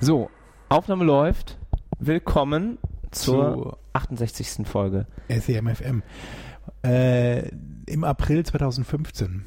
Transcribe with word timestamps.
So, 0.00 0.30
Aufnahme 0.68 1.04
läuft. 1.04 1.58
Willkommen 1.98 2.78
zur 3.10 3.54
Zu- 3.54 3.76
68. 3.92 4.66
Folge. 4.66 5.06
SEMFM. 5.28 6.02
Äh, 6.84 7.48
Im 7.86 8.04
April 8.04 8.44
2015. 8.44 9.44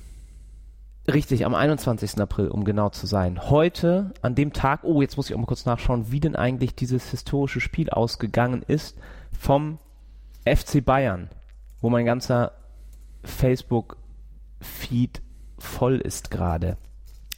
Richtig, 1.11 1.45
am 1.45 1.53
21. 1.55 2.19
April, 2.21 2.47
um 2.47 2.63
genau 2.63 2.89
zu 2.89 3.07
sein. 3.07 3.49
Heute, 3.49 4.13
an 4.21 4.35
dem 4.35 4.53
Tag, 4.53 4.83
oh, 4.83 5.01
jetzt 5.01 5.17
muss 5.17 5.29
ich 5.29 5.35
auch 5.35 5.39
mal 5.39 5.45
kurz 5.47 5.65
nachschauen, 5.65 6.11
wie 6.11 6.19
denn 6.21 6.35
eigentlich 6.37 6.75
dieses 6.75 7.09
historische 7.09 7.59
Spiel 7.59 7.89
ausgegangen 7.89 8.63
ist 8.65 8.97
vom 9.37 9.79
FC 10.45 10.79
Bayern, 10.85 11.29
wo 11.81 11.89
mein 11.89 12.05
ganzer 12.05 12.53
Facebook-Feed 13.23 15.21
voll 15.57 15.97
ist 15.97 16.31
gerade. 16.31 16.77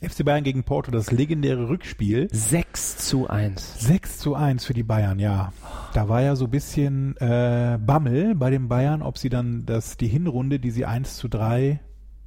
FC 0.01 0.25
Bayern 0.25 0.43
gegen 0.43 0.63
Porto, 0.63 0.91
das 0.91 1.11
legendäre 1.11 1.69
Rückspiel. 1.69 2.27
6 2.31 2.97
zu 2.97 3.27
1. 3.27 3.79
6 3.79 4.17
zu 4.19 4.35
1 4.35 4.65
für 4.65 4.73
die 4.73 4.83
Bayern, 4.83 5.19
ja. 5.19 5.53
Da 5.93 6.09
war 6.09 6.21
ja 6.21 6.35
so 6.35 6.45
ein 6.45 6.51
bisschen 6.51 7.15
äh, 7.17 7.79
Bammel 7.79 8.35
bei 8.35 8.49
den 8.49 8.67
Bayern, 8.67 9.01
ob 9.01 9.17
sie 9.17 9.29
dann 9.29 9.65
das, 9.65 9.97
die 9.97 10.07
Hinrunde, 10.07 10.59
die 10.59 10.71
sie 10.71 10.85
1 10.85 11.17
zu 11.17 11.27
3, 11.27 11.79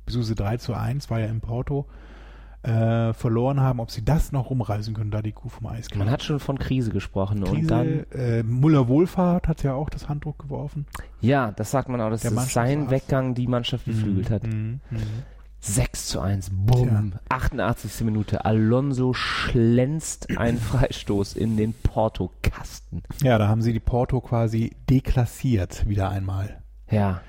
beziehungsweise 0.07 0.35
3 0.35 0.57
zu 0.57 0.75
1, 0.75 1.11
war 1.11 1.21
ja 1.21 1.27
in 1.27 1.41
Porto, 1.41 1.87
äh, 2.63 3.13
verloren 3.13 3.61
haben, 3.61 3.81
ob 3.81 3.91
sie 3.91 4.05
das 4.05 4.33
noch 4.33 4.51
rumreißen 4.51 4.95
können, 4.95 5.11
da 5.11 5.23
die 5.23 5.33
Kuh 5.33 5.49
vom 5.49 5.67
Eis 5.67 5.89
Man 5.95 6.11
hat 6.11 6.25
schon 6.25 6.41
von 6.41 6.59
Krise 6.59 6.91
gesprochen 6.91 7.45
und 7.45 7.55
Krise, 7.55 7.69
dann, 7.69 8.07
äh, 8.13 8.43
Muller 8.43 8.89
Wohlfahrt 8.89 9.47
hat 9.47 9.63
ja 9.63 9.75
auch 9.75 9.91
das 9.91 10.09
Handtuch 10.09 10.39
geworfen. 10.39 10.87
ja, 11.21 11.53
das 11.53 11.71
sagt 11.71 11.89
man 11.89 12.01
auch, 12.01 12.11
dass 12.11 12.25
es 12.25 12.53
sein. 12.53 12.91
Weggang 12.91 13.35
die 13.35 13.47
Mannschaft 13.47 13.85
beflügelt 13.85 14.31
hat. 14.31 14.45
Mhm, 14.45 14.81
mhm. 14.91 14.99
6 15.61 16.07
zu 16.07 16.21
1, 16.21 16.51
bumm. 16.53 17.15
88. 17.29 18.03
Minute. 18.05 18.45
Alonso 18.45 19.13
schlänzt 19.13 20.37
einen 20.39 20.59
Freistoß 20.59 21.35
in 21.35 21.57
den 21.57 21.75
Porto-Kasten. 21.75 23.03
Ja, 23.23 23.39
da 23.39 23.49
haben 23.49 23.63
sie 23.63 23.73
die 23.73 23.81
Porto 23.81 24.21
quasi 24.21 24.77
deklassiert, 24.89 25.89
wieder 25.89 26.11
einmal. 26.11 26.63
Ja, 26.91 27.21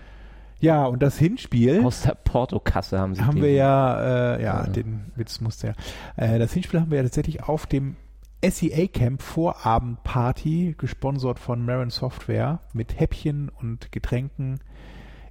Ja, 0.62 0.86
und 0.86 1.02
das 1.02 1.18
Hinspiel 1.18 1.84
aus 1.86 2.02
der 2.04 2.16
Porto-Kasse 2.16 3.00
haben 3.00 3.16
sie 3.16 3.22
haben 3.24 3.36
den- 3.38 3.44
wir 3.46 3.54
ja, 3.54 4.36
äh, 4.36 4.44
ja, 4.44 4.64
Ja. 4.66 4.68
den 4.68 5.12
Witz 5.16 5.40
musste 5.42 5.68
ja. 5.68 5.74
Äh, 6.18 6.38
das 6.38 6.52
Hinspiel 6.54 6.82
haben 6.82 6.92
wir 6.92 6.98
ja 6.98 7.04
tatsächlich 7.04 7.44
auf 7.44 7.66
dem 7.66 7.96
SEA 8.42 8.88
Camp 8.88 9.22
Vorabendparty, 9.22 10.76
gesponsert 10.78 11.40
von 11.40 11.66
Marin 11.66 11.90
Software, 11.90 12.60
mit 12.74 13.00
Häppchen 13.00 13.50
und 13.50 13.92
Getränken 13.92 14.60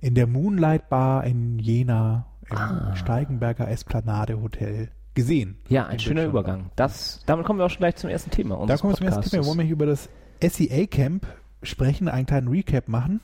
in 0.00 0.14
der 0.14 0.26
Moonlight 0.26 0.88
Bar 0.88 1.24
in 1.24 1.58
Jena 1.58 2.26
im 2.50 2.56
Ah. 2.56 2.96
Steigenberger 2.96 3.68
Esplanade 3.68 4.40
Hotel 4.40 4.90
gesehen. 5.14 5.58
Ja, 5.68 5.86
ein 5.86 5.94
In 5.94 5.98
schöner. 5.98 6.24
Übergang. 6.24 6.70
Das, 6.76 7.22
damit 7.26 7.44
kommen 7.44 7.58
wir 7.58 7.66
auch 7.66 7.70
schon 7.70 7.78
gleich 7.80 7.96
zum 7.96 8.08
ersten 8.10 8.30
Thema 8.30 8.64
Da 8.66 8.76
kommen 8.76 8.92
wir 8.92 8.96
zum 8.98 9.06
ersten. 9.06 9.22
Thema. 9.22 9.42
Wir 9.42 9.46
wollen 9.48 9.58
nämlich 9.58 9.72
über 9.72 9.86
das 9.86 10.08
SEA 10.42 10.86
Camp 10.86 11.26
sprechen, 11.62 12.08
einen 12.08 12.26
kleinen 12.26 12.48
Recap 12.48 12.88
machen. 12.88 13.20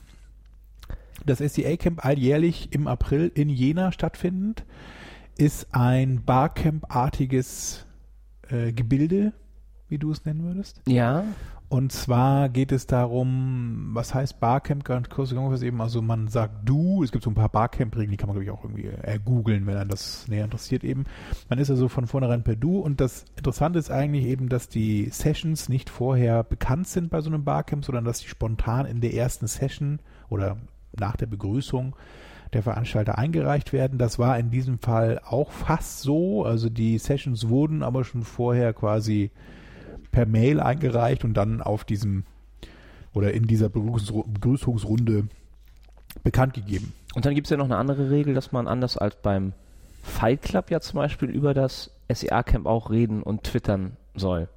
Das 1.25 1.39
SEA 1.39 1.77
Camp 1.77 2.03
alljährlich 2.05 2.73
im 2.73 2.87
April 2.87 3.31
in 3.33 3.49
Jena 3.49 3.91
stattfindend 3.91 4.65
ist 5.37 5.67
ein 5.73 6.23
Barcamp-artiges 6.25 7.85
äh, 8.49 8.71
Gebilde, 8.73 9.33
wie 9.87 9.97
du 9.97 10.11
es 10.11 10.25
nennen 10.25 10.43
würdest. 10.43 10.81
Ja, 10.87 11.23
Und 11.75 11.91
zwar 11.91 12.47
geht 12.47 12.71
es 12.71 12.87
darum, 12.87 13.89
was 13.91 14.13
heißt 14.13 14.39
Barcamp, 14.39 14.85
ganz 14.85 15.09
kurz 15.09 15.35
was 15.35 15.61
eben, 15.61 15.81
also 15.81 16.01
man 16.01 16.29
sagt 16.29 16.53
du, 16.63 17.03
es 17.03 17.11
gibt 17.11 17.25
so 17.25 17.29
ein 17.29 17.35
paar 17.35 17.49
Barcamp-Regeln, 17.49 18.11
die 18.11 18.15
kann 18.15 18.29
man 18.29 18.35
glaube 18.35 18.45
ich 18.45 18.51
auch 18.51 18.63
irgendwie 18.63 18.87
äh, 18.87 19.19
googeln, 19.19 19.67
wenn 19.67 19.75
einen 19.75 19.89
das 19.89 20.25
näher 20.29 20.45
interessiert 20.45 20.85
eben. 20.85 21.03
Man 21.49 21.59
ist 21.59 21.69
also 21.69 21.89
von 21.89 22.07
vornherein 22.07 22.45
per 22.45 22.55
du 22.55 22.79
und 22.79 23.01
das 23.01 23.25
Interessante 23.35 23.77
ist 23.77 23.91
eigentlich 23.91 24.23
eben, 24.23 24.47
dass 24.47 24.69
die 24.69 25.09
Sessions 25.09 25.67
nicht 25.67 25.89
vorher 25.89 26.45
bekannt 26.45 26.87
sind 26.87 27.09
bei 27.09 27.19
so 27.19 27.29
einem 27.29 27.43
Barcamp, 27.43 27.83
sondern 27.83 28.05
dass 28.05 28.21
die 28.21 28.29
spontan 28.29 28.85
in 28.85 29.01
der 29.01 29.13
ersten 29.13 29.47
Session 29.47 29.99
oder 30.29 30.55
nach 30.97 31.17
der 31.17 31.25
Begrüßung 31.25 31.93
der 32.53 32.63
Veranstalter 32.63 33.17
eingereicht 33.17 33.73
werden. 33.73 33.99
Das 33.99 34.17
war 34.17 34.39
in 34.39 34.49
diesem 34.49 34.79
Fall 34.79 35.19
auch 35.27 35.51
fast 35.51 35.99
so, 35.99 36.45
also 36.45 36.69
die 36.69 36.97
Sessions 36.99 37.49
wurden 37.49 37.83
aber 37.83 38.05
schon 38.05 38.23
vorher 38.23 38.71
quasi 38.71 39.31
per 40.15 40.25
Mail 40.25 40.61
eingereicht 40.61 41.25
und 41.25 41.33
dann 41.33 41.61
auf 41.61 41.83
diesem 41.83 42.23
oder 43.13 43.33
in 43.33 43.43
dieser 43.47 43.67
Begrüßungsru- 43.67 44.25
Begrüßungsrunde 44.31 45.27
bekannt 46.23 46.53
gegeben. 46.53 46.93
und 47.15 47.25
dann 47.25 47.35
gibt 47.35 47.47
es 47.47 47.51
ja 47.51 47.57
noch 47.57 47.65
eine 47.65 47.75
andere 47.77 48.09
Regel, 48.09 48.33
dass 48.33 48.53
man 48.53 48.67
anders 48.69 48.97
als 48.97 49.17
beim 49.21 49.51
Fight 50.03 50.41
Club 50.41 50.71
ja 50.71 50.79
zum 50.79 50.97
Beispiel 50.99 51.29
über 51.29 51.53
das 51.53 51.91
SEA-Camp 52.09 52.65
auch 52.65 52.91
reden 52.91 53.21
und 53.23 53.43
twittern 53.43 53.97
soll. 54.15 54.47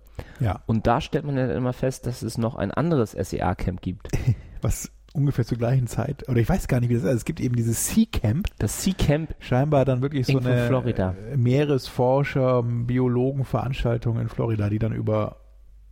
Ja, 0.41 0.61
Und 0.67 0.87
da 0.87 1.01
stellt 1.01 1.25
man 1.25 1.37
ja 1.37 1.51
immer 1.53 1.73
fest, 1.73 2.07
dass 2.07 2.23
es 2.23 2.39
noch 2.39 2.55
ein 2.55 2.71
anderes 2.71 3.13
SEA-Camp 3.13 3.81
gibt. 3.81 4.09
was 4.63 4.91
ungefähr 5.15 5.45
zur 5.45 5.59
gleichen 5.59 5.87
Zeit, 5.89 6.29
oder 6.29 6.39
ich 6.39 6.49
weiß 6.49 6.69
gar 6.69 6.79
nicht, 6.81 6.91
wie 6.91 6.95
das 6.95 7.03
ist. 7.03 7.09
Also 7.09 7.17
es 7.19 7.25
gibt 7.25 7.41
eben 7.41 7.57
dieses 7.57 7.89
Sea 7.89 8.05
Camp, 8.13 8.47
Das 8.59 8.83
Sea-Camp 8.85 9.35
scheinbar 9.41 9.85
dann 9.85 10.03
wirklich 10.03 10.27
so 10.27 10.35
Irgendwo 10.35 10.51
eine 10.53 10.67
Florida. 10.69 11.15
Meeresforscher, 11.35 12.63
Biologenveranstaltung 12.63 14.21
in 14.21 14.29
Florida, 14.29 14.69
die 14.69 14.79
dann 14.79 14.93
über 14.93 15.37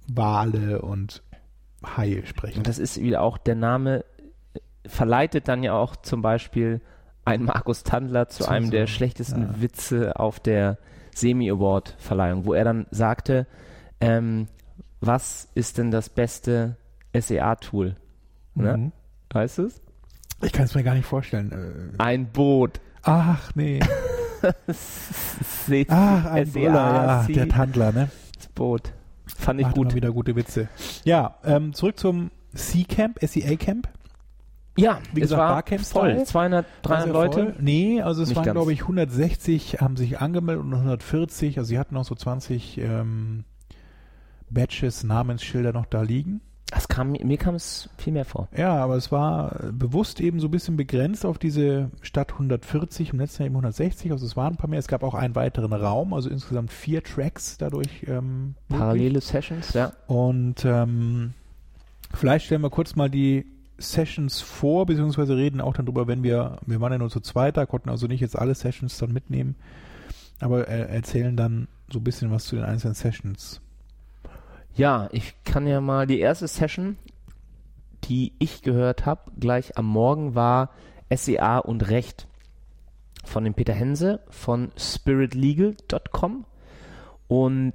Wale 0.08 0.82
und 0.82 1.22
Haie 1.84 2.26
sprechen. 2.26 2.58
Und 2.58 2.68
das 2.68 2.78
ist 2.78 3.00
wieder 3.00 3.22
auch 3.22 3.38
der 3.38 3.54
Name 3.54 4.04
äh, 4.54 4.60
verleitet 4.88 5.48
dann 5.48 5.62
ja 5.62 5.72
auch 5.74 5.96
zum 5.96 6.22
Beispiel 6.22 6.80
ein 7.24 7.42
Markus 7.44 7.82
Tandler 7.82 8.28
zu 8.28 8.44
Zu 8.44 8.50
einem 8.50 8.66
so- 8.66 8.70
der 8.72 8.86
schlechtesten 8.86 9.42
ja. 9.42 9.60
Witze 9.60 10.18
auf 10.18 10.38
der 10.40 10.78
Semi-Award-Verleihung, 11.14 12.44
wo 12.44 12.54
er 12.54 12.64
dann 12.64 12.86
sagte, 12.90 13.46
ähm, 14.00 14.48
was 15.00 15.48
ist 15.54 15.78
denn 15.78 15.90
das 15.90 16.08
beste 16.08 16.76
SEA-Tool? 17.18 17.96
Ne? 18.54 18.76
Mhm. 18.76 18.92
Weißt 19.30 19.58
du 19.58 19.64
es? 19.66 19.80
Ich 20.42 20.52
kann 20.52 20.66
es 20.66 20.74
mir 20.74 20.82
gar 20.84 20.94
nicht 20.94 21.06
vorstellen. 21.06 21.50
Äh, 21.98 22.02
Ein 22.02 22.26
Boot. 22.32 22.80
ach 23.02 23.50
nee. 23.54 23.80
Ach, 25.88 26.24
ein 26.26 26.46
SEA, 26.46 26.60
Brüller, 26.60 26.72
ja, 26.74 27.26
der 27.28 27.48
Tandler, 27.48 27.92
ne? 27.92 28.08
das 28.36 28.46
Boot. 28.48 28.92
Fand 29.26 29.60
ich 29.60 29.66
Macht 29.66 29.76
immer 29.76 29.86
gut. 29.86 29.94
wieder 29.94 30.12
gute 30.12 30.36
Witze. 30.36 30.68
Ja, 31.04 31.36
ähm, 31.44 31.72
zurück 31.74 31.98
zum 31.98 32.30
Sea 32.52 32.84
Camp, 32.88 33.18
SEA 33.20 33.56
Camp. 33.56 33.88
Ja, 34.78 35.00
Wie 35.12 35.20
es 35.20 35.30
gesagt, 35.30 35.40
war 35.40 35.48
Barcamp-Style. 35.54 36.16
voll. 36.16 36.24
200, 36.26 36.66
300 36.82 36.84
War 36.84 37.02
sehr 37.02 37.12
Leute. 37.12 37.52
voll. 37.54 37.62
Nee, 37.62 38.02
also 38.02 38.22
es 38.22 38.28
Nicht 38.28 38.36
waren, 38.36 38.52
glaube 38.52 38.72
ich, 38.74 38.82
160 38.82 39.80
haben 39.80 39.96
sich 39.96 40.20
angemeldet 40.20 40.64
und 40.64 40.74
140. 40.74 41.58
Also 41.58 41.68
sie 41.68 41.78
hatten 41.78 41.94
noch 41.94 42.04
so 42.04 42.14
20 42.14 42.78
ähm, 42.78 43.44
Badges, 44.50 45.02
Namensschilder 45.02 45.72
noch 45.72 45.86
da 45.86 46.02
liegen. 46.02 46.40
Das 46.70 46.88
kam, 46.88 47.12
mir 47.12 47.36
kam 47.36 47.54
es 47.54 47.88
viel 47.96 48.12
mehr 48.12 48.24
vor. 48.24 48.48
Ja, 48.56 48.74
aber 48.76 48.96
es 48.96 49.12
war 49.12 49.64
äh, 49.64 49.72
bewusst 49.72 50.20
eben 50.20 50.40
so 50.40 50.48
ein 50.48 50.50
bisschen 50.50 50.76
begrenzt 50.76 51.24
auf 51.24 51.38
diese 51.38 51.90
Stadt 52.02 52.32
140, 52.32 53.12
im 53.12 53.20
letzten 53.20 53.42
Jahr 53.42 53.46
eben 53.46 53.54
160. 53.54 54.10
Also 54.10 54.26
es 54.26 54.36
waren 54.36 54.54
ein 54.54 54.56
paar 54.56 54.68
mehr. 54.68 54.80
Es 54.80 54.88
gab 54.88 55.04
auch 55.04 55.14
einen 55.14 55.36
weiteren 55.36 55.72
Raum, 55.72 56.12
also 56.12 56.28
insgesamt 56.28 56.72
vier 56.72 57.04
Tracks 57.04 57.56
dadurch. 57.56 58.04
Ähm, 58.08 58.54
möglich. 58.68 58.80
Parallele 58.80 59.20
Sessions, 59.20 59.74
ja. 59.74 59.92
Und 60.08 60.64
ähm, 60.64 61.34
vielleicht 62.12 62.46
stellen 62.46 62.62
wir 62.62 62.70
kurz 62.70 62.96
mal 62.96 63.08
die 63.08 63.46
Sessions 63.78 64.40
vor, 64.40 64.86
beziehungsweise 64.86 65.36
reden 65.36 65.60
auch 65.60 65.74
dann 65.74 65.86
drüber, 65.86 66.08
wenn 66.08 66.22
wir, 66.22 66.58
wir 66.66 66.80
waren 66.80 66.92
ja 66.92 66.98
nur 66.98 67.10
zu 67.10 67.20
zweit, 67.20 67.56
da 67.56 67.66
konnten 67.66 67.90
also 67.90 68.06
nicht 68.06 68.20
jetzt 68.20 68.36
alle 68.36 68.54
Sessions 68.54 68.98
dann 68.98 69.12
mitnehmen, 69.12 69.54
aber 70.40 70.66
äh, 70.66 70.88
erzählen 70.88 71.36
dann 71.36 71.68
so 71.92 72.00
ein 72.00 72.04
bisschen 72.04 72.30
was 72.30 72.44
zu 72.44 72.56
den 72.56 72.64
einzelnen 72.64 72.94
Sessions. 72.94 73.60
Ja, 74.76 75.08
ich 75.10 75.34
kann 75.44 75.66
ja 75.66 75.80
mal 75.80 76.06
die 76.06 76.20
erste 76.20 76.46
Session, 76.46 76.98
die 78.04 78.34
ich 78.38 78.60
gehört 78.60 79.06
habe, 79.06 79.32
gleich 79.40 79.78
am 79.78 79.86
Morgen 79.86 80.34
war 80.34 80.68
SEA 81.08 81.60
und 81.60 81.88
Recht 81.88 82.28
von 83.24 83.44
dem 83.44 83.54
Peter 83.54 83.72
Hense 83.72 84.20
von 84.28 84.70
spiritlegal.com 84.76 86.44
und 87.26 87.72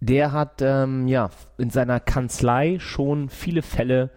der 0.00 0.32
hat 0.32 0.60
ähm, 0.60 1.08
ja 1.08 1.30
in 1.56 1.70
seiner 1.70 1.98
Kanzlei 1.98 2.78
schon 2.78 3.30
viele 3.30 3.62
Fälle 3.62 4.10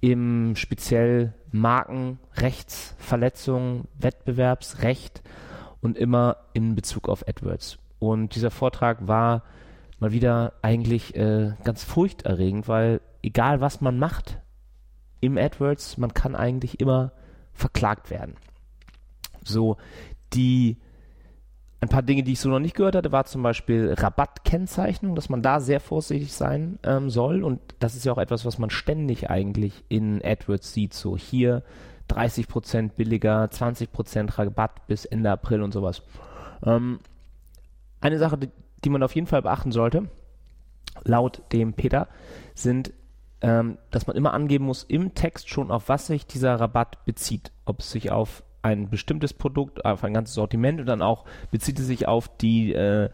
im 0.00 0.56
speziell 0.56 1.34
Markenrechtsverletzung, 1.50 3.88
Wettbewerbsrecht 3.98 5.22
und 5.82 5.98
immer 5.98 6.38
in 6.54 6.74
Bezug 6.74 7.10
auf 7.10 7.28
AdWords. 7.28 7.76
Und 7.98 8.36
dieser 8.36 8.50
Vortrag 8.50 9.06
war 9.06 9.42
mal 10.02 10.12
wieder 10.12 10.54
eigentlich 10.62 11.14
äh, 11.14 11.52
ganz 11.62 11.84
furchterregend, 11.84 12.66
weil 12.66 13.00
egal 13.22 13.60
was 13.60 13.80
man 13.80 13.98
macht 13.98 14.40
im 15.20 15.38
AdWords, 15.38 15.96
man 15.96 16.12
kann 16.12 16.34
eigentlich 16.34 16.80
immer 16.80 17.12
verklagt 17.52 18.10
werden. 18.10 18.34
So, 19.44 19.76
die 20.32 20.76
ein 21.80 21.88
paar 21.88 22.02
Dinge, 22.02 22.24
die 22.24 22.32
ich 22.32 22.40
so 22.40 22.48
noch 22.48 22.58
nicht 22.58 22.74
gehört 22.74 22.96
hatte, 22.96 23.12
war 23.12 23.26
zum 23.26 23.44
Beispiel 23.44 23.94
Rabattkennzeichnung, 23.96 25.14
dass 25.14 25.28
man 25.28 25.40
da 25.40 25.60
sehr 25.60 25.78
vorsichtig 25.78 26.32
sein 26.32 26.80
ähm, 26.82 27.08
soll. 27.08 27.44
Und 27.44 27.60
das 27.78 27.94
ist 27.94 28.04
ja 28.04 28.12
auch 28.12 28.18
etwas, 28.18 28.44
was 28.44 28.58
man 28.58 28.70
ständig 28.70 29.30
eigentlich 29.30 29.84
in 29.88 30.20
AdWords 30.24 30.72
sieht. 30.72 30.94
So 30.94 31.16
hier 31.16 31.62
30% 32.10 32.90
billiger, 32.96 33.44
20% 33.44 34.36
Rabatt 34.36 34.86
bis 34.88 35.04
Ende 35.04 35.30
April 35.30 35.62
und 35.62 35.72
sowas. 35.72 36.02
Ähm, 36.64 36.98
eine 38.00 38.18
Sache, 38.18 38.38
die, 38.84 38.90
man 38.90 39.02
auf 39.02 39.14
jeden 39.14 39.26
Fall 39.26 39.42
beachten 39.42 39.72
sollte, 39.72 40.08
laut 41.04 41.42
dem 41.52 41.74
Peter, 41.74 42.08
sind, 42.54 42.92
ähm, 43.40 43.78
dass 43.90 44.06
man 44.06 44.16
immer 44.16 44.34
angeben 44.34 44.64
muss 44.64 44.84
im 44.84 45.14
Text 45.14 45.48
schon, 45.48 45.70
auf 45.70 45.88
was 45.88 46.06
sich 46.06 46.26
dieser 46.26 46.54
Rabatt 46.56 47.04
bezieht. 47.04 47.52
Ob 47.64 47.80
es 47.80 47.90
sich 47.90 48.10
auf 48.10 48.42
ein 48.62 48.88
bestimmtes 48.88 49.34
Produkt, 49.34 49.84
auf 49.84 50.04
ein 50.04 50.14
ganzes 50.14 50.34
Sortiment 50.34 50.80
und 50.80 50.86
dann 50.86 51.02
auch 51.02 51.24
bezieht 51.50 51.78
es 51.78 51.86
sich 51.86 52.06
auf 52.06 52.28
die, 52.38 52.72
äh, 52.72 53.10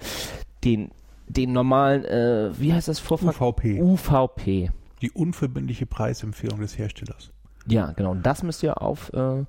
den, 0.65 0.91
den 1.27 1.53
normalen, 1.53 2.05
äh, 2.05 2.51
wie 2.59 2.73
heißt 2.73 2.89
das 2.89 2.99
Vorfach? 2.99 3.41
UVP. 3.41 3.81
UVP. 3.81 4.71
Die 5.01 5.11
unverbindliche 5.11 5.87
Preisempfehlung 5.87 6.61
des 6.61 6.77
Herstellers. 6.77 7.31
Ja, 7.67 7.93
genau. 7.93 8.13
Und 8.13 8.25
das 8.25 8.43
müsst 8.43 8.63
ihr 8.63 8.81
auf, 8.81 9.13
äh, 9.13 9.45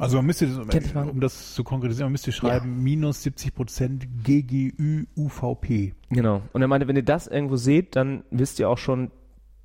Also 0.00 0.16
man 0.16 0.26
müsste, 0.26 0.46
um 0.94 1.20
das 1.20 1.54
zu 1.54 1.62
konkretisieren, 1.62 2.06
man 2.06 2.12
müsste 2.12 2.32
schreiben, 2.32 2.82
minus 2.82 3.22
70 3.22 3.54
Prozent 3.54 4.06
GGÜ 4.24 5.04
UVP. 5.16 5.94
Genau. 6.08 6.42
Und 6.52 6.62
er 6.62 6.68
meinte, 6.68 6.88
wenn 6.88 6.96
ihr 6.96 7.04
das 7.04 7.26
irgendwo 7.26 7.56
seht, 7.56 7.96
dann 7.96 8.24
wisst 8.30 8.58
ihr 8.58 8.68
auch 8.68 8.78
schon, 8.78 9.10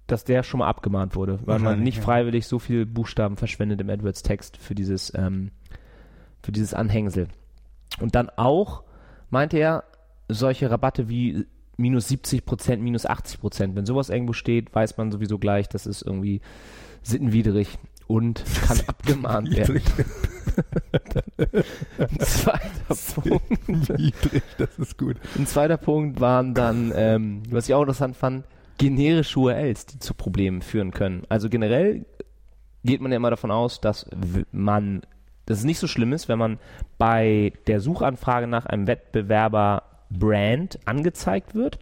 dass 0.07 0.23
der 0.23 0.43
schon 0.43 0.59
mal 0.59 0.67
abgemahnt 0.67 1.15
wurde, 1.15 1.39
weil 1.45 1.59
man 1.59 1.81
nicht 1.81 1.97
ja. 1.97 2.03
freiwillig 2.03 2.47
so 2.47 2.59
viel 2.59 2.85
Buchstaben 2.85 3.37
verschwendet 3.37 3.81
im 3.81 3.89
AdWords-Text 3.89 4.57
für 4.57 4.75
dieses, 4.75 5.11
ähm, 5.15 5.51
für 6.43 6.51
dieses 6.51 6.73
Anhängsel. 6.73 7.27
Und 7.99 8.13
dann 8.13 8.29
auch, 8.29 8.83
meinte 9.29 9.57
er, 9.57 9.85
solche 10.27 10.69
Rabatte 10.69 11.07
wie 11.07 11.45
minus 11.77 12.07
70 12.09 12.45
Prozent, 12.45 12.83
minus 12.83 13.05
80 13.05 13.39
Prozent. 13.39 13.75
Wenn 13.75 13.85
sowas 13.85 14.09
irgendwo 14.09 14.33
steht, 14.33 14.73
weiß 14.73 14.97
man 14.97 15.11
sowieso 15.11 15.39
gleich, 15.39 15.69
das 15.69 15.85
ist 15.85 16.01
irgendwie 16.01 16.41
sittenwidrig 17.03 17.77
und 18.07 18.43
kann 18.67 18.79
abgemahnt 18.87 19.55
werden. 19.55 19.81
Ein 21.97 22.19
zweiter 22.19 23.21
Punkt. 23.21 23.89
Niedrig, 23.97 24.43
das 24.57 24.77
ist 24.79 24.97
gut. 24.97 25.17
Ein 25.37 25.47
zweiter 25.47 25.77
Punkt 25.77 26.19
waren 26.19 26.53
dann, 26.53 26.93
ähm, 26.95 27.43
was 27.49 27.67
ich 27.67 27.73
auch 27.73 27.81
interessant 27.81 28.15
fand, 28.15 28.45
generische 28.77 29.39
URLs, 29.39 29.85
die 29.85 29.99
zu 29.99 30.13
Problemen 30.13 30.61
führen 30.61 30.91
können. 30.91 31.23
Also 31.29 31.49
generell 31.49 32.05
geht 32.83 33.01
man 33.01 33.11
ja 33.11 33.17
immer 33.17 33.29
davon 33.29 33.51
aus, 33.51 33.81
dass 33.81 34.05
man, 34.51 35.01
dass 35.45 35.59
es 35.59 35.63
nicht 35.63 35.79
so 35.79 35.87
schlimm 35.87 36.13
ist, 36.13 36.29
wenn 36.29 36.39
man 36.39 36.59
bei 36.97 37.53
der 37.67 37.81
Suchanfrage 37.81 38.47
nach 38.47 38.65
einem 38.65 38.87
Wettbewerber 38.87 39.83
Brand 40.09 40.79
angezeigt 40.85 41.55
wird, 41.55 41.79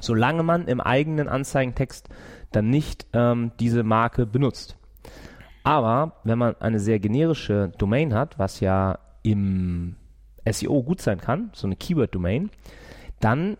solange 0.00 0.42
man 0.42 0.66
im 0.68 0.80
eigenen 0.80 1.28
Anzeigentext 1.28 2.08
dann 2.52 2.70
nicht 2.70 3.06
ähm, 3.12 3.52
diese 3.60 3.82
Marke 3.82 4.26
benutzt. 4.26 4.76
Aber 5.66 6.12
wenn 6.22 6.38
man 6.38 6.54
eine 6.60 6.78
sehr 6.78 7.00
generische 7.00 7.72
Domain 7.76 8.14
hat, 8.14 8.38
was 8.38 8.60
ja 8.60 9.00
im 9.24 9.96
SEO 10.48 10.84
gut 10.84 11.00
sein 11.00 11.20
kann, 11.20 11.50
so 11.54 11.66
eine 11.66 11.74
Keyword-Domain, 11.74 12.50
dann 13.18 13.56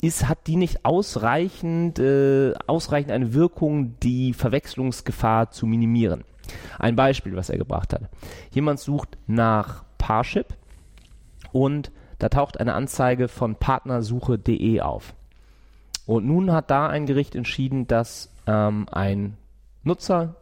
ist, 0.00 0.28
hat 0.28 0.46
die 0.46 0.54
nicht 0.54 0.84
ausreichend, 0.84 1.98
äh, 1.98 2.54
ausreichend 2.68 3.10
eine 3.10 3.34
Wirkung, 3.34 3.98
die 4.04 4.32
Verwechslungsgefahr 4.32 5.50
zu 5.50 5.66
minimieren. 5.66 6.22
Ein 6.78 6.94
Beispiel, 6.94 7.34
was 7.34 7.50
er 7.50 7.58
gebracht 7.58 7.92
hat. 7.92 8.02
Jemand 8.52 8.78
sucht 8.78 9.18
nach 9.26 9.82
Parship 9.98 10.54
und 11.50 11.90
da 12.20 12.28
taucht 12.28 12.60
eine 12.60 12.74
Anzeige 12.74 13.26
von 13.26 13.56
partnersuche.de 13.56 14.80
auf. 14.82 15.12
Und 16.06 16.24
nun 16.24 16.52
hat 16.52 16.70
da 16.70 16.86
ein 16.86 17.06
Gericht 17.06 17.34
entschieden, 17.34 17.88
dass 17.88 18.32
ähm, 18.46 18.86
ein 18.92 19.36
Nutzer 19.82 20.36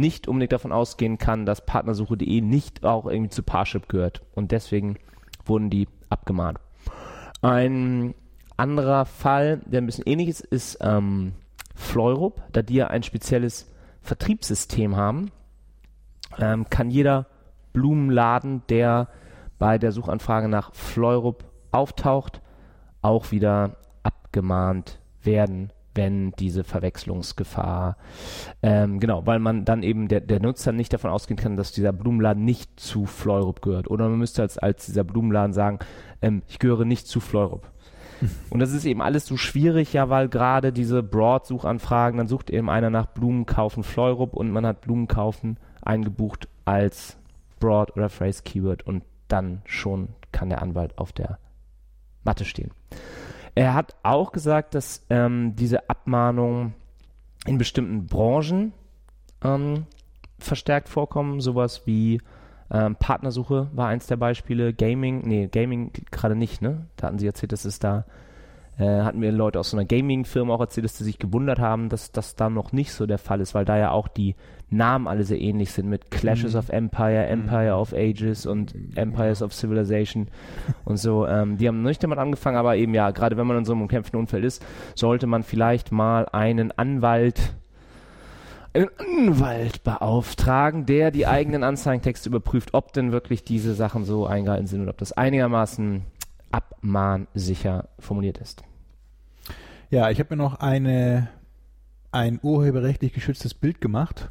nicht 0.00 0.26
unbedingt 0.26 0.52
davon 0.52 0.72
ausgehen 0.72 1.18
kann, 1.18 1.46
dass 1.46 1.64
partnersuche.de 1.64 2.40
nicht 2.40 2.84
auch 2.84 3.06
irgendwie 3.06 3.30
zu 3.30 3.42
Parship 3.42 3.88
gehört. 3.88 4.22
Und 4.34 4.50
deswegen 4.50 4.96
wurden 5.44 5.70
die 5.70 5.88
abgemahnt. 6.08 6.58
Ein 7.42 8.14
anderer 8.56 9.04
Fall, 9.04 9.60
der 9.66 9.80
ein 9.80 9.86
bisschen 9.86 10.06
ähnlich 10.06 10.28
ist, 10.28 10.40
ist 10.40 10.78
ähm, 10.80 11.32
Fleurup. 11.74 12.42
Da 12.52 12.62
die 12.62 12.74
ja 12.74 12.88
ein 12.88 13.02
spezielles 13.02 13.70
Vertriebssystem 14.02 14.96
haben, 14.96 15.30
ähm, 16.38 16.68
kann 16.68 16.90
jeder 16.90 17.26
Blumenladen, 17.72 18.62
der 18.68 19.08
bei 19.58 19.78
der 19.78 19.92
Suchanfrage 19.92 20.48
nach 20.48 20.74
Fleurup 20.74 21.44
auftaucht, 21.70 22.40
auch 23.02 23.30
wieder 23.30 23.76
abgemahnt 24.02 24.98
werden, 25.22 25.72
wenn 25.94 26.32
diese 26.32 26.64
Verwechslungsgefahr, 26.64 27.96
ähm, 28.62 29.00
genau, 29.00 29.26
weil 29.26 29.38
man 29.38 29.64
dann 29.64 29.82
eben 29.82 30.08
der, 30.08 30.20
der 30.20 30.40
Nutzer 30.40 30.72
nicht 30.72 30.92
davon 30.92 31.10
ausgehen 31.10 31.38
kann, 31.38 31.56
dass 31.56 31.72
dieser 31.72 31.92
Blumenladen 31.92 32.44
nicht 32.44 32.78
zu 32.78 33.06
Fleurup 33.06 33.62
gehört. 33.62 33.90
Oder 33.90 34.08
man 34.08 34.18
müsste 34.18 34.42
als, 34.42 34.58
als 34.58 34.86
dieser 34.86 35.04
Blumenladen 35.04 35.52
sagen, 35.52 35.78
ähm, 36.22 36.42
ich 36.48 36.58
gehöre 36.58 36.84
nicht 36.84 37.06
zu 37.06 37.20
Fleurup. 37.20 37.70
Und 38.50 38.60
das 38.60 38.72
ist 38.72 38.84
eben 38.84 39.02
alles 39.02 39.26
so 39.26 39.36
schwierig, 39.36 39.92
ja, 39.92 40.08
weil 40.10 40.28
gerade 40.28 40.72
diese 40.72 41.02
Broad-Suchanfragen, 41.02 42.18
dann 42.18 42.28
sucht 42.28 42.50
eben 42.50 42.70
einer 42.70 42.90
nach 42.90 43.06
Blumenkaufen 43.06 43.82
Fleurup 43.82 44.34
und 44.34 44.50
man 44.50 44.66
hat 44.66 44.82
Blumenkaufen 44.82 45.58
eingebucht 45.80 46.48
als 46.64 47.16
Broad- 47.58 47.96
oder 47.96 48.08
Phrase-Keyword 48.10 48.86
und 48.86 49.04
dann 49.28 49.62
schon 49.64 50.10
kann 50.32 50.50
der 50.50 50.62
Anwalt 50.62 50.98
auf 50.98 51.12
der 51.12 51.38
Matte 52.24 52.44
stehen. 52.44 52.70
Er 53.54 53.74
hat 53.74 53.96
auch 54.02 54.32
gesagt, 54.32 54.74
dass 54.74 55.04
ähm, 55.10 55.54
diese 55.56 55.88
Abmahnungen 55.88 56.74
in 57.46 57.58
bestimmten 57.58 58.06
Branchen 58.06 58.72
ähm, 59.42 59.86
verstärkt 60.38 60.88
vorkommen, 60.88 61.40
sowas 61.40 61.86
wie 61.86 62.20
ähm, 62.70 62.96
Partnersuche 62.96 63.68
war 63.72 63.88
eins 63.88 64.06
der 64.06 64.16
Beispiele, 64.16 64.72
Gaming, 64.72 65.26
nee, 65.26 65.48
Gaming 65.48 65.92
gerade 66.10 66.36
nicht, 66.36 66.62
ne? 66.62 66.86
Da 66.96 67.08
hatten 67.08 67.18
sie 67.18 67.26
erzählt, 67.26 67.52
dass 67.52 67.64
es 67.64 67.78
da, 67.78 68.04
äh, 68.80 69.02
hatten 69.02 69.20
mir 69.20 69.30
Leute 69.30 69.60
aus 69.60 69.70
so 69.70 69.76
einer 69.76 69.84
Gaming-Firma 69.84 70.54
auch 70.54 70.60
erzählt, 70.60 70.86
dass 70.86 70.96
sie 70.96 71.04
sich 71.04 71.18
gewundert 71.18 71.58
haben, 71.58 71.90
dass 71.90 72.12
das 72.12 72.34
da 72.34 72.48
noch 72.48 72.72
nicht 72.72 72.92
so 72.92 73.06
der 73.06 73.18
Fall 73.18 73.40
ist, 73.40 73.54
weil 73.54 73.64
da 73.66 73.76
ja 73.76 73.90
auch 73.90 74.08
die 74.08 74.34
Namen 74.70 75.06
alle 75.06 75.24
sehr 75.24 75.40
ähnlich 75.40 75.72
sind 75.72 75.88
mit 75.88 76.10
Clashes 76.10 76.54
of 76.54 76.70
Empire, 76.70 77.26
Empire 77.26 77.74
of 77.74 77.92
Ages 77.92 78.46
und 78.46 78.74
Empires 78.94 79.42
of 79.42 79.52
Civilization 79.52 80.28
und 80.84 80.96
so. 80.96 81.26
Ähm, 81.26 81.58
die 81.58 81.68
haben 81.68 81.82
noch 81.82 81.88
nicht 81.88 82.02
damit 82.02 82.18
angefangen, 82.18 82.56
aber 82.56 82.76
eben 82.76 82.94
ja, 82.94 83.10
gerade 83.10 83.36
wenn 83.36 83.46
man 83.46 83.58
in 83.58 83.64
so 83.64 83.72
einem 83.72 83.82
umkämpften 83.82 84.18
Umfeld 84.18 84.44
ist, 84.44 84.64
sollte 84.94 85.26
man 85.26 85.42
vielleicht 85.42 85.92
mal 85.92 86.26
einen 86.32 86.72
Anwalt 86.72 87.54
einen 88.72 88.88
Anwalt 88.98 89.82
beauftragen, 89.82 90.86
der 90.86 91.10
die 91.10 91.26
eigenen 91.26 91.64
Anzeigentexte 91.64 92.28
überprüft, 92.28 92.72
ob 92.72 92.92
denn 92.92 93.10
wirklich 93.10 93.42
diese 93.42 93.74
Sachen 93.74 94.04
so 94.04 94.26
eingehalten 94.26 94.68
sind 94.68 94.82
und 94.82 94.88
ob 94.88 94.96
das 94.96 95.10
einigermaßen 95.10 96.04
abmahnsicher 96.52 97.88
formuliert 97.98 98.38
ist. 98.38 98.62
Ja, 99.90 100.08
ich 100.08 100.20
habe 100.20 100.36
mir 100.36 100.42
noch 100.44 100.60
eine, 100.60 101.28
ein 102.12 102.38
urheberrechtlich 102.40 103.12
geschütztes 103.12 103.54
Bild 103.54 103.80
gemacht 103.80 104.30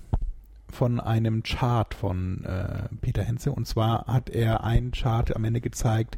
von 0.69 1.01
einem 1.01 1.43
Chart 1.43 1.93
von 1.93 2.45
äh, 2.45 2.83
Peter 3.01 3.23
Henze. 3.23 3.51
Und 3.51 3.67
zwar 3.67 4.07
hat 4.07 4.29
er 4.29 4.63
einen 4.63 4.91
Chart 4.91 5.35
am 5.35 5.43
Ende 5.43 5.59
gezeigt, 5.59 6.17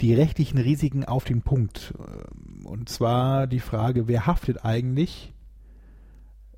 die 0.00 0.14
rechtlichen 0.14 0.56
Risiken 0.56 1.04
auf 1.04 1.24
den 1.24 1.42
Punkt. 1.42 1.92
Und 2.64 2.88
zwar 2.88 3.46
die 3.46 3.60
Frage, 3.60 4.08
wer 4.08 4.26
haftet 4.26 4.64
eigentlich 4.64 5.34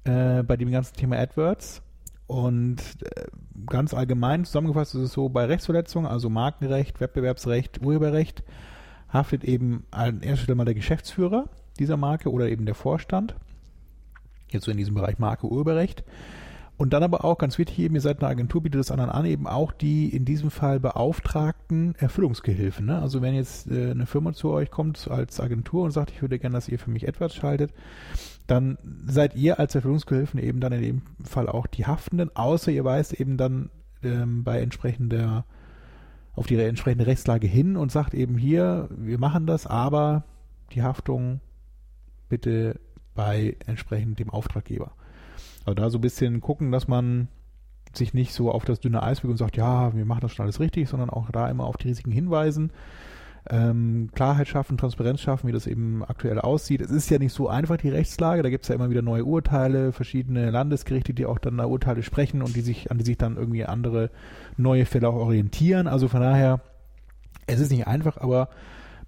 äh, 0.04 0.44
bei 0.44 0.56
dem 0.56 0.70
ganzen 0.70 0.94
Thema 0.94 1.18
AdWords? 1.18 1.82
Und 2.28 2.78
äh, 3.02 3.24
ganz 3.66 3.92
allgemein 3.92 4.44
zusammengefasst 4.44 4.94
ist 4.94 5.00
es 5.00 5.12
so, 5.14 5.30
bei 5.30 5.46
Rechtsverletzungen, 5.46 6.08
also 6.08 6.30
Markenrecht, 6.30 7.00
Wettbewerbsrecht, 7.00 7.84
Urheberrecht, 7.84 8.44
haftet 9.08 9.42
eben 9.42 9.84
an 9.90 10.22
erster 10.22 10.44
Stelle 10.44 10.54
mal 10.54 10.64
der 10.64 10.74
Geschäftsführer 10.74 11.48
dieser 11.78 11.96
Marke 11.96 12.30
oder 12.30 12.48
eben 12.48 12.66
der 12.66 12.74
Vorstand. 12.74 13.34
Jetzt 14.48 14.64
so 14.64 14.70
in 14.70 14.76
diesem 14.76 14.94
Bereich 14.94 15.18
Marke, 15.18 15.46
Urheberrecht. 15.46 16.04
Und 16.76 16.92
dann 16.92 17.04
aber 17.04 17.24
auch, 17.24 17.38
ganz 17.38 17.56
wichtig 17.56 17.78
eben, 17.78 17.94
ihr 17.94 18.00
seid 18.00 18.20
eine 18.20 18.30
Agentur, 18.30 18.62
bietet 18.62 18.80
das 18.80 18.90
anderen 18.90 19.10
an, 19.10 19.26
eben 19.26 19.46
auch 19.46 19.70
die 19.70 20.08
in 20.08 20.24
diesem 20.24 20.50
Fall 20.50 20.80
beauftragten 20.80 21.94
Erfüllungsgehilfen. 21.96 22.86
Ne? 22.86 23.00
Also 23.00 23.22
wenn 23.22 23.34
jetzt 23.34 23.70
äh, 23.70 23.92
eine 23.92 24.06
Firma 24.06 24.32
zu 24.32 24.50
euch 24.50 24.72
kommt 24.72 25.08
als 25.08 25.38
Agentur 25.38 25.84
und 25.84 25.92
sagt, 25.92 26.10
ich 26.10 26.20
würde 26.20 26.38
gerne, 26.38 26.54
dass 26.54 26.68
ihr 26.68 26.80
für 26.80 26.90
mich 26.90 27.06
etwas 27.06 27.34
schaltet, 27.34 27.72
dann 28.48 28.76
seid 29.06 29.36
ihr 29.36 29.60
als 29.60 29.74
Erfüllungsgehilfen 29.76 30.40
eben 30.40 30.58
dann 30.58 30.72
in 30.72 30.82
dem 30.82 31.02
Fall 31.22 31.48
auch 31.48 31.68
die 31.68 31.86
Haftenden, 31.86 32.34
außer 32.34 32.72
ihr 32.72 32.84
weist 32.84 33.12
eben 33.12 33.36
dann 33.36 33.70
ähm, 34.02 34.42
bei 34.42 34.60
entsprechender 34.60 35.44
auf 36.34 36.48
die 36.48 36.56
entsprechende 36.56 37.06
Rechtslage 37.06 37.46
hin 37.46 37.76
und 37.76 37.92
sagt 37.92 38.12
eben 38.12 38.36
hier, 38.36 38.88
wir 38.90 39.18
machen 39.18 39.46
das, 39.46 39.68
aber 39.68 40.24
die 40.72 40.82
Haftung 40.82 41.40
bitte 42.28 42.80
bei 43.14 43.56
entsprechend 43.66 44.18
dem 44.18 44.30
Auftraggeber. 44.30 44.92
Also 45.64 45.74
da 45.74 45.90
so 45.90 45.98
ein 45.98 46.02
bisschen 46.02 46.40
gucken, 46.40 46.72
dass 46.72 46.88
man 46.88 47.28
sich 47.96 48.12
nicht 48.12 48.32
so 48.32 48.50
auf 48.50 48.64
das 48.64 48.80
dünne 48.80 49.02
Eis 49.02 49.22
und 49.22 49.36
sagt, 49.36 49.56
ja, 49.56 49.94
wir 49.94 50.04
machen 50.04 50.20
das 50.20 50.32
schon 50.32 50.44
alles 50.44 50.60
richtig, 50.60 50.88
sondern 50.88 51.10
auch 51.10 51.30
da 51.30 51.48
immer 51.48 51.64
auf 51.64 51.76
die 51.76 51.88
Risiken 51.88 52.10
hinweisen. 52.10 52.72
Ähm, 53.48 54.08
Klarheit 54.14 54.48
schaffen, 54.48 54.78
Transparenz 54.78 55.20
schaffen, 55.20 55.46
wie 55.46 55.52
das 55.52 55.66
eben 55.66 56.02
aktuell 56.02 56.40
aussieht. 56.40 56.80
Es 56.80 56.90
ist 56.90 57.10
ja 57.10 57.18
nicht 57.18 57.34
so 57.34 57.48
einfach, 57.48 57.76
die 57.76 57.90
Rechtslage. 57.90 58.42
Da 58.42 58.48
gibt 58.48 58.64
es 58.64 58.68
ja 58.68 58.74
immer 58.74 58.88
wieder 58.88 59.02
neue 59.02 59.24
Urteile, 59.24 59.92
verschiedene 59.92 60.50
Landesgerichte, 60.50 61.12
die 61.12 61.26
auch 61.26 61.38
dann 61.38 61.58
da 61.58 61.66
Urteile 61.66 62.02
sprechen 62.02 62.40
und 62.42 62.56
die 62.56 62.62
sich, 62.62 62.90
an 62.90 62.98
die 62.98 63.04
sich 63.04 63.18
dann 63.18 63.36
irgendwie 63.36 63.64
andere 63.66 64.10
neue 64.56 64.86
Fälle 64.86 65.08
auch 65.08 65.16
orientieren. 65.16 65.86
Also 65.88 66.08
von 66.08 66.20
daher, 66.20 66.60
es 67.46 67.60
ist 67.60 67.70
nicht 67.70 67.86
einfach, 67.86 68.16
aber 68.16 68.48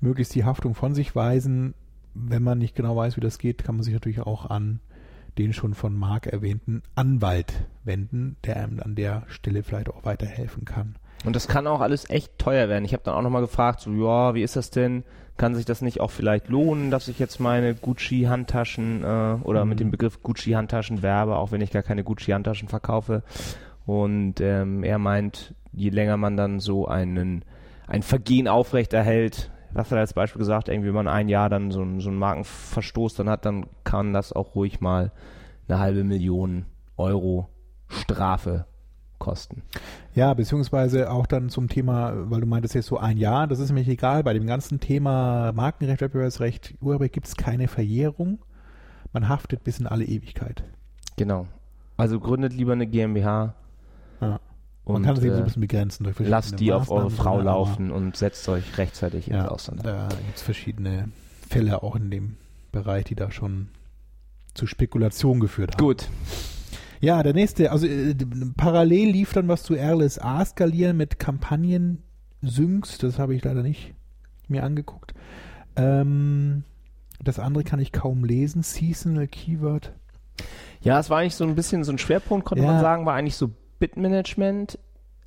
möglichst 0.00 0.34
die 0.34 0.44
Haftung 0.44 0.74
von 0.74 0.94
sich 0.94 1.16
weisen. 1.16 1.74
Wenn 2.18 2.42
man 2.42 2.58
nicht 2.58 2.74
genau 2.74 2.96
weiß, 2.96 3.16
wie 3.16 3.20
das 3.20 3.38
geht, 3.38 3.62
kann 3.64 3.76
man 3.76 3.84
sich 3.84 3.94
natürlich 3.94 4.20
auch 4.20 4.48
an 4.48 4.80
den 5.38 5.52
schon 5.52 5.74
von 5.74 5.94
Marc 5.94 6.26
erwähnten 6.26 6.82
Anwalt 6.94 7.52
wenden, 7.84 8.36
der 8.44 8.56
einem 8.56 8.80
an 8.80 8.94
der 8.94 9.24
Stelle 9.28 9.62
vielleicht 9.62 9.90
auch 9.90 10.04
weiterhelfen 10.04 10.64
kann. 10.64 10.96
Und 11.24 11.36
das 11.36 11.48
kann 11.48 11.66
auch 11.66 11.80
alles 11.80 12.08
echt 12.08 12.38
teuer 12.38 12.68
werden. 12.68 12.84
Ich 12.84 12.92
habe 12.92 13.02
dann 13.04 13.14
auch 13.14 13.22
nochmal 13.22 13.42
gefragt, 13.42 13.80
so, 13.80 13.92
ja, 13.92 14.34
wie 14.34 14.42
ist 14.42 14.56
das 14.56 14.70
denn? 14.70 15.04
Kann 15.36 15.54
sich 15.54 15.66
das 15.66 15.82
nicht 15.82 16.00
auch 16.00 16.10
vielleicht 16.10 16.48
lohnen, 16.48 16.90
dass 16.90 17.08
ich 17.08 17.18
jetzt 17.18 17.40
meine 17.40 17.74
Gucci-Handtaschen 17.74 19.02
äh, 19.02 19.36
oder 19.42 19.64
mhm. 19.64 19.68
mit 19.68 19.80
dem 19.80 19.90
Begriff 19.90 20.22
Gucci-Handtaschen 20.22 21.02
werbe, 21.02 21.36
auch 21.36 21.52
wenn 21.52 21.60
ich 21.60 21.70
gar 21.70 21.82
keine 21.82 22.04
Gucci-Handtaschen 22.04 22.68
verkaufe? 22.68 23.22
Und 23.84 24.40
ähm, 24.40 24.82
er 24.82 24.98
meint, 24.98 25.54
je 25.72 25.90
länger 25.90 26.16
man 26.16 26.36
dann 26.36 26.60
so 26.60 26.86
einen 26.86 27.44
ein 27.86 28.02
Vergehen 28.02 28.48
aufrechterhält, 28.48 29.50
hat 29.76 29.92
er 29.92 29.98
als 29.98 30.14
Beispiel 30.14 30.38
gesagt, 30.38 30.68
irgendwie 30.68 30.88
wenn 30.88 30.94
man 30.94 31.08
ein 31.08 31.28
Jahr 31.28 31.48
dann 31.48 31.70
so, 31.70 31.84
so 31.98 32.08
einen 32.08 32.18
Markenverstoß 32.18 33.14
dann 33.14 33.28
hat, 33.28 33.44
dann 33.44 33.66
kann 33.84 34.12
das 34.12 34.32
auch 34.32 34.54
ruhig 34.54 34.80
mal 34.80 35.12
eine 35.68 35.78
halbe 35.78 36.04
Million 36.04 36.66
Euro 36.96 37.48
Strafe 37.88 38.66
kosten. 39.18 39.62
Ja, 40.14 40.34
beziehungsweise 40.34 41.10
auch 41.10 41.26
dann 41.26 41.48
zum 41.48 41.68
Thema, 41.68 42.12
weil 42.30 42.40
du 42.40 42.46
meintest 42.46 42.74
jetzt 42.74 42.86
so 42.86 42.98
ein 42.98 43.16
Jahr, 43.16 43.46
das 43.46 43.58
ist 43.58 43.68
nämlich 43.68 43.88
egal, 43.88 44.22
bei 44.22 44.32
dem 44.32 44.46
ganzen 44.46 44.80
Thema 44.80 45.52
Markenrecht, 45.52 46.00
Wettbewerbsrecht, 46.00 46.74
Urheber 46.80 47.08
gibt 47.08 47.26
es 47.26 47.36
keine 47.36 47.68
Verjährung. 47.68 48.38
Man 49.12 49.28
haftet 49.28 49.64
bis 49.64 49.78
in 49.78 49.86
alle 49.86 50.04
Ewigkeit. 50.04 50.64
Genau. 51.16 51.46
Also 51.96 52.20
gründet 52.20 52.52
lieber 52.52 52.72
eine 52.72 52.86
GmbH. 52.86 53.54
Ja. 54.20 54.40
Man 54.86 55.02
kann 55.02 55.16
sich 55.16 55.30
äh, 55.30 55.32
so 55.32 55.38
ein 55.38 55.44
bisschen 55.44 55.60
begrenzen 55.60 56.04
durch 56.04 56.16
verschiedene 56.16 56.36
Lasst 56.36 56.60
die 56.60 56.72
auf 56.72 56.90
eure 56.90 57.10
Frau 57.10 57.40
laufen 57.40 57.90
und 57.90 58.16
setzt 58.16 58.48
euch 58.48 58.78
rechtzeitig 58.78 59.26
ja, 59.26 59.42
ins 59.42 59.48
Ausland. 59.48 59.84
Da 59.84 60.08
gibt 60.08 60.36
es 60.36 60.42
verschiedene 60.42 61.08
Fälle 61.48 61.82
auch 61.82 61.96
in 61.96 62.10
dem 62.10 62.36
Bereich, 62.72 63.04
die 63.04 63.14
da 63.14 63.30
schon 63.30 63.68
zu 64.54 64.66
Spekulation 64.66 65.40
geführt 65.40 65.74
haben. 65.74 65.84
Gut. 65.84 66.08
Ja, 67.00 67.22
der 67.22 67.34
nächste, 67.34 67.72
also 67.72 67.86
äh, 67.86 68.14
parallel 68.56 69.10
lief 69.10 69.32
dann 69.32 69.48
was 69.48 69.62
zu 69.62 69.74
RLSA 69.74 70.44
skalieren 70.44 70.96
mit 70.96 71.18
Kampagnen 71.18 72.02
Syncs, 72.42 72.98
das 72.98 73.18
habe 73.18 73.34
ich 73.34 73.44
leider 73.44 73.62
nicht 73.62 73.94
mir 74.48 74.62
angeguckt. 74.62 75.14
Ähm, 75.74 76.64
das 77.22 77.38
andere 77.38 77.64
kann 77.64 77.80
ich 77.80 77.92
kaum 77.92 78.24
lesen, 78.24 78.62
Seasonal 78.62 79.26
Keyword. 79.26 79.92
Ja, 80.80 81.00
es 81.00 81.10
war 81.10 81.18
eigentlich 81.18 81.34
so 81.34 81.44
ein 81.44 81.54
bisschen 81.54 81.84
so 81.84 81.92
ein 81.92 81.98
Schwerpunkt, 81.98 82.46
konnte 82.46 82.64
ja. 82.64 82.70
man 82.70 82.80
sagen, 82.80 83.04
war 83.04 83.14
eigentlich 83.14 83.36
so 83.36 83.50
Bitmanagement, 83.78 84.78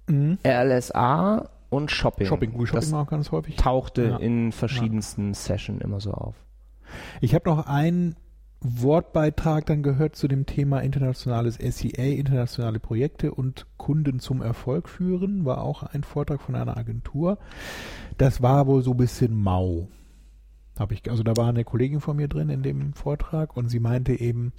mhm. 0.08 0.38
RLSA 0.46 1.50
und 1.70 1.92
Shopping. 1.92 2.28
Shopping, 2.28 2.52
Google 2.52 2.68
Shopping 2.68 2.82
das 2.82 2.94
auch 2.94 3.08
ganz 3.08 3.32
häufig. 3.32 3.56
Tauchte 3.56 4.04
ja. 4.04 4.18
in 4.18 4.52
verschiedensten 4.52 5.30
ja. 5.30 5.34
Sessions 5.34 5.84
immer 5.84 6.00
so 6.00 6.12
auf. 6.12 6.36
Ich 7.22 7.36
habe 7.36 7.50
noch 7.50 7.68
einen 7.68 8.16
Wortbeitrag 8.62 9.66
dann 9.68 9.84
gehört 9.84 10.16
zu 10.16 10.28
dem 10.28 10.46
Thema 10.46 10.82
internationales 10.82 11.56
SEA, 11.56 12.16
internationale 12.16 12.80
Projekte 12.80 13.34
und 13.34 13.66
Kunden 13.78 14.20
zum 14.20 14.42
Erfolg 14.42 14.90
führen, 14.90 15.46
war 15.46 15.62
auch 15.62 15.84
ein 15.84 16.04
Vortrag 16.04 16.42
von 16.42 16.56
einer 16.56 16.76
Agentur. 16.76 17.38
Das 18.18 18.42
war 18.42 18.68
wohl 18.68 18.84
so 18.84 18.92
ein 18.92 18.98
bisschen 18.98 19.34
mau. 19.34 19.88
Hab 20.78 20.92
ich, 20.92 21.10
also 21.10 21.24
da 21.24 21.38
war 21.38 21.48
eine 21.48 21.64
Kollegin 21.64 22.02
von 22.02 22.18
mir 22.18 22.28
drin 22.28 22.50
in 22.50 22.64
dem 22.64 22.94
Vortrag 22.94 23.56
und 23.56 23.70
sie 23.70 23.80
meinte 23.80 24.20
eben, 24.20 24.52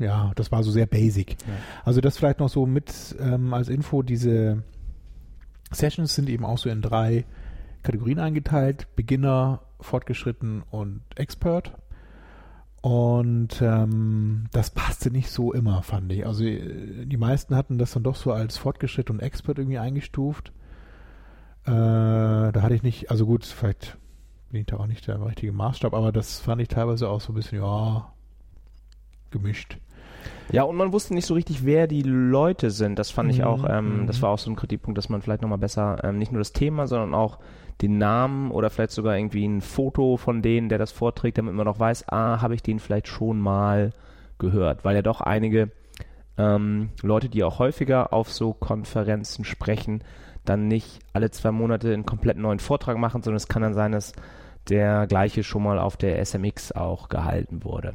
ja, 0.00 0.32
das 0.34 0.50
war 0.50 0.62
so 0.62 0.70
sehr 0.70 0.86
basic. 0.86 1.32
Ja. 1.32 1.54
Also 1.84 2.00
das 2.00 2.16
vielleicht 2.16 2.40
noch 2.40 2.48
so 2.48 2.66
mit 2.66 3.14
ähm, 3.20 3.54
als 3.54 3.68
Info, 3.68 4.02
diese 4.02 4.62
Sessions 5.70 6.14
sind 6.14 6.28
eben 6.28 6.44
auch 6.44 6.58
so 6.58 6.68
in 6.68 6.82
drei 6.82 7.24
Kategorien 7.82 8.18
eingeteilt. 8.18 8.88
Beginner, 8.96 9.60
Fortgeschritten 9.80 10.62
und 10.70 11.02
Expert. 11.16 11.76
Und 12.82 13.60
ähm, 13.60 14.46
das 14.52 14.70
passte 14.70 15.10
nicht 15.10 15.30
so 15.30 15.52
immer, 15.52 15.82
fand 15.82 16.10
ich. 16.12 16.26
Also 16.26 16.44
die 16.44 17.16
meisten 17.18 17.54
hatten 17.54 17.76
das 17.76 17.92
dann 17.92 18.02
doch 18.02 18.16
so 18.16 18.32
als 18.32 18.56
Fortgeschritten 18.56 19.16
und 19.16 19.22
Expert 19.22 19.58
irgendwie 19.58 19.78
eingestuft. 19.78 20.52
Äh, 21.64 21.70
da 21.72 22.62
hatte 22.62 22.74
ich 22.74 22.82
nicht, 22.82 23.10
also 23.10 23.26
gut, 23.26 23.44
vielleicht 23.44 23.98
bin 24.50 24.62
ich 24.62 24.66
da 24.66 24.78
auch 24.78 24.86
nicht 24.86 25.06
der 25.06 25.22
richtige 25.24 25.52
Maßstab, 25.52 25.92
aber 25.92 26.10
das 26.10 26.40
fand 26.40 26.62
ich 26.62 26.68
teilweise 26.68 27.10
auch 27.10 27.20
so 27.20 27.32
ein 27.32 27.34
bisschen, 27.34 27.58
ja, 27.58 28.10
gemischt. 29.30 29.78
Ja, 30.52 30.64
und 30.64 30.76
man 30.76 30.92
wusste 30.92 31.14
nicht 31.14 31.26
so 31.26 31.34
richtig, 31.34 31.64
wer 31.64 31.86
die 31.86 32.02
Leute 32.02 32.70
sind. 32.70 32.98
Das 32.98 33.10
fand 33.10 33.28
mhm. 33.28 33.34
ich 33.34 33.44
auch, 33.44 33.64
ähm, 33.68 34.04
das 34.06 34.18
mhm. 34.18 34.22
war 34.22 34.30
auch 34.30 34.38
so 34.38 34.50
ein 34.50 34.56
Kritikpunkt, 34.56 34.98
dass 34.98 35.08
man 35.08 35.22
vielleicht 35.22 35.42
nochmal 35.42 35.58
besser 35.58 36.02
ähm, 36.02 36.18
nicht 36.18 36.32
nur 36.32 36.40
das 36.40 36.52
Thema, 36.52 36.86
sondern 36.86 37.14
auch 37.14 37.38
den 37.82 37.98
Namen 37.98 38.50
oder 38.50 38.70
vielleicht 38.70 38.90
sogar 38.90 39.16
irgendwie 39.16 39.46
ein 39.46 39.60
Foto 39.60 40.16
von 40.16 40.42
denen, 40.42 40.68
der 40.68 40.78
das 40.78 40.92
vorträgt, 40.92 41.38
damit 41.38 41.54
man 41.54 41.68
auch 41.68 41.78
weiß, 41.78 42.08
ah, 42.08 42.40
habe 42.42 42.54
ich 42.54 42.62
den 42.62 42.78
vielleicht 42.78 43.08
schon 43.08 43.40
mal 43.40 43.92
gehört. 44.38 44.84
Weil 44.84 44.96
ja 44.96 45.02
doch 45.02 45.20
einige 45.20 45.70
ähm, 46.36 46.90
Leute, 47.02 47.28
die 47.28 47.44
auch 47.44 47.58
häufiger 47.58 48.12
auf 48.12 48.32
so 48.32 48.52
Konferenzen 48.52 49.44
sprechen, 49.44 50.02
dann 50.44 50.68
nicht 50.68 51.00
alle 51.12 51.30
zwei 51.30 51.52
Monate 51.52 51.92
einen 51.92 52.06
komplett 52.06 52.38
neuen 52.38 52.58
Vortrag 52.58 52.96
machen, 52.96 53.22
sondern 53.22 53.36
es 53.36 53.48
kann 53.48 53.62
dann 53.62 53.74
sein, 53.74 53.92
dass 53.92 54.12
der 54.68 55.06
gleiche 55.06 55.42
schon 55.42 55.62
mal 55.62 55.78
auf 55.78 55.96
der 55.96 56.24
SMX 56.24 56.72
auch 56.72 57.08
gehalten 57.08 57.64
wurde. 57.64 57.94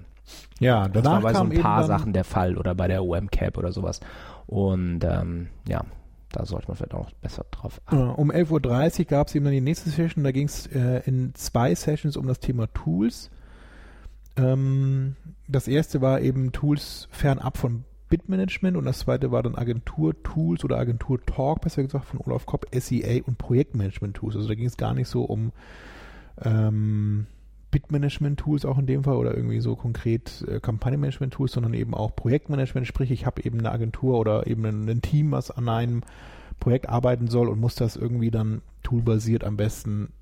Ja, 0.59 0.87
das 0.87 1.05
war 1.05 1.21
bei 1.21 1.33
so 1.33 1.43
ein 1.43 1.61
paar 1.61 1.83
Sachen 1.83 2.13
der 2.13 2.23
Fall 2.23 2.57
oder 2.57 2.75
bei 2.75 2.87
der 2.87 3.03
OM-Cap 3.03 3.57
oder 3.57 3.71
sowas. 3.71 3.99
Und 4.47 5.03
ähm, 5.03 5.47
ja, 5.67 5.83
da 6.31 6.45
sollte 6.45 6.67
man 6.67 6.77
vielleicht 6.77 6.93
auch 6.93 7.11
besser 7.21 7.45
drauf 7.51 7.81
achten. 7.85 8.09
Um 8.09 8.31
11.30 8.31 8.99
Uhr 8.99 9.05
gab 9.05 9.27
es 9.27 9.35
eben 9.35 9.45
dann 9.45 9.53
die 9.53 9.61
nächste 9.61 9.89
Session. 9.89 10.23
Da 10.23 10.31
ging 10.31 10.47
es 10.47 10.67
äh, 10.67 11.01
in 11.05 11.33
zwei 11.35 11.73
Sessions 11.75 12.17
um 12.17 12.27
das 12.27 12.39
Thema 12.39 12.67
Tools. 12.73 13.29
Ähm, 14.37 15.15
das 15.47 15.67
erste 15.67 16.01
war 16.01 16.21
eben 16.21 16.51
Tools 16.51 17.07
fernab 17.11 17.57
von 17.57 17.85
Bitmanagement 18.09 18.77
und 18.77 18.85
das 18.85 18.99
zweite 18.99 19.31
war 19.31 19.43
dann 19.43 19.55
Agentur-Tools 19.55 20.63
oder 20.63 20.77
Agentur-Talk, 20.77 21.61
besser 21.61 21.83
gesagt, 21.83 22.05
von 22.05 22.19
Olaf 22.19 22.45
Kopp, 22.45 22.67
SEA 22.73 23.23
und 23.25 23.37
Projektmanagement-Tools. 23.37 24.35
Also 24.35 24.47
da 24.47 24.55
ging 24.55 24.67
es 24.67 24.77
gar 24.77 24.93
nicht 24.93 25.07
so 25.07 25.23
um 25.23 25.51
ähm, 26.43 27.27
Bitmanagement-Tools 27.75 28.63
auch 28.63 28.77
in 28.77 28.85
dem 28.85 29.03
Fall 29.03 29.17
oder 29.17 29.35
irgendwie 29.35 29.59
so 29.59 29.75
konkret 29.75 30.45
äh, 30.47 30.61
Kampagnenmanagement-Tools, 30.61 31.51
sondern 31.51 31.73
eben 31.73 31.93
auch 31.93 32.15
Projektmanagement. 32.15 32.87
Sprich, 32.87 33.11
ich 33.11 33.25
habe 33.25 33.43
eben 33.43 33.59
eine 33.59 33.69
Agentur 33.69 34.17
oder 34.17 34.47
eben 34.47 34.65
ein, 34.65 34.87
ein, 34.87 35.01
Team, 35.01 35.33
was 35.33 35.51
an 35.51 35.67
einem 35.67 36.01
Projekt 36.61 36.87
arbeiten 36.87 37.27
soll 37.27 37.49
und 37.49 37.59
muss 37.59 37.75
das 37.75 37.97
irgendwie 37.97 38.31
dann 38.31 38.61
toolbasiert 38.81 39.43
am 39.43 39.57
besten 39.57 40.13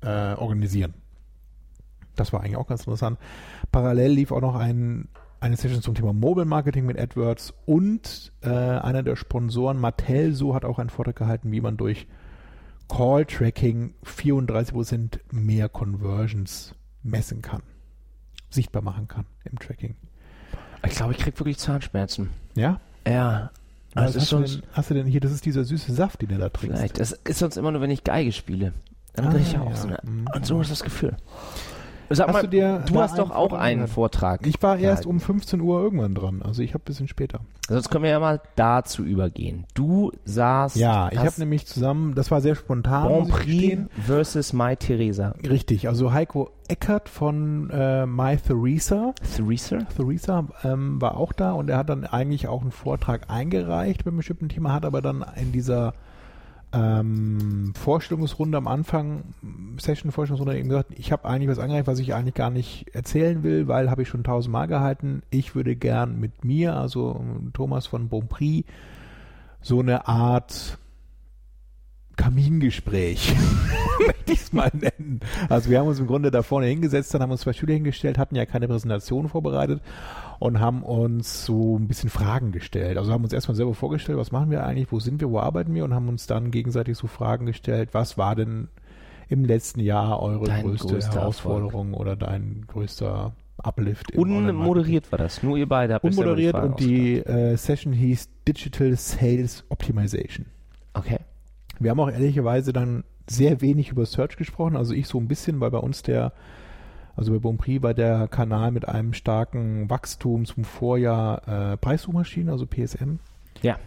äh, 0.00 0.32
organisieren. 0.36 0.94
Das 2.14 2.32
war 2.32 2.40
eigentlich 2.40 2.56
auch 2.56 2.66
ganz 2.66 2.80
interessant. 2.80 3.18
Parallel 3.72 4.12
lief 4.12 4.32
auch 4.32 4.40
noch 4.40 4.54
ein, 4.54 5.08
eine 5.38 5.56
Session 5.56 5.82
zum 5.82 5.94
Thema 5.94 6.14
Mobile 6.14 6.46
Marketing 6.46 6.86
mit 6.86 6.98
AdWords 6.98 7.52
und 7.66 8.32
äh, 8.40 8.48
einer 8.48 9.02
der 9.02 9.16
Sponsoren, 9.16 9.78
Mattel, 9.78 10.32
so 10.32 10.54
hat 10.54 10.64
auch 10.64 10.78
einen 10.78 10.88
Vortrag 10.88 11.16
gehalten, 11.16 11.52
wie 11.52 11.60
man 11.60 11.76
durch 11.76 12.06
Call 12.88 13.26
Tracking 13.26 13.92
34% 14.02 15.18
mehr 15.30 15.68
Conversions 15.68 16.74
messen 17.06 17.42
kann, 17.42 17.62
sichtbar 18.50 18.82
machen 18.82 19.08
kann 19.08 19.26
im 19.44 19.58
Tracking. 19.58 19.96
Ich 20.84 20.94
glaube, 20.94 21.12
ich 21.12 21.18
krieg 21.18 21.38
wirklich 21.38 21.58
Zahnschmerzen. 21.58 22.30
Ja? 22.54 22.80
Ja. 23.06 23.50
Also 23.94 24.20
hast, 24.20 24.32
du 24.32 24.38
denn, 24.40 24.62
hast, 24.72 24.90
du 24.90 24.94
denn, 24.94 25.06
hier, 25.06 25.20
das 25.20 25.32
ist 25.32 25.46
dieser 25.46 25.64
süße 25.64 25.92
Saft, 25.92 26.20
den 26.20 26.28
du 26.28 26.38
da 26.38 26.50
trinkst. 26.50 26.78
Vielleicht. 26.78 27.00
Das 27.00 27.12
ist 27.12 27.38
sonst 27.38 27.56
immer 27.56 27.72
nur, 27.72 27.80
wenn 27.80 27.90
ich 27.90 28.04
Geige 28.04 28.30
spiele. 28.30 28.74
Dann 29.14 29.28
ah, 29.28 29.30
kriege 29.30 29.44
ich 29.44 29.58
auch 29.58 29.70
ja. 29.70 29.76
so 29.76 29.88
eine, 29.88 29.98
mhm. 30.02 30.26
Und 30.34 30.44
so 30.44 30.60
ist 30.60 30.70
das 30.70 30.82
Gefühl. 30.82 31.16
Sag 32.10 32.28
hast 32.28 32.34
mal, 32.34 32.42
du, 32.42 32.48
dir 32.48 32.84
du 32.86 33.00
hast 33.00 33.18
doch 33.18 33.30
auch 33.30 33.52
einen 33.52 33.88
Vortrag. 33.88 34.46
Ich 34.46 34.62
war 34.62 34.78
erst 34.78 35.06
um 35.06 35.20
15 35.20 35.60
Uhr 35.60 35.80
irgendwann 35.82 36.14
dran, 36.14 36.42
also 36.42 36.62
ich 36.62 36.74
habe 36.74 36.82
ein 36.82 36.86
bisschen 36.86 37.08
später. 37.08 37.40
Sonst 37.68 37.90
können 37.90 38.04
wir 38.04 38.10
ja 38.10 38.20
mal 38.20 38.40
dazu 38.54 39.02
übergehen. 39.02 39.64
Du 39.74 40.12
saßt. 40.24 40.76
Ja, 40.76 41.10
ich 41.10 41.18
habe 41.18 41.32
nämlich 41.38 41.66
zusammen, 41.66 42.14
das 42.14 42.30
war 42.30 42.40
sehr 42.40 42.54
spontan. 42.54 43.08
Grand 43.08 43.28
Prix 43.28 43.78
versus 44.04 44.52
My 44.52 44.76
Theresa. 44.76 45.34
Richtig, 45.48 45.88
also 45.88 46.12
Heiko 46.12 46.50
Eckert 46.68 47.08
von 47.08 47.70
äh, 47.70 48.06
My 48.06 48.36
Theresa. 48.36 49.14
Theresa? 49.36 49.78
Theresa 49.96 50.46
ähm, 50.64 51.00
war 51.00 51.16
auch 51.16 51.32
da 51.32 51.52
und 51.52 51.68
er 51.68 51.78
hat 51.78 51.88
dann 51.88 52.04
eigentlich 52.04 52.48
auch 52.48 52.62
einen 52.62 52.72
Vortrag 52.72 53.30
eingereicht 53.30 54.04
beim 54.04 54.16
bestimmten 54.16 54.48
Thema, 54.48 54.72
hat 54.72 54.84
aber 54.84 55.02
dann 55.02 55.24
in 55.36 55.52
dieser 55.52 55.94
ähm, 56.76 57.72
Vorstellungsrunde 57.74 58.58
am 58.58 58.68
Anfang, 58.68 59.24
Session 59.78 60.12
Vorstellungsrunde 60.12 60.58
eben 60.58 60.68
gesagt, 60.68 60.92
ich 60.96 61.10
habe 61.10 61.24
eigentlich 61.24 61.48
was 61.48 61.58
angereicht, 61.58 61.86
was 61.86 61.98
ich 61.98 62.14
eigentlich 62.14 62.34
gar 62.34 62.50
nicht 62.50 62.94
erzählen 62.94 63.42
will, 63.42 63.66
weil 63.66 63.90
habe 63.90 64.02
ich 64.02 64.08
schon 64.08 64.24
tausendmal 64.24 64.68
gehalten. 64.68 65.22
Ich 65.30 65.54
würde 65.54 65.74
gern 65.74 66.20
mit 66.20 66.44
mir, 66.44 66.76
also 66.76 67.24
Thomas 67.54 67.86
von 67.86 68.08
Bonprix, 68.08 68.68
so 69.62 69.80
eine 69.80 70.06
Art 70.06 70.78
Kamingespräch, 72.16 73.34
möchte 74.06 74.32
ich 74.32 74.40
es 74.40 74.52
mal 74.52 74.70
nennen. 74.72 75.20
Also 75.48 75.70
wir 75.70 75.78
haben 75.78 75.88
uns 75.88 76.00
im 76.00 76.06
Grunde 76.06 76.30
da 76.30 76.42
vorne 76.42 76.66
hingesetzt, 76.66 77.12
dann 77.14 77.22
haben 77.22 77.30
uns 77.30 77.42
zwei 77.42 77.52
Schüler 77.52 77.74
hingestellt, 77.74 78.18
hatten 78.18 78.34
ja 78.34 78.46
keine 78.46 78.68
Präsentation 78.68 79.28
vorbereitet 79.28 79.82
und 80.38 80.60
haben 80.60 80.82
uns 80.82 81.44
so 81.44 81.78
ein 81.78 81.88
bisschen 81.88 82.10
Fragen 82.10 82.52
gestellt. 82.52 82.98
Also 82.98 83.12
haben 83.12 83.24
uns 83.24 83.32
erstmal 83.32 83.54
selber 83.54 83.74
vorgestellt, 83.74 84.18
was 84.18 84.32
machen 84.32 84.50
wir 84.50 84.64
eigentlich, 84.64 84.90
wo 84.90 84.98
sind 84.98 85.20
wir, 85.20 85.30
wo 85.30 85.38
arbeiten 85.38 85.74
wir 85.74 85.84
und 85.84 85.94
haben 85.94 86.08
uns 86.08 86.26
dann 86.26 86.50
gegenseitig 86.50 86.96
so 86.96 87.06
Fragen 87.06 87.46
gestellt, 87.46 87.90
was 87.92 88.18
war 88.18 88.34
denn 88.34 88.68
im 89.28 89.44
letzten 89.44 89.80
Jahr 89.80 90.20
eure 90.22 90.44
Dein 90.44 90.64
größte 90.64 91.00
Herausforderung 91.00 91.94
oder 91.94 92.16
dein 92.16 92.64
größter 92.66 93.32
Uplift? 93.58 94.14
Unmoderiert 94.16 95.10
war 95.10 95.18
das. 95.18 95.42
Nur 95.42 95.56
ihr 95.56 95.68
beide 95.68 95.94
habt 95.94 96.04
selber 96.04 96.30
Unmoderiert 96.30 96.54
und 96.62 96.80
die 96.80 97.18
äh, 97.18 97.56
Session 97.56 97.92
hieß 97.92 98.28
Digital 98.46 98.96
Sales 98.96 99.64
Optimization. 99.68 100.46
Okay. 100.94 101.18
Wir 101.78 101.90
haben 101.90 102.00
auch 102.00 102.10
ehrlicherweise 102.10 102.72
dann 102.72 103.04
sehr 103.28 103.60
wenig 103.60 103.90
über 103.90 104.06
Search 104.06 104.36
gesprochen, 104.36 104.76
also 104.76 104.94
ich 104.94 105.08
so 105.08 105.18
ein 105.18 105.28
bisschen, 105.28 105.60
weil 105.60 105.70
bei 105.70 105.78
uns 105.78 106.02
der, 106.02 106.32
also 107.16 107.32
bei 107.32 107.38
Bonprix 107.38 107.82
war 107.82 107.94
der 107.94 108.28
Kanal 108.28 108.70
mit 108.70 108.88
einem 108.88 109.12
starken 109.12 109.90
Wachstum 109.90 110.44
zum 110.44 110.64
Vorjahr 110.64 111.72
äh, 111.72 111.76
Preissuchmaschinen, 111.76 112.50
also 112.50 112.66
PSM. 112.66 113.18
Ja. 113.62 113.78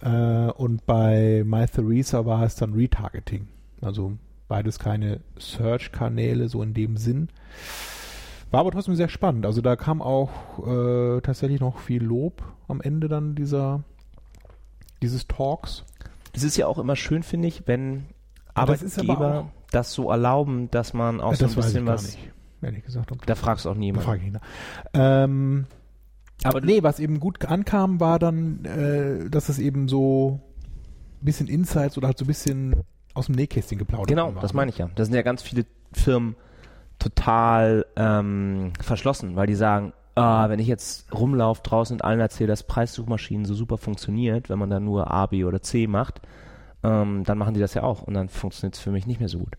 Äh, 0.00 0.50
und 0.52 0.84
bei 0.86 1.42
MyTheresa 1.44 2.26
war 2.26 2.42
es 2.42 2.56
dann 2.56 2.74
Retargeting. 2.74 3.48
Also 3.80 4.12
beides 4.48 4.78
keine 4.78 5.20
Search-Kanäle, 5.38 6.48
so 6.48 6.62
in 6.62 6.74
dem 6.74 6.96
Sinn. 6.96 7.28
War 8.50 8.60
aber 8.60 8.70
trotzdem 8.70 8.96
sehr 8.96 9.08
spannend. 9.08 9.46
Also 9.46 9.62
da 9.62 9.76
kam 9.76 10.02
auch 10.02 10.30
äh, 10.66 11.20
tatsächlich 11.22 11.60
noch 11.60 11.78
viel 11.78 12.02
Lob 12.02 12.42
am 12.68 12.82
Ende 12.82 13.08
dann 13.08 13.34
dieser 13.34 13.82
dieses 15.02 15.26
Talks. 15.26 15.84
Es 16.32 16.42
ist 16.42 16.56
ja 16.56 16.66
auch 16.66 16.78
immer 16.78 16.96
schön, 16.96 17.22
finde 17.22 17.48
ich, 17.48 17.64
wenn 17.66 18.06
das 18.54 18.56
Arbeitgeber 18.56 19.40
auch- 19.40 19.46
das 19.70 19.92
so 19.92 20.10
erlauben, 20.10 20.70
dass 20.70 20.92
man 20.94 21.20
auch 21.20 21.34
so 21.34 21.44
ein 21.44 21.48
das 21.48 21.56
weiß 21.56 21.64
bisschen 21.66 21.86
was. 21.86 22.02
nicht, 22.04 22.18
ehrlich 22.62 22.84
gesagt. 22.84 23.10
Da 23.26 23.34
fragst 23.34 23.64
du 23.64 23.70
auch 23.70 23.74
Da 23.74 23.78
niemand. 23.80 24.04
frage 24.04 24.20
ich 24.20 24.26
ihn. 24.28 24.38
Ähm, 24.94 25.66
Aber 26.44 26.60
nee, 26.60 26.82
was 26.82 26.98
eben 27.00 27.20
gut 27.20 27.44
ankam, 27.46 28.00
war 28.00 28.18
dann, 28.18 28.64
äh, 28.64 29.30
dass 29.30 29.48
es 29.48 29.58
eben 29.58 29.88
so 29.88 30.40
ein 31.20 31.24
bisschen 31.24 31.48
Insights 31.48 31.96
oder 31.96 32.08
halt 32.08 32.18
so 32.18 32.24
ein 32.24 32.28
bisschen 32.28 32.74
aus 33.14 33.26
dem 33.26 33.34
Nähkästchen 33.36 33.78
geplaudert 33.78 34.08
Genau, 34.08 34.34
war. 34.34 34.42
das 34.42 34.52
meine 34.54 34.70
ich 34.70 34.78
ja. 34.78 34.88
Da 34.94 35.04
sind 35.04 35.14
ja 35.14 35.22
ganz 35.22 35.42
viele 35.42 35.64
Firmen 35.92 36.34
total 36.98 37.86
ähm, 37.96 38.72
verschlossen, 38.80 39.36
weil 39.36 39.46
die 39.46 39.54
sagen, 39.54 39.92
ah, 40.14 40.48
wenn 40.48 40.60
ich 40.60 40.66
jetzt 40.66 41.12
rumlaufe 41.14 41.62
draußen 41.62 41.96
und 41.96 42.04
allen 42.04 42.20
erzähle, 42.20 42.48
dass 42.48 42.62
Preissuchmaschinen 42.62 43.44
so 43.44 43.54
super 43.54 43.78
funktioniert, 43.78 44.48
wenn 44.50 44.58
man 44.58 44.70
da 44.70 44.80
nur 44.80 45.10
A, 45.12 45.26
B 45.26 45.44
oder 45.44 45.62
C 45.62 45.86
macht, 45.86 46.20
ähm, 46.82 47.24
dann 47.24 47.38
machen 47.38 47.54
die 47.54 47.60
das 47.60 47.74
ja 47.74 47.82
auch 47.82 48.02
und 48.02 48.14
dann 48.14 48.28
funktioniert 48.28 48.74
es 48.74 48.80
für 48.80 48.90
mich 48.90 49.06
nicht 49.06 49.20
mehr 49.20 49.28
so 49.28 49.38
gut. 49.38 49.56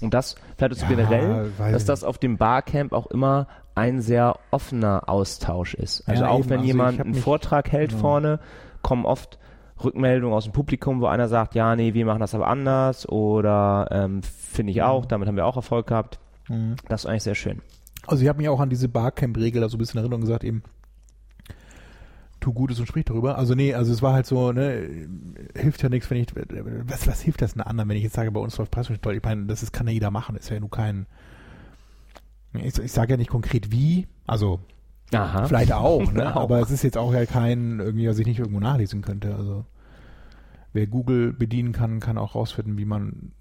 Und 0.00 0.14
das, 0.14 0.36
vielleicht 0.56 0.74
ist 0.74 0.82
Ja, 0.82 0.88
generell, 0.88 1.50
dass 1.58 1.84
das 1.84 2.04
auf 2.04 2.18
dem 2.18 2.36
Barcamp 2.36 2.92
auch 2.92 3.08
immer 3.08 3.48
ein 3.74 4.00
sehr 4.00 4.36
offener 4.50 5.08
Austausch 5.08 5.74
ist. 5.74 6.08
Also 6.08 6.24
Ja, 6.24 6.30
auch 6.30 6.40
eben. 6.40 6.50
wenn 6.50 6.58
Also 6.58 6.66
jemand 6.66 7.00
einen 7.00 7.14
Vortrag 7.14 7.72
hält 7.72 7.90
genau. 7.90 8.00
vorne, 8.00 8.40
kommen 8.82 9.04
oft 9.04 9.38
Rückmeldungen 9.82 10.36
aus 10.36 10.44
dem 10.44 10.52
Publikum, 10.52 11.00
wo 11.00 11.06
einer 11.06 11.28
sagt, 11.28 11.54
ja, 11.54 11.74
nee, 11.76 11.94
wir 11.94 12.04
machen 12.06 12.20
das 12.20 12.34
aber 12.34 12.48
anders 12.48 13.08
oder 13.08 13.88
ähm, 13.90 14.22
finde 14.22 14.72
ich 14.72 14.82
auch, 14.82 15.06
damit 15.06 15.28
haben 15.28 15.36
wir 15.36 15.46
auch 15.46 15.56
Erfolg 15.56 15.86
gehabt. 15.86 16.18
Mhm. 16.48 16.76
Das 16.88 17.02
ist 17.04 17.06
eigentlich 17.06 17.22
sehr 17.22 17.34
schön. 17.36 17.60
Also 18.08 18.22
ich 18.22 18.28
habe 18.28 18.38
mich 18.38 18.48
auch 18.48 18.60
an 18.60 18.70
diese 18.70 18.88
Barcamp-Regel 18.88 19.60
da 19.60 19.68
so 19.68 19.76
ein 19.76 19.78
bisschen 19.78 19.98
in 19.98 20.04
Erinnerung 20.04 20.22
gesagt, 20.22 20.44
eben 20.44 20.62
tu 22.40 22.52
Gutes 22.52 22.78
und 22.80 22.86
sprich 22.86 23.04
darüber. 23.04 23.36
Also 23.36 23.54
nee, 23.54 23.74
also 23.74 23.92
es 23.92 24.00
war 24.02 24.12
halt 24.12 24.26
so, 24.26 24.52
ne, 24.52 25.08
hilft 25.54 25.82
ja 25.82 25.88
nichts, 25.88 26.10
wenn 26.10 26.18
ich, 26.18 26.28
was, 26.34 27.06
was 27.06 27.20
hilft 27.20 27.42
das 27.42 27.54
einem 27.54 27.66
anderen, 27.66 27.88
wenn 27.88 27.96
ich 27.96 28.04
jetzt 28.04 28.14
sage, 28.14 28.30
bei 28.30 28.40
uns 28.40 28.56
läuft 28.56 28.70
Preisverschnitt 28.70 29.02
toll? 29.02 29.16
Ich 29.16 29.22
meine, 29.22 29.46
das 29.46 29.62
ist, 29.62 29.72
kann 29.72 29.86
ja 29.86 29.92
jeder 29.92 30.10
machen, 30.10 30.36
ist 30.36 30.48
ja 30.48 30.60
nur 30.60 30.70
kein, 30.70 31.06
ich, 32.54 32.78
ich 32.78 32.92
sage 32.92 33.12
ja 33.12 33.16
nicht 33.16 33.30
konkret 33.30 33.72
wie, 33.72 34.06
also 34.26 34.60
Aha. 35.12 35.46
vielleicht 35.46 35.72
auch, 35.72 36.10
ne, 36.12 36.34
Auch. 36.34 36.42
aber 36.42 36.60
es 36.60 36.70
ist 36.70 36.82
jetzt 36.82 36.96
auch 36.96 37.12
ja 37.12 37.26
kein, 37.26 37.80
irgendwie, 37.80 38.08
was 38.08 38.18
ich 38.18 38.26
nicht 38.26 38.38
irgendwo 38.38 38.60
nachlesen 38.60 39.02
könnte, 39.02 39.34
also 39.34 39.64
wer 40.72 40.86
Google 40.86 41.32
bedienen 41.32 41.72
kann, 41.72 42.00
kann 42.00 42.18
auch 42.18 42.34
rausfinden, 42.34 42.78
wie 42.78 42.84
man 42.84 43.32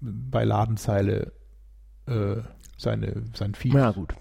bei 0.00 0.44
Ladenzeile 0.44 1.32
äh, 2.06 2.36
seine, 2.76 3.22
sein 3.34 3.54
Feed 3.54 3.74
Ja, 3.74 3.90
gut. 3.92 4.14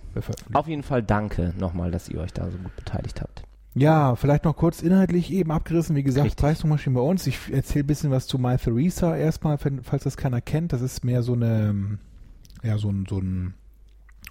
Auf 0.53 0.67
jeden 0.67 0.83
Fall 0.83 1.01
danke 1.03 1.53
nochmal, 1.57 1.91
dass 1.91 2.09
ihr 2.09 2.19
euch 2.19 2.33
da 2.33 2.49
so 2.49 2.57
gut 2.57 2.75
beteiligt 2.75 3.21
habt. 3.21 3.43
Ja, 3.75 4.15
vielleicht 4.15 4.45
noch 4.45 4.55
kurz 4.55 4.83
inhaltlich 4.83 5.31
eben 5.33 5.51
abgerissen. 5.51 5.95
Wie 5.95 6.03
gesagt, 6.03 6.25
Richtig. 6.27 6.41
Preissuchmaschinen 6.43 6.93
bei 6.95 7.01
uns. 7.01 7.25
Ich 7.25 7.51
erzähle 7.51 7.83
ein 7.83 7.87
bisschen 7.87 8.11
was 8.11 8.27
zu 8.27 8.37
MyTheresa 8.37 9.15
erstmal, 9.15 9.57
wenn- 9.63 9.81
falls 9.83 10.03
das 10.03 10.15
keiner 10.17 10.41
kennt. 10.41 10.73
Das 10.73 10.81
ist 10.81 11.03
mehr 11.03 11.23
so 11.23 11.33
eine, 11.33 11.97
ja, 12.61 12.77
so 12.77 12.89
ein, 12.91 13.07
so 13.09 13.17
ein 13.17 13.55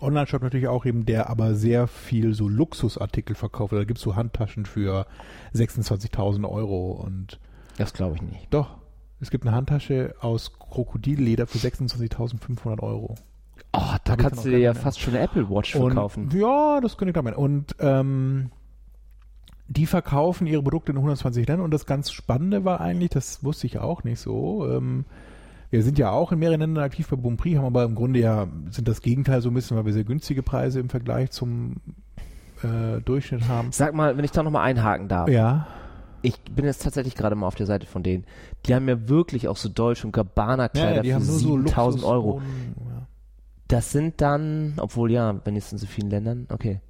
Online-Shop 0.00 0.42
natürlich 0.42 0.68
auch 0.68 0.86
eben, 0.86 1.04
der 1.06 1.28
aber 1.28 1.56
sehr 1.56 1.88
viel 1.88 2.34
so 2.34 2.48
Luxusartikel 2.48 3.34
verkauft. 3.34 3.72
Da 3.72 3.82
gibt's 3.84 4.02
so 4.02 4.14
Handtaschen 4.14 4.64
für 4.64 5.06
26.000 5.54 6.48
Euro 6.48 6.92
und 6.92 7.40
Das 7.78 7.92
glaube 7.92 8.16
ich 8.16 8.22
nicht. 8.22 8.46
doch, 8.54 8.78
es 9.20 9.30
gibt 9.30 9.44
eine 9.46 9.54
Handtasche 9.56 10.14
aus 10.20 10.52
Krokodilleder 10.58 11.46
für 11.48 11.58
26.500 11.58 12.80
Euro. 12.80 13.16
Oh, 13.74 13.94
da 14.04 14.16
kannst 14.16 14.44
du 14.44 14.50
dir 14.50 14.58
ja 14.58 14.74
fast 14.74 15.00
schon 15.00 15.14
eine 15.14 15.22
Apple 15.22 15.48
Watch 15.48 15.74
Und, 15.74 15.92
verkaufen. 15.92 16.28
Ja, 16.34 16.80
das 16.80 16.96
könnte 16.96 17.10
ich 17.10 17.14
damit. 17.14 17.36
Und 17.36 17.74
ähm, 17.78 18.50
die 19.68 19.86
verkaufen 19.86 20.46
ihre 20.46 20.62
Produkte 20.62 20.92
in 20.92 20.98
120 20.98 21.46
Ländern. 21.46 21.64
Und 21.64 21.70
das 21.72 21.86
ganz 21.86 22.12
Spannende 22.12 22.64
war 22.64 22.80
eigentlich, 22.80 23.10
das 23.10 23.42
wusste 23.42 23.66
ich 23.66 23.78
auch 23.78 24.04
nicht 24.04 24.20
so. 24.20 24.68
Ähm, 24.70 25.06
wir 25.70 25.82
sind 25.82 25.98
ja 25.98 26.10
auch 26.10 26.32
in 26.32 26.38
mehreren 26.38 26.60
Ländern 26.60 26.84
aktiv 26.84 27.08
bei 27.08 27.16
Bonprix, 27.16 27.56
haben 27.56 27.64
aber 27.64 27.84
im 27.84 27.94
Grunde 27.94 28.20
ja, 28.20 28.46
sind 28.70 28.88
das 28.88 29.00
Gegenteil 29.00 29.40
so 29.40 29.48
ein 29.48 29.54
bisschen, 29.54 29.74
weil 29.78 29.86
wir 29.86 29.92
sehr 29.94 30.04
günstige 30.04 30.42
Preise 30.42 30.80
im 30.80 30.90
Vergleich 30.90 31.30
zum 31.30 31.76
äh, 32.62 33.00
Durchschnitt 33.02 33.48
haben. 33.48 33.72
Sag 33.72 33.94
mal, 33.94 34.18
wenn 34.18 34.24
ich 34.24 34.32
da 34.32 34.42
nochmal 34.42 34.64
einhaken 34.64 35.08
darf. 35.08 35.30
Ja, 35.30 35.66
Ich 36.20 36.38
bin 36.42 36.66
jetzt 36.66 36.82
tatsächlich 36.82 37.14
gerade 37.14 37.36
mal 37.36 37.46
auf 37.46 37.54
der 37.54 37.64
Seite 37.66 37.86
von 37.86 38.02
denen. 38.02 38.24
Die 38.66 38.74
haben 38.74 38.86
ja 38.86 39.08
wirklich 39.08 39.48
auch 39.48 39.56
so 39.56 39.70
Deutsch- 39.70 40.04
und 40.04 40.12
Gabbana-Kleider 40.12 40.96
ja 40.96 41.02
die 41.02 41.08
für 41.08 41.14
haben 41.14 41.26
nur 41.26 41.38
so 41.38 41.56
7000 41.56 42.04
Euro. 42.04 42.42
Das 43.72 43.90
sind 43.90 44.20
dann, 44.20 44.74
obwohl 44.76 45.10
ja, 45.10 45.40
wenn 45.44 45.54
jetzt 45.54 45.72
in 45.72 45.78
so 45.78 45.86
vielen 45.86 46.10
Ländern, 46.10 46.46
okay. 46.50 46.80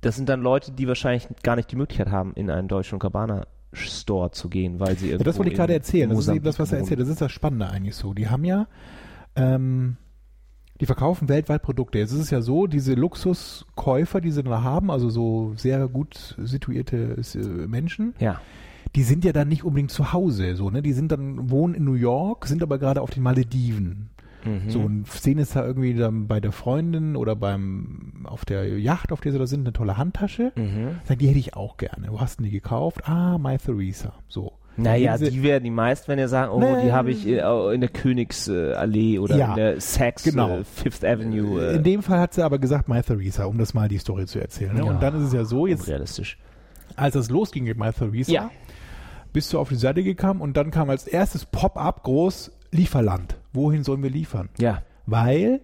Das 0.00 0.16
sind 0.16 0.28
dann 0.28 0.40
Leute, 0.40 0.72
die 0.72 0.88
wahrscheinlich 0.88 1.28
gar 1.44 1.54
nicht 1.54 1.70
die 1.70 1.76
Möglichkeit 1.76 2.10
haben, 2.10 2.32
in 2.34 2.50
einen 2.50 2.66
Deutsch- 2.66 2.92
und 2.92 2.98
Gabbana 2.98 3.46
Store 3.72 4.32
zu 4.32 4.48
gehen, 4.48 4.80
weil 4.80 4.98
sie 4.98 5.10
Ja, 5.10 5.18
das 5.18 5.38
wollte 5.38 5.52
ich 5.52 5.56
gerade 5.56 5.74
erzählen. 5.74 6.10
Das 6.10 6.18
ist 6.18 6.28
eben 6.28 6.44
das, 6.44 6.58
was 6.58 6.72
er 6.72 6.78
erzählt. 6.78 6.98
Das 6.98 7.08
ist 7.08 7.20
das 7.20 7.30
Spannende 7.30 7.68
eigentlich 7.68 7.94
so. 7.94 8.14
Die 8.14 8.28
haben 8.28 8.44
ja, 8.44 8.66
ähm, 9.36 9.96
die 10.80 10.86
verkaufen 10.86 11.28
weltweit 11.28 11.62
Produkte. 11.62 11.98
Jetzt 11.98 12.10
ist 12.10 12.20
es 12.20 12.30
ja 12.30 12.40
so, 12.42 12.66
diese 12.66 12.94
Luxuskäufer, 12.94 14.20
die 14.20 14.32
sie 14.32 14.42
da 14.42 14.62
haben, 14.62 14.90
also 14.90 15.08
so 15.08 15.54
sehr 15.56 15.86
gut 15.86 16.34
situierte 16.38 17.16
äh, 17.34 17.66
Menschen. 17.68 18.14
Ja, 18.18 18.40
die 18.96 19.02
sind 19.02 19.24
ja 19.24 19.32
dann 19.32 19.48
nicht 19.48 19.62
unbedingt 19.62 19.90
zu 19.90 20.12
Hause, 20.12 20.56
so, 20.56 20.70
ne? 20.70 20.82
Die 20.82 20.92
sind 20.92 21.12
dann, 21.12 21.50
wohnen 21.50 21.74
in 21.74 21.84
New 21.84 21.94
York, 21.94 22.46
sind 22.46 22.62
aber 22.62 22.78
gerade 22.78 23.02
auf 23.02 23.10
den 23.10 23.22
Malediven. 23.22 24.10
Mhm. 24.46 24.70
So, 24.70 24.80
und 24.80 25.06
sehen 25.08 25.38
es 25.38 25.50
da 25.50 25.64
irgendwie 25.66 25.94
dann 25.94 26.26
bei 26.26 26.40
der 26.40 26.52
Freundin 26.52 27.16
oder 27.16 27.36
beim, 27.36 28.24
auf 28.24 28.44
der 28.44 28.78
Yacht, 28.78 29.12
auf 29.12 29.20
der 29.20 29.32
sie 29.32 29.38
da 29.38 29.46
sind, 29.46 29.60
eine 29.60 29.72
tolle 29.72 29.96
Handtasche. 29.96 30.52
Mhm. 30.56 30.98
Sagen, 31.04 31.18
die 31.20 31.28
hätte 31.28 31.38
ich 31.38 31.54
auch 31.54 31.76
gerne. 31.76 32.08
Wo 32.10 32.20
hast 32.20 32.38
du 32.40 32.44
die 32.44 32.50
gekauft? 32.50 33.08
Ah, 33.08 33.38
My 33.38 33.58
Theresa. 33.58 34.12
So. 34.28 34.52
Naja, 34.78 35.16
die 35.16 35.42
werden 35.42 35.64
die 35.64 35.70
meisten, 35.70 36.08
wenn 36.08 36.18
ihr 36.18 36.28
sagen, 36.28 36.52
oh, 36.52 36.60
Nee. 36.60 36.84
die 36.84 36.92
habe 36.92 37.10
ich 37.10 37.26
äh, 37.26 37.40
in 37.74 37.80
der 37.80 37.88
Königsallee 37.88 39.18
oder 39.18 39.36
Ja, 39.36 39.50
in 39.50 39.56
der 39.56 39.80
Saks 39.80 40.24
genau. 40.24 40.58
äh, 40.58 40.64
Fifth 40.64 41.02
Avenue. 41.04 41.60
Äh, 41.72 41.76
In 41.76 41.82
dem 41.82 42.02
Fall 42.02 42.20
hat 42.20 42.34
sie 42.34 42.42
aber 42.44 42.58
gesagt, 42.58 42.86
My 42.88 43.00
Theresa, 43.02 43.44
um 43.46 43.56
das 43.58 43.72
mal 43.74 43.88
die 43.88 43.98
Story 43.98 44.26
zu 44.26 44.38
erzählen. 44.38 44.74
Ne? 44.74 44.80
Ja. 44.84 44.90
Und 44.90 45.02
dann 45.02 45.16
ist 45.16 45.28
es 45.28 45.32
ja 45.32 45.44
so, 45.46 45.66
jetzt, 45.66 45.84
unrealistisch. 45.84 46.38
als 46.94 47.14
das 47.14 47.30
losging 47.30 47.64
mit 47.64 47.78
My 47.78 47.90
Theresa, 47.90 48.30
Ja. 48.30 48.50
bist 49.32 49.50
du 49.52 49.58
auf 49.58 49.70
die 49.70 49.76
Seite 49.76 50.02
gekommen 50.02 50.42
und 50.42 50.58
dann 50.58 50.70
kam 50.70 50.90
als 50.90 51.06
erstes 51.06 51.46
Pop-up 51.46 52.02
groß 52.02 52.52
Lieferland. 52.70 53.36
Wohin 53.56 53.82
sollen 53.82 54.02
wir 54.02 54.10
liefern? 54.10 54.48
Ja, 54.58 54.82
Weil 55.06 55.60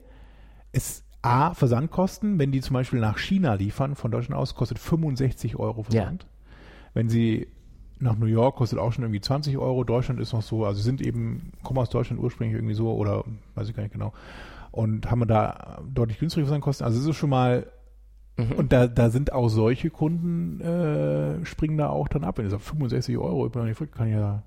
es 0.73 1.05
A, 1.23 1.55
Versandkosten, 1.55 2.39
wenn 2.41 2.51
die 2.51 2.61
zum 2.61 2.75
Beispiel 2.75 2.99
nach 2.99 3.19
China 3.19 3.55
liefern, 3.55 3.95
von 3.95 4.11
Deutschland 4.11 4.41
aus, 4.41 4.55
kostet 4.57 4.79
65 4.81 5.57
Euro 5.57 5.85
Versand. 5.85 6.27
Wenn 6.95 7.09
sie 7.09 7.47
nach 8.01 8.17
New 8.19 8.27
York 8.27 8.57
kostet 8.57 8.81
auch 8.81 8.93
schon 8.93 9.05
irgendwie 9.05 9.21
20 9.21 9.57
Euro. 9.59 9.85
Deutschland 9.85 10.19
ist 10.19 10.33
noch 10.33 10.43
so, 10.43 10.65
also 10.65 10.81
sind 10.83 11.01
eben, 11.01 11.53
kommen 11.63 11.79
aus 11.79 11.91
Deutschland 11.91 12.21
ursprünglich 12.21 12.57
irgendwie 12.57 12.75
so 12.75 12.93
oder 12.93 13.23
weiß 13.55 13.69
ich 13.69 13.77
gar 13.77 13.85
nicht 13.85 13.93
genau. 13.93 14.13
Und 14.73 15.09
haben 15.11 15.21
wir 15.21 15.27
da 15.27 15.81
deutlich 15.89 16.19
günstigere 16.19 16.47
Versandkosten. 16.47 16.85
Also 16.85 16.99
es 16.99 17.07
ist 17.07 17.17
schon 17.17 17.31
mal, 17.31 17.67
Mhm. 18.39 18.53
und 18.53 18.73
da, 18.73 18.87
da 18.87 19.11
sind 19.11 19.33
auch 19.35 19.49
solche 19.51 19.91
Kunden, 19.91 20.61
äh, 20.63 21.45
springen 21.45 21.77
da 21.77 21.91
auch 21.91 22.09
dann 22.09 22.25
ab. 22.25 22.39
Wenn 22.39 22.47
ich 22.47 22.51
sage 22.51 22.63
65 22.63 23.19
Euro, 23.19 23.47
ich 23.47 23.53
bin 23.53 23.61
noch 23.61 23.69
nicht 23.69 23.77
verrückt, 23.77 23.95
kann 23.95 24.09
ja 24.11 24.43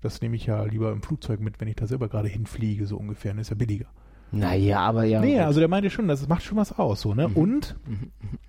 Das 0.00 0.20
nehme 0.20 0.36
ich 0.36 0.46
ja 0.46 0.62
lieber 0.64 0.92
im 0.92 1.02
Flugzeug 1.02 1.40
mit, 1.40 1.60
wenn 1.60 1.68
ich 1.68 1.76
da 1.76 1.86
selber 1.86 2.08
gerade 2.08 2.28
hinfliege, 2.28 2.86
so 2.86 2.96
ungefähr. 2.96 3.32
Das 3.32 3.42
ist 3.42 3.50
ja 3.50 3.56
billiger. 3.56 3.86
Naja, 4.32 4.80
aber 4.80 5.04
ja. 5.04 5.20
Nee, 5.20 5.40
also 5.40 5.60
der 5.60 5.68
meinte 5.68 5.90
schon, 5.90 6.08
das 6.08 6.26
macht 6.28 6.42
schon 6.42 6.58
was 6.58 6.78
aus, 6.78 7.00
so, 7.00 7.14
ne? 7.14 7.28
Mhm. 7.28 7.36
Und 7.36 7.76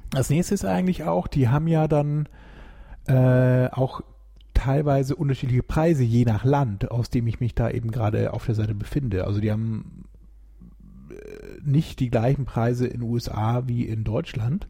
das 0.10 0.30
nächste 0.30 0.54
ist 0.54 0.66
eigentlich 0.66 1.04
auch, 1.04 1.28
die 1.28 1.50
haben 1.50 1.68
ja 1.68 1.88
dann 1.88 2.28
äh, 3.08 3.68
auch 3.68 4.02
teilweise 4.54 5.16
unterschiedliche 5.16 5.64
Preise 5.64 6.04
je 6.04 6.26
nach 6.26 6.44
Land, 6.44 6.92
aus 6.92 7.10
dem 7.10 7.28
ich 7.28 7.40
mich 7.40 7.54
da 7.54 7.70
eben 7.70 7.92
gerade 7.92 8.34
auf 8.34 8.46
der 8.46 8.56
Seite 8.56 8.74
befinde. 8.74 9.26
Also 9.26 9.40
die 9.40 9.52
haben 9.52 10.06
äh, 11.10 11.16
nicht 11.64 12.00
die 12.00 12.10
gleichen 12.10 12.46
Preise 12.46 12.88
in 12.88 13.02
USA 13.02 13.68
wie 13.68 13.84
in 13.84 14.04
Deutschland. 14.04 14.68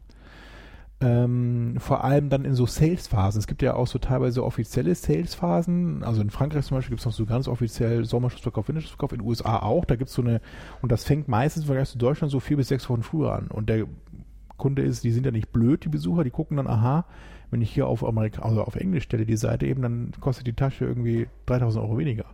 Ähm, 1.00 1.76
vor 1.78 2.02
allem 2.02 2.28
dann 2.28 2.44
in 2.44 2.54
so 2.54 2.66
Sales-Phasen. 2.66 3.38
Es 3.38 3.46
gibt 3.46 3.62
ja 3.62 3.74
auch 3.74 3.86
so 3.86 3.98
teilweise 4.00 4.44
offizielle 4.44 4.94
Sales-Phasen. 4.94 6.02
Also 6.02 6.20
in 6.20 6.30
Frankreich 6.30 6.64
zum 6.66 6.76
Beispiel 6.76 6.90
gibt 6.90 7.00
es 7.00 7.06
noch 7.06 7.12
so 7.12 7.24
ganz 7.24 7.46
offiziell 7.46 8.04
Sommerschussverkauf, 8.04 8.66
Winterschussverkauf, 8.66 9.12
in 9.12 9.20
den 9.20 9.28
USA 9.28 9.60
auch. 9.60 9.84
Da 9.84 9.94
gibt 9.94 10.08
es 10.08 10.14
so 10.14 10.22
eine, 10.22 10.40
und 10.82 10.90
das 10.90 11.04
fängt 11.04 11.28
meistens 11.28 11.62
im 11.62 11.66
Vergleich 11.66 11.88
zu 11.88 11.98
Deutschland 11.98 12.32
so 12.32 12.40
vier 12.40 12.56
bis 12.56 12.68
sechs 12.68 12.88
Wochen 12.90 13.04
früher 13.04 13.32
an. 13.32 13.46
Und 13.46 13.68
der 13.68 13.86
Kunde 14.56 14.82
ist, 14.82 15.04
die 15.04 15.12
sind 15.12 15.24
ja 15.24 15.30
nicht 15.30 15.52
blöd, 15.52 15.84
die 15.84 15.88
Besucher, 15.88 16.24
die 16.24 16.30
gucken 16.30 16.56
dann, 16.56 16.66
aha, 16.66 17.04
wenn 17.50 17.62
ich 17.62 17.70
hier 17.72 17.86
auf 17.86 18.04
Amerika 18.04 18.42
also 18.42 18.62
auf 18.62 18.74
Englisch 18.74 19.04
stelle 19.04 19.24
die 19.24 19.36
Seite 19.36 19.66
eben, 19.66 19.82
dann 19.82 20.12
kostet 20.20 20.46
die 20.46 20.52
Tasche 20.52 20.84
irgendwie 20.84 21.28
3000 21.46 21.84
Euro 21.84 21.96
weniger. 21.96 22.26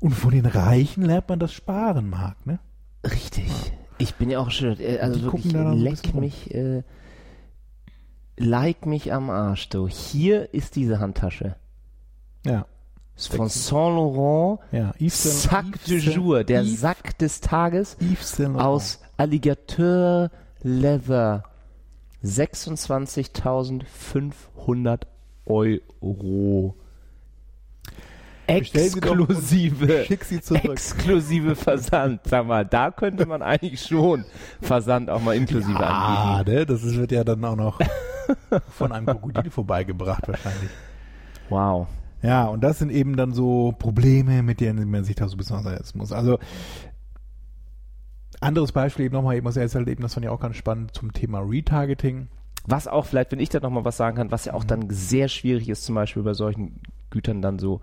Und 0.00 0.10
von 0.10 0.32
den 0.32 0.44
Reichen 0.44 1.04
lernt 1.04 1.30
man 1.30 1.38
das 1.38 1.54
Sparen, 1.54 2.10
Marc, 2.10 2.44
ne? 2.46 2.58
Richtig. 3.04 3.72
Ich 3.96 4.14
bin 4.16 4.28
ja 4.28 4.38
auch 4.38 4.50
schon, 4.50 4.78
äh, 4.78 4.98
also 4.98 5.18
Die 5.18 5.24
wirklich, 5.24 5.52
leck 5.52 6.14
mich, 6.14 6.54
äh, 6.54 6.82
like 8.36 8.86
mich 8.86 9.12
am 9.12 9.30
Arsch, 9.30 9.68
du. 9.68 9.86
Hier 9.88 10.52
ist 10.54 10.76
diese 10.76 11.00
Handtasche. 11.00 11.56
Ja. 12.44 12.66
Ist 13.16 13.34
von 13.34 13.48
Saint 13.48 13.96
Laurent, 13.96 14.58
Ja. 14.72 14.92
Yves 14.98 15.42
Saint- 15.44 15.76
Sac 15.76 15.76
Yves 15.76 15.84
de 16.04 16.14
Jour, 16.14 16.44
der 16.44 16.62
Yves- 16.64 16.80
Sack 16.80 17.18
des 17.18 17.40
Tages 17.40 17.96
Yves 18.00 18.32
Saint 18.36 18.54
Laurent. 18.54 18.66
aus 18.68 19.00
Alligator 19.16 20.30
Leather. 20.62 21.44
26.500 22.24 25.00
Euro. 25.46 26.74
Exklusive. 28.46 30.04
Schick 30.06 30.24
sie 30.24 30.40
zurück. 30.40 30.64
Exklusive 30.64 31.54
Versand. 31.56 32.20
Sag 32.24 32.46
mal, 32.46 32.64
da 32.64 32.90
könnte 32.90 33.24
man 33.26 33.42
eigentlich 33.42 33.80
schon 33.82 34.24
Versand 34.60 35.08
auch 35.08 35.20
mal 35.22 35.34
inklusive 35.36 35.78
Ah, 35.80 36.38
anbieten. 36.38 36.58
ne? 36.58 36.66
Das 36.66 36.82
wird 36.94 37.12
ja 37.12 37.24
dann 37.24 37.42
auch 37.44 37.56
noch 37.56 37.80
von 38.68 38.92
einem 38.92 39.06
Krokodil 39.06 39.50
vorbeigebracht 39.50 40.26
wahrscheinlich. 40.28 40.70
Wow. 41.48 41.88
Ja, 42.22 42.46
und 42.46 42.62
das 42.62 42.78
sind 42.78 42.90
eben 42.90 43.16
dann 43.16 43.34
so 43.34 43.74
Probleme, 43.78 44.42
mit 44.42 44.60
denen 44.60 44.90
man 44.90 45.04
sich 45.04 45.16
da 45.16 45.28
so 45.28 45.34
ein 45.34 45.38
bisschen 45.38 45.56
auseinandersetzen 45.56 45.98
muss. 45.98 46.10
Also 46.10 46.38
anderes 48.40 48.72
Beispiel 48.72 49.06
eben 49.06 49.14
nochmal 49.14 49.36
eben 49.36 49.46
aus 49.46 49.56
Erster 49.56 49.82
Leben, 49.82 50.02
das 50.02 50.14
fand 50.14 50.24
ich 50.24 50.30
auch 50.30 50.40
ganz 50.40 50.56
spannend 50.56 50.94
zum 50.94 51.12
Thema 51.12 51.40
Retargeting. 51.40 52.28
Was 52.66 52.88
auch 52.88 53.04
vielleicht, 53.04 53.32
wenn 53.32 53.40
ich 53.40 53.50
da 53.50 53.60
nochmal 53.60 53.84
was 53.84 53.98
sagen 53.98 54.16
kann, 54.16 54.30
was 54.30 54.46
ja 54.46 54.54
auch 54.54 54.64
dann 54.64 54.88
sehr 54.88 55.28
schwierig 55.28 55.68
ist, 55.68 55.84
zum 55.84 55.94
Beispiel 55.94 56.22
bei 56.22 56.32
solchen 56.32 56.80
Gütern 57.10 57.42
dann 57.42 57.58
so 57.58 57.80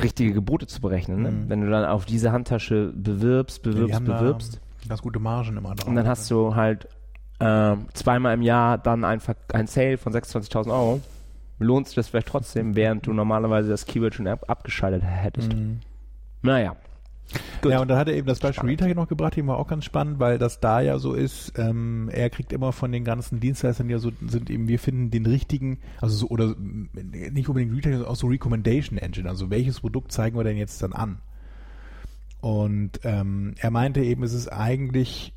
richtige 0.00 0.32
Gebote 0.32 0.66
zu 0.66 0.80
berechnen. 0.80 1.22
Ne? 1.22 1.30
Mhm. 1.30 1.48
Wenn 1.48 1.60
du 1.60 1.70
dann 1.70 1.84
auf 1.84 2.04
diese 2.04 2.32
Handtasche 2.32 2.92
bewirbst, 2.94 3.62
bewirbst, 3.62 3.94
da 3.94 4.00
bewirbst 4.00 4.60
Ganz 4.88 5.02
gute 5.02 5.20
Margen 5.20 5.56
immer 5.56 5.74
drauf. 5.76 5.88
und 5.88 5.94
dann 5.94 6.08
hast 6.08 6.28
du 6.30 6.56
halt 6.56 6.88
ähm, 7.44 7.86
zweimal 7.94 8.34
im 8.34 8.42
Jahr 8.42 8.78
dann 8.78 9.04
ein, 9.04 9.18
Ver- 9.20 9.34
ein 9.52 9.66
Sale 9.66 9.98
von 9.98 10.12
26.000 10.12 10.68
Euro. 10.70 11.00
Lohnt 11.58 11.86
sich 11.88 11.96
das 11.96 12.08
vielleicht 12.08 12.28
trotzdem, 12.28 12.76
während 12.76 13.06
du 13.06 13.12
normalerweise 13.12 13.68
das 13.70 13.84
Keyword 13.86 14.14
schon 14.14 14.28
ab 14.28 14.44
abgeschaltet 14.48 15.02
hättest. 15.04 15.52
Mhm. 15.52 15.80
Naja. 16.42 16.76
Gut. 17.62 17.72
Ja, 17.72 17.80
und 17.80 17.88
dann 17.88 17.96
hat 17.98 18.08
er 18.08 18.14
eben 18.14 18.26
das 18.26 18.40
Beispiel. 18.40 18.68
Retargeting 18.68 19.00
noch 19.00 19.08
gebracht, 19.08 19.38
eben 19.38 19.48
war 19.48 19.56
auch 19.56 19.68
ganz 19.68 19.84
spannend, 19.84 20.18
weil 20.20 20.38
das 20.38 20.60
da 20.60 20.80
ja 20.80 20.98
so 20.98 21.14
ist, 21.14 21.58
ähm, 21.58 22.10
er 22.12 22.28
kriegt 22.30 22.52
immer 22.52 22.72
von 22.72 22.92
den 22.92 23.04
ganzen 23.04 23.40
Dienstleistern, 23.40 23.88
die 23.88 23.92
ja 23.92 23.98
so 23.98 24.12
sind 24.26 24.50
eben, 24.50 24.68
wir 24.68 24.78
finden 24.78 25.10
den 25.10 25.24
richtigen, 25.24 25.78
also 26.00 26.14
so, 26.14 26.28
oder 26.28 26.48
mm, 26.48 26.90
nicht 27.32 27.48
unbedingt 27.48 27.72
Retargeting, 27.72 27.92
sondern 27.98 28.10
auch 28.12 28.16
so 28.16 28.26
Recommendation 28.26 28.98
Engine, 28.98 29.28
also 29.28 29.50
welches 29.50 29.80
Produkt 29.80 30.12
zeigen 30.12 30.36
wir 30.36 30.44
denn 30.44 30.56
jetzt 30.58 30.82
dann 30.82 30.92
an? 30.92 31.20
Und 32.40 33.00
ähm, 33.04 33.54
er 33.58 33.70
meinte 33.70 34.00
eben, 34.00 34.24
es 34.24 34.32
ist 34.34 34.48
eigentlich, 34.48 35.32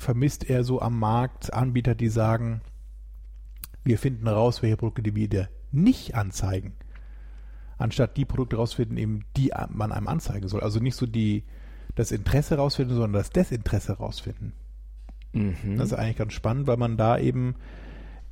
vermisst 0.00 0.48
er 0.48 0.64
so 0.64 0.80
am 0.80 0.98
Markt 0.98 1.52
Anbieter, 1.52 1.94
die 1.94 2.08
sagen, 2.08 2.60
wir 3.84 3.98
finden 3.98 4.28
raus, 4.28 4.62
welche 4.62 4.76
Produkte 4.76 5.02
die 5.02 5.14
wir 5.14 5.28
dir 5.28 5.48
nicht 5.72 6.14
anzeigen 6.14 6.74
anstatt 7.80 8.16
die 8.16 8.24
Produkte 8.24 8.56
rausfinden, 8.56 8.98
eben 8.98 9.24
die 9.36 9.52
man 9.70 9.90
einem 9.90 10.06
anzeigen 10.06 10.48
soll. 10.48 10.60
Also 10.60 10.80
nicht 10.80 10.96
so 10.96 11.06
die 11.06 11.44
das 11.94 12.12
Interesse 12.12 12.56
rausfinden, 12.56 12.94
sondern 12.94 13.14
das 13.14 13.30
Desinteresse 13.30 13.94
rausfinden. 13.94 14.52
Mhm. 15.32 15.76
Das 15.76 15.88
ist 15.88 15.94
eigentlich 15.94 16.16
ganz 16.16 16.34
spannend, 16.34 16.66
weil 16.66 16.76
man 16.76 16.96
da 16.96 17.18
eben 17.18 17.56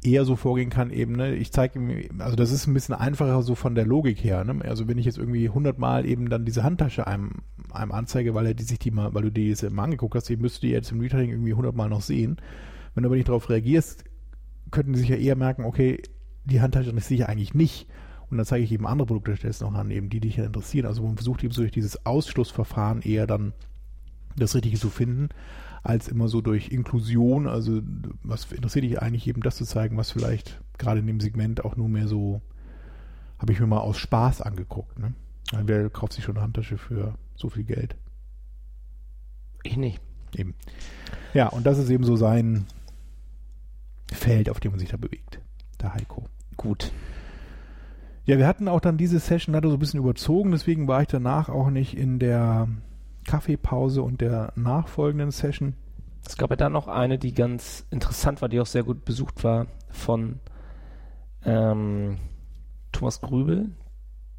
eher 0.02 0.24
so 0.24 0.36
vorgehen 0.36 0.70
kann, 0.70 0.90
eben, 0.90 1.12
ne, 1.12 1.34
ich 1.34 1.52
zeige 1.52 1.78
ihm, 1.78 2.20
also 2.20 2.36
das 2.36 2.52
ist 2.52 2.66
ein 2.66 2.74
bisschen 2.74 2.94
einfacher 2.94 3.42
so 3.42 3.54
von 3.54 3.74
der 3.74 3.84
Logik 3.84 4.22
her, 4.22 4.44
ne? 4.44 4.64
Also 4.64 4.86
wenn 4.86 4.98
ich 4.98 5.06
jetzt 5.06 5.18
irgendwie 5.18 5.48
hundertmal 5.48 6.06
eben 6.06 6.28
dann 6.28 6.44
diese 6.44 6.62
Handtasche 6.62 7.06
einem, 7.06 7.42
einem 7.72 7.90
anzeige, 7.90 8.34
weil 8.34 8.46
er 8.46 8.54
die 8.54 8.62
sich 8.62 8.78
die 8.78 8.92
mal, 8.92 9.12
weil 9.14 9.22
du 9.22 9.32
die 9.32 9.48
jetzt 9.48 9.68
mal 9.70 9.84
angeguckt 9.84 10.14
hast, 10.14 10.28
die 10.28 10.36
müsste 10.36 10.60
die 10.60 10.72
jetzt 10.72 10.92
im 10.92 11.00
Retailing 11.00 11.30
irgendwie 11.30 11.54
hundertmal 11.54 11.88
noch 11.88 12.02
sehen. 12.02 12.36
Wenn 12.94 13.02
du 13.02 13.08
aber 13.08 13.16
nicht 13.16 13.28
darauf 13.28 13.50
reagierst, 13.50 14.04
könnten 14.70 14.92
die 14.92 15.00
sich 15.00 15.08
ja 15.08 15.16
eher 15.16 15.36
merken, 15.36 15.64
okay, 15.64 16.00
die 16.44 16.60
Handtasche 16.60 16.98
sich 17.00 17.20
ja 17.20 17.26
eigentlich 17.26 17.54
nicht. 17.54 17.88
Und 18.30 18.36
dann 18.36 18.46
zeige 18.46 18.64
ich 18.64 18.72
eben 18.72 18.86
andere 18.86 19.06
Produkte 19.06 19.36
stellst 19.36 19.62
noch 19.62 19.74
an, 19.74 19.90
eben 19.90 20.10
die, 20.10 20.20
die 20.20 20.28
dich 20.28 20.36
ja 20.36 20.44
interessieren. 20.44 20.86
Also 20.86 21.02
man 21.02 21.16
versucht 21.16 21.42
eben 21.42 21.52
so 21.52 21.62
durch 21.62 21.72
dieses 21.72 22.04
Ausschlussverfahren 22.06 23.02
eher 23.02 23.26
dann 23.26 23.52
das 24.36 24.54
Richtige 24.54 24.78
zu 24.78 24.90
finden, 24.90 25.30
als 25.82 26.08
immer 26.08 26.28
so 26.28 26.40
durch 26.40 26.68
Inklusion. 26.68 27.46
Also 27.46 27.80
was 28.22 28.50
interessiert 28.52 28.84
dich 28.84 29.02
eigentlich 29.02 29.26
eben 29.26 29.42
das 29.42 29.56
zu 29.56 29.64
zeigen, 29.64 29.96
was 29.96 30.10
vielleicht 30.10 30.60
gerade 30.78 31.00
in 31.00 31.06
dem 31.06 31.20
Segment 31.20 31.64
auch 31.64 31.76
nur 31.76 31.88
mehr 31.88 32.08
so, 32.08 32.40
habe 33.38 33.52
ich 33.52 33.60
mir 33.60 33.66
mal 33.66 33.78
aus 33.78 33.98
Spaß 33.98 34.42
angeguckt. 34.42 34.98
Ne? 34.98 35.14
Wer 35.52 35.90
kauft 35.90 36.12
sich 36.12 36.24
schon 36.24 36.36
eine 36.36 36.44
Handtasche 36.44 36.78
für 36.78 37.14
so 37.34 37.48
viel 37.48 37.64
Geld? 37.64 37.96
Ich 39.62 39.76
nicht. 39.76 40.00
Eben. 40.36 40.54
Ja, 41.34 41.48
und 41.48 41.64
das 41.66 41.78
ist 41.78 41.90
eben 41.90 42.04
so 42.04 42.16
sein 42.16 42.66
Feld, 44.12 44.50
auf 44.50 44.60
dem 44.60 44.72
man 44.72 44.78
sich 44.78 44.90
da 44.90 44.96
bewegt. 44.96 45.40
Der 45.80 45.94
Heiko. 45.94 46.26
Gut. 46.56 46.92
Ja, 48.24 48.36
wir 48.36 48.46
hatten 48.46 48.68
auch 48.68 48.80
dann 48.80 48.98
diese 48.98 49.18
Session 49.20 49.54
leider 49.54 49.70
so 49.70 49.76
ein 49.76 49.78
bisschen 49.78 50.00
überzogen, 50.00 50.50
deswegen 50.50 50.86
war 50.86 51.00
ich 51.00 51.08
danach 51.08 51.48
auch 51.48 51.70
nicht 51.70 51.96
in 51.96 52.18
der 52.18 52.68
Kaffeepause 53.28 54.02
und 54.02 54.20
der 54.22 54.52
nachfolgenden 54.56 55.30
Session. 55.30 55.74
Es 56.26 56.36
gab 56.38 56.48
ja 56.50 56.56
dann 56.56 56.72
noch 56.72 56.88
eine, 56.88 57.18
die 57.18 57.34
ganz 57.34 57.86
interessant 57.90 58.40
war, 58.42 58.48
die 58.48 58.58
auch 58.58 58.66
sehr 58.66 58.84
gut 58.84 59.04
besucht 59.04 59.44
war 59.44 59.66
von 59.90 60.40
ähm, 61.44 62.16
Thomas 62.92 63.20
Grübel, 63.20 63.70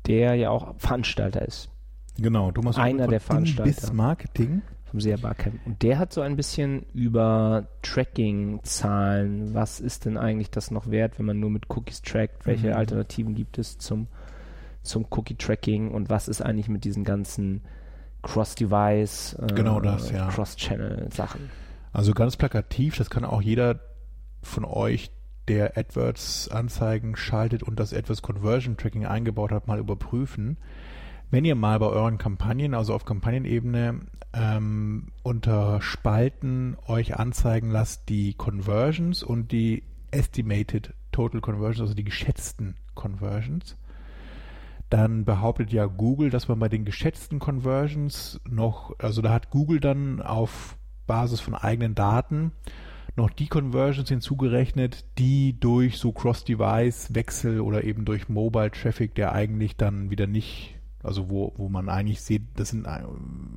der 0.08 0.34
ja 0.36 0.50
auch 0.50 0.74
Veranstalter 0.78 1.48
ist 1.48 1.70
Genau, 2.18 2.52
Thomas 2.52 2.78
Einer 2.78 3.04
Rühl 3.06 3.12
der 3.12 3.20
Veranstalter. 3.22 3.70
Inbiss 3.70 3.94
Marketing. 3.94 4.62
vom 4.86 5.00
SEA 5.00 5.18
Barcamp. 5.18 5.56
Und 5.66 5.82
der 5.84 6.00
hat 6.00 6.12
so 6.12 6.22
ein 6.22 6.36
bisschen 6.36 6.84
über 6.94 7.68
Tracking-Zahlen, 7.84 9.54
was 9.54 9.80
ist 9.80 10.06
denn 10.06 10.18
eigentlich 10.18 10.50
das 10.52 10.72
noch 10.72 10.90
wert, 10.90 11.18
wenn 11.20 11.26
man 11.28 11.40
nur 11.40 11.50
mit 11.52 11.70
Cookies 11.70 12.02
trackt, 12.02 12.46
welche 12.46 12.68
Mhm. 12.70 12.74
Alternativen 12.74 13.36
gibt 13.36 13.58
es 13.58 13.78
zum, 13.78 14.08
zum 14.82 15.06
Cookie-Tracking 15.10 15.92
und 15.92 16.10
was 16.10 16.28
ist 16.28 16.42
eigentlich 16.42 16.70
mit 16.70 16.84
diesen 16.84 17.04
ganzen 17.04 17.62
Cross-Device, 18.22 19.34
äh, 19.34 19.48
Genau 19.54 19.80
das, 19.80 20.12
ja. 20.12 20.28
Cross-Channel-Sachen. 20.28 21.50
Also 21.92 22.14
ganz 22.14 22.38
plakativ, 22.38 22.98
das 22.98 23.10
kann 23.10 23.26
auch 23.26 23.42
jeder 23.42 23.80
von 24.42 24.66
euch, 24.66 25.12
der 25.48 25.78
AdWords-Anzeigen 25.78 27.16
schaltet 27.16 27.64
und 27.64 27.80
das 27.80 27.92
AdWords 27.94 28.22
Conversion 28.22 28.78
Tracking 28.78 29.06
eingebaut 29.06 29.52
hat, 29.52 29.68
mal 29.68 29.80
überprüfen. 29.80 30.58
Wenn 31.32 31.44
ihr 31.44 31.56
mal 31.56 31.80
bei 31.80 31.88
euren 31.88 32.20
Kampagnen, 32.20 32.76
also 32.76 32.94
auf 32.94 33.06
Kampagnenebene, 33.06 34.02
ähm, 34.34 35.08
unter 35.24 35.82
Spalten 35.82 36.78
euch 36.86 37.18
anzeigen 37.18 37.72
lasst 37.72 38.10
die 38.10 38.36
Conversions 38.36 39.24
und 39.24 39.52
die 39.52 39.84
Estimated 40.12 40.94
Total 41.12 41.42
Conversions, 41.42 41.82
also 41.82 41.94
die 41.96 42.04
geschätzten 42.04 42.76
Conversions, 42.94 43.76
dann 44.90 45.26
behauptet 45.26 45.72
ja 45.72 45.86
Google, 45.86 46.30
dass 46.30 46.48
man 46.48 46.60
bei 46.60 46.70
den 46.70 46.86
geschätzten 46.86 47.40
Conversions 47.40 48.40
noch, 48.50 48.96
also 49.00 49.22
da 49.22 49.32
hat 49.32 49.50
Google 49.50 49.80
dann 49.80 50.22
auf 50.22 50.78
Basis 51.06 51.42
von 51.42 51.56
eigenen 51.56 51.96
Daten 51.96 52.52
noch 53.16 53.30
die 53.30 53.48
Conversions 53.48 54.10
hinzugerechnet, 54.10 55.06
die 55.18 55.60
durch 55.60 55.98
so 55.98 56.12
Cross-Device-Wechsel 56.12 57.60
oder 57.60 57.84
eben 57.84 58.06
durch 58.06 58.30
Mobile-Traffic, 58.30 59.14
der 59.16 59.34
eigentlich 59.34 59.76
dann 59.76 60.10
wieder 60.10 60.26
nicht, 60.26 60.76
also 61.04 61.30
wo, 61.30 61.54
wo 61.58 61.70
man 61.70 61.90
eigentlich 61.90 62.22
sieht, 62.22 62.44
das 62.56 62.70
sind 62.70 62.86
äh, 62.86 63.02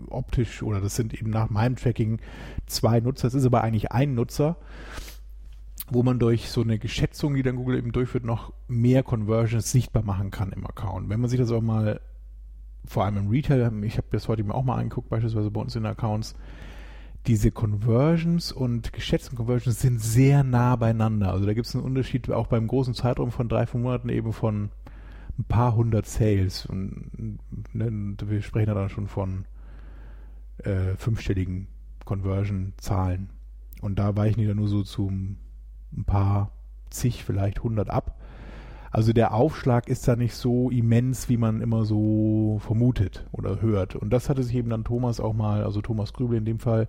optisch 0.08 0.62
oder 0.62 0.80
das 0.80 0.96
sind 0.96 1.14
eben 1.14 1.30
nach 1.30 1.48
meinem 1.48 1.76
Tracking 1.76 2.20
zwei 2.66 3.00
Nutzer, 3.00 3.28
es 3.28 3.34
ist 3.34 3.46
aber 3.46 3.62
eigentlich 3.62 3.92
ein 3.92 4.14
Nutzer, 4.14 4.56
wo 5.92 6.02
man 6.02 6.18
durch 6.18 6.48
so 6.48 6.62
eine 6.62 6.78
Geschätzung, 6.78 7.35
die 7.35 7.42
dann 7.42 7.57
Google 7.57 7.78
eben 7.78 7.92
durchführt, 7.92 8.24
noch 8.24 8.52
mehr 8.68 9.02
Conversions 9.02 9.70
sichtbar 9.70 10.02
machen 10.02 10.31
kann 10.31 10.52
im 10.52 10.66
Account. 10.66 11.09
Wenn 11.09 11.20
man 11.20 11.28
sich 11.28 11.38
das 11.38 11.50
aber 11.50 11.61
mal 11.61 12.00
vor 12.85 13.05
allem 13.05 13.16
im 13.16 13.28
Retail, 13.28 13.70
ich 13.85 13.96
habe 13.96 14.09
das 14.11 14.28
heute 14.28 14.42
mir 14.42 14.55
auch 14.55 14.64
mal 14.64 14.76
angeguckt, 14.76 15.09
beispielsweise 15.09 15.50
bei 15.50 15.61
uns 15.61 15.76
in 15.76 15.87
Accounts, 15.87 16.35
diese 17.26 17.52
Conversions 17.52 18.50
und 18.50 18.92
geschätzten 18.92 19.37
Conversions 19.37 19.81
sind 19.81 20.00
sehr 20.00 20.42
nah 20.42 20.74
beieinander. 20.74 21.33
Also 21.33 21.46
da 21.46 21.55
gibt 21.55 21.66
es 21.66 21.74
einen 21.74 21.85
Unterschied 21.85 22.31
auch 22.31 22.48
beim 22.48 22.66
großen 22.66 22.94
Zeitraum 22.94 23.31
von 23.31 23.48
drei, 23.48 23.66
vier 23.66 23.81
Monaten 23.81 24.09
eben 24.09 24.33
von 24.33 24.70
ein 25.38 25.44
paar 25.44 25.76
hundert 25.76 26.07
Sales. 26.07 26.66
Und 26.66 27.38
ne, 27.72 28.16
wir 28.26 28.42
sprechen 28.42 28.66
da 28.66 28.74
dann 28.74 28.88
schon 28.88 29.07
von 29.07 29.44
äh, 30.59 30.96
fünfstelligen 30.96 31.68
Conversion-Zahlen. 32.05 33.31
Und 33.81 33.98
da 33.98 34.16
weichen 34.16 34.40
die 34.40 34.46
dann 34.46 34.57
nur 34.57 34.68
so 34.68 34.83
zu 34.83 35.12
ein 35.96 36.05
paar 36.05 36.50
zig, 36.90 37.24
vielleicht 37.24 37.62
hundert 37.62 37.90
ab. 37.90 38.18
Also 38.90 39.14
der 39.14 39.33
Aufschlag 39.33 39.88
ist 39.88 40.07
da 40.07 40.16
nicht 40.16 40.35
so 40.35 40.68
immens, 40.70 41.31
wie 41.31 41.38
man 41.38 41.62
immer 41.62 41.85
so 41.85 42.59
vermutet 42.61 43.26
oder 43.33 43.62
hört. 43.62 43.96
Und 43.96 44.11
das 44.11 44.28
hatte 44.28 44.42
sich 44.42 44.55
eben 44.55 44.68
dann 44.68 44.85
Thomas 44.85 45.18
auch 45.18 45.33
mal, 45.33 45.64
also 45.64 45.81
Thomas 45.81 46.12
Grübel 46.12 46.37
in 46.37 46.44
dem 46.44 46.59
Fall, 46.59 46.88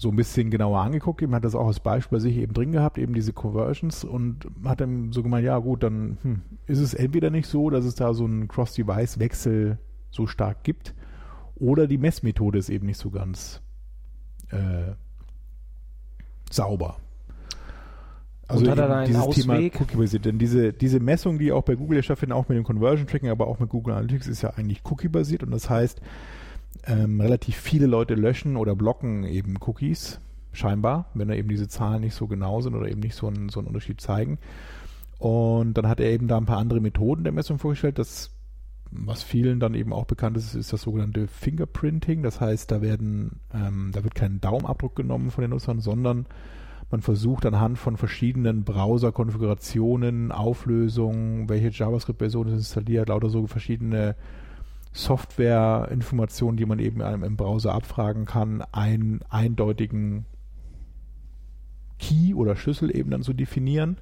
so 0.00 0.08
ein 0.08 0.16
bisschen 0.16 0.50
genauer 0.50 0.80
angeguckt. 0.80 1.20
Eben 1.20 1.34
hat 1.34 1.44
das 1.44 1.56
auch 1.56 1.66
als 1.66 1.80
Beispiel 1.80 2.16
bei 2.16 2.20
sich 2.22 2.36
eben 2.36 2.54
drin 2.54 2.70
gehabt, 2.70 2.96
eben 2.96 3.12
diese 3.12 3.32
Conversions 3.32 4.04
und 4.04 4.46
hat 4.64 4.80
dann 4.80 5.12
so 5.12 5.22
gemeint, 5.24 5.44
ja 5.44 5.58
gut, 5.58 5.82
dann 5.82 6.18
hm, 6.22 6.42
ist 6.66 6.78
es 6.78 6.94
entweder 6.94 7.30
nicht 7.30 7.48
so, 7.48 7.70
dass 7.70 7.84
es 7.84 7.96
da 7.96 8.14
so 8.14 8.24
einen 8.24 8.46
Cross-Device-Wechsel 8.46 9.78
so 10.12 10.26
stark 10.28 10.62
gibt 10.62 10.94
oder 11.56 11.86
die 11.86 11.98
Messmethode 11.98 12.58
ist 12.58 12.70
eben 12.70 12.86
nicht 12.86 12.98
so 12.98 13.10
ganz 13.10 13.60
äh, 14.50 14.92
sauber. 16.50 16.96
Also 18.50 18.64
Und 18.64 18.70
hat 18.70 18.78
er 18.78 18.88
da 18.88 18.96
einen 18.98 19.06
dieses 19.06 19.22
Ausweg? 19.22 19.72
Thema 19.72 19.82
Cookie-basiert. 19.82 20.24
Denn 20.24 20.38
diese, 20.38 20.72
diese 20.72 21.00
Messung, 21.00 21.38
die 21.38 21.52
auch 21.52 21.62
bei 21.62 21.76
Google 21.76 21.96
ja 21.96 22.02
stattfindet, 22.02 22.36
auch 22.36 22.48
mit 22.48 22.58
dem 22.58 22.64
Conversion 22.64 23.06
Tracking, 23.06 23.30
aber 23.30 23.46
auch 23.46 23.60
mit 23.60 23.70
Google 23.70 23.94
Analytics, 23.94 24.26
ist 24.26 24.42
ja 24.42 24.50
eigentlich 24.50 24.82
Cookie-basiert. 24.84 25.42
Und 25.42 25.52
das 25.52 25.70
heißt, 25.70 26.00
ähm, 26.86 27.20
relativ 27.20 27.56
viele 27.56 27.86
Leute 27.86 28.14
löschen 28.14 28.56
oder 28.56 28.74
blocken 28.74 29.24
eben 29.24 29.56
Cookies, 29.60 30.20
scheinbar, 30.52 31.06
wenn 31.14 31.28
da 31.28 31.34
eben 31.34 31.48
diese 31.48 31.68
Zahlen 31.68 32.00
nicht 32.00 32.14
so 32.14 32.26
genau 32.26 32.60
sind 32.60 32.74
oder 32.74 32.88
eben 32.88 33.00
nicht 33.00 33.14
so 33.14 33.28
einen, 33.28 33.50
so 33.50 33.60
einen 33.60 33.68
Unterschied 33.68 34.00
zeigen. 34.00 34.38
Und 35.18 35.74
dann 35.74 35.86
hat 35.86 36.00
er 36.00 36.10
eben 36.10 36.28
da 36.28 36.38
ein 36.38 36.46
paar 36.46 36.58
andere 36.58 36.80
Methoden 36.80 37.24
der 37.24 37.32
Messung 37.32 37.58
vorgestellt. 37.58 37.98
Das, 37.98 38.30
was 38.90 39.22
vielen 39.22 39.60
dann 39.60 39.74
eben 39.74 39.92
auch 39.92 40.06
bekannt 40.06 40.36
ist, 40.36 40.54
ist 40.54 40.72
das 40.72 40.82
sogenannte 40.82 41.28
Fingerprinting. 41.28 42.22
Das 42.22 42.40
heißt, 42.40 42.70
da 42.70 42.80
werden, 42.80 43.40
ähm, 43.54 43.90
da 43.92 44.02
wird 44.02 44.14
kein 44.14 44.40
Daumenabdruck 44.40 44.96
genommen 44.96 45.30
von 45.30 45.42
den 45.42 45.50
Nutzern, 45.50 45.80
sondern 45.80 46.26
man 46.90 47.02
versucht 47.02 47.46
anhand 47.46 47.78
von 47.78 47.96
verschiedenen 47.96 48.64
Browser-Konfigurationen, 48.64 50.32
Auflösungen, 50.32 51.48
welche 51.48 51.68
JavaScript-Version 51.68 52.48
ist 52.48 52.54
installiert, 52.54 53.08
lauter 53.08 53.30
so 53.30 53.46
verschiedene 53.46 54.16
Software-Informationen, 54.92 56.56
die 56.56 56.66
man 56.66 56.80
eben 56.80 57.00
im 57.00 57.36
Browser 57.36 57.74
abfragen 57.74 58.24
kann, 58.24 58.62
einen 58.72 59.20
eindeutigen 59.28 60.26
Key 62.00 62.34
oder 62.34 62.56
Schlüssel 62.56 62.94
eben 62.94 63.10
dann 63.10 63.22
zu 63.22 63.34
definieren, 63.34 63.98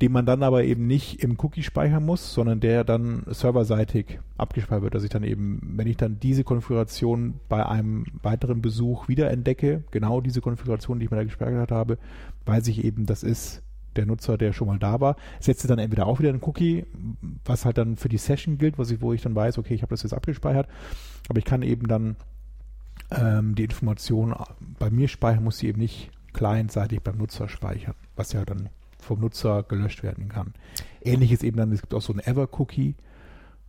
den 0.00 0.12
man 0.12 0.26
dann 0.26 0.42
aber 0.42 0.64
eben 0.64 0.86
nicht 0.86 1.22
im 1.22 1.36
Cookie 1.40 1.62
speichern 1.62 2.04
muss, 2.04 2.32
sondern 2.32 2.60
der 2.60 2.84
dann 2.84 3.24
serverseitig 3.26 4.20
abgespeichert 4.36 4.82
wird, 4.82 4.94
dass 4.94 5.02
ich 5.02 5.10
dann 5.10 5.24
eben, 5.24 5.60
wenn 5.76 5.88
ich 5.88 5.96
dann 5.96 6.20
diese 6.20 6.44
Konfiguration 6.44 7.40
bei 7.48 7.66
einem 7.66 8.04
weiteren 8.22 8.62
Besuch 8.62 9.08
wieder 9.08 9.30
entdecke, 9.30 9.82
genau 9.90 10.20
diese 10.20 10.40
Konfiguration, 10.40 10.98
die 10.98 11.06
ich 11.06 11.10
mir 11.10 11.16
da 11.16 11.24
gespeichert 11.24 11.72
habe, 11.72 11.98
weiß 12.46 12.68
ich 12.68 12.84
eben, 12.84 13.06
das 13.06 13.24
ist 13.24 13.62
der 13.96 14.06
Nutzer, 14.06 14.38
der 14.38 14.52
schon 14.52 14.68
mal 14.68 14.78
da 14.78 15.00
war, 15.00 15.16
setze 15.40 15.66
dann 15.66 15.80
entweder 15.80 16.06
auch 16.06 16.20
wieder 16.20 16.28
einen 16.28 16.42
Cookie, 16.42 16.86
was 17.44 17.64
halt 17.64 17.78
dann 17.78 17.96
für 17.96 18.08
die 18.08 18.18
Session 18.18 18.56
gilt, 18.56 18.78
was 18.78 18.92
ich, 18.92 19.00
wo 19.00 19.12
ich 19.12 19.22
dann 19.22 19.34
weiß, 19.34 19.58
okay, 19.58 19.74
ich 19.74 19.82
habe 19.82 19.90
das 19.90 20.04
jetzt 20.04 20.14
abgespeichert, 20.14 20.68
aber 21.28 21.38
ich 21.40 21.44
kann 21.44 21.62
eben 21.62 21.88
dann 21.88 22.14
ähm, 23.10 23.56
die 23.56 23.64
Information 23.64 24.34
bei 24.78 24.90
mir 24.90 25.08
speichern, 25.08 25.42
muss 25.42 25.58
sie 25.58 25.66
eben 25.66 25.80
nicht 25.80 26.10
clientseitig 26.32 27.02
beim 27.02 27.18
Nutzer 27.18 27.48
speichern, 27.48 27.94
was 28.14 28.32
ja 28.32 28.44
dann 28.44 28.68
vom 29.08 29.20
Nutzer 29.20 29.62
gelöscht 29.64 30.02
werden 30.02 30.28
kann. 30.28 30.54
Ähnlich 31.00 31.32
ist 31.32 31.42
eben 31.42 31.56
dann, 31.56 31.72
es 31.72 31.80
gibt 31.80 31.94
auch 31.94 32.00
so 32.02 32.12
ein 32.12 32.20
Ever-Cookie, 32.20 32.94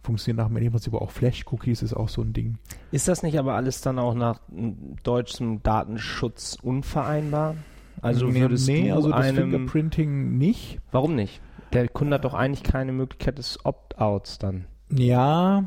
funktioniert 0.03 0.37
nach 0.37 0.53
dem 0.53 0.71
Prinzip 0.71 0.93
auch 0.93 1.11
Flash-Cookies 1.11 1.81
ist 1.81 1.93
auch 1.93 2.09
so 2.09 2.21
ein 2.21 2.33
Ding. 2.33 2.57
Ist 2.91 3.07
das 3.07 3.23
nicht 3.23 3.37
aber 3.39 3.55
alles 3.55 3.81
dann 3.81 3.99
auch 3.99 4.13
nach 4.13 4.39
m, 4.55 4.95
deutschem 5.03 5.61
Datenschutz 5.63 6.57
unvereinbar? 6.61 7.55
Also 8.01 8.27
nee, 8.27 8.39
würdest 8.41 8.67
nee, 8.67 8.89
du 8.89 8.95
also 8.95 9.09
das 9.11 9.19
einem, 9.25 9.51
Fingerprinting 9.51 10.37
nicht. 10.37 10.79
warum 10.91 11.15
nicht? 11.15 11.41
Der 11.73 11.87
Kunde 11.89 12.15
hat 12.15 12.23
doch 12.25 12.33
eigentlich 12.33 12.63
keine 12.63 12.91
Möglichkeit 12.93 13.37
des 13.37 13.63
Opt-outs 13.65 14.39
dann. 14.39 14.65
Ja, 14.89 15.65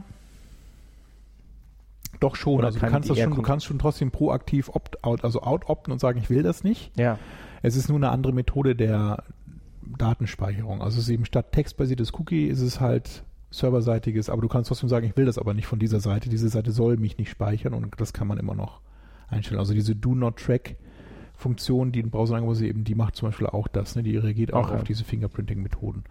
doch 2.20 2.36
schon. 2.36 2.54
Oder 2.54 2.66
also 2.66 2.78
du 2.78 2.80
kann 2.84 2.92
kannst 2.92 3.10
das 3.10 3.18
schon, 3.18 3.30
du 3.30 3.36
Herkunft- 3.36 3.46
kannst 3.46 3.66
schon 3.66 3.78
trotzdem 3.78 4.10
proaktiv 4.10 4.70
opt-out, 4.70 5.24
also 5.24 5.42
out-opten 5.42 5.92
und 5.92 5.98
sagen, 6.00 6.18
ich 6.18 6.30
will 6.30 6.42
das 6.42 6.64
nicht. 6.64 6.90
Ja. 6.98 7.18
Es 7.62 7.76
ist 7.76 7.88
nur 7.88 7.98
eine 7.98 8.10
andere 8.10 8.32
Methode 8.32 8.74
der 8.74 9.22
Datenspeicherung. 9.98 10.82
Also 10.82 10.98
es 10.98 11.04
ist 11.04 11.10
eben 11.10 11.24
statt 11.24 11.52
textbasiertes 11.52 12.12
Cookie 12.14 12.46
ist 12.46 12.60
es 12.60 12.80
halt 12.80 13.24
serverseitiges, 13.50 14.30
aber 14.30 14.42
du 14.42 14.48
kannst 14.48 14.68
trotzdem 14.68 14.88
sagen, 14.88 15.06
ich 15.06 15.16
will 15.16 15.26
das 15.26 15.38
aber 15.38 15.54
nicht 15.54 15.66
von 15.66 15.78
dieser 15.78 16.00
Seite. 16.00 16.28
Diese 16.28 16.48
Seite 16.48 16.72
soll 16.72 16.96
mich 16.96 17.18
nicht 17.18 17.30
speichern 17.30 17.74
und 17.74 17.94
das 17.98 18.12
kann 18.12 18.26
man 18.26 18.38
immer 18.38 18.54
noch 18.54 18.80
einstellen. 19.28 19.58
Also 19.60 19.74
diese 19.74 19.94
Do 19.94 20.14
Not 20.14 20.36
Track 20.36 20.76
Funktion, 21.34 21.92
die 21.92 22.00
im 22.00 22.10
Browser 22.10 22.38
eben, 22.62 22.84
die 22.84 22.94
macht 22.94 23.16
zum 23.16 23.28
Beispiel 23.28 23.48
auch 23.48 23.68
das, 23.68 23.96
ne? 23.96 24.02
Die 24.02 24.16
reagiert 24.16 24.52
auch 24.52 24.68
Okay. 24.68 24.76
auf 24.76 24.84
diese 24.84 25.04
Fingerprinting-Methoden. 25.04 26.04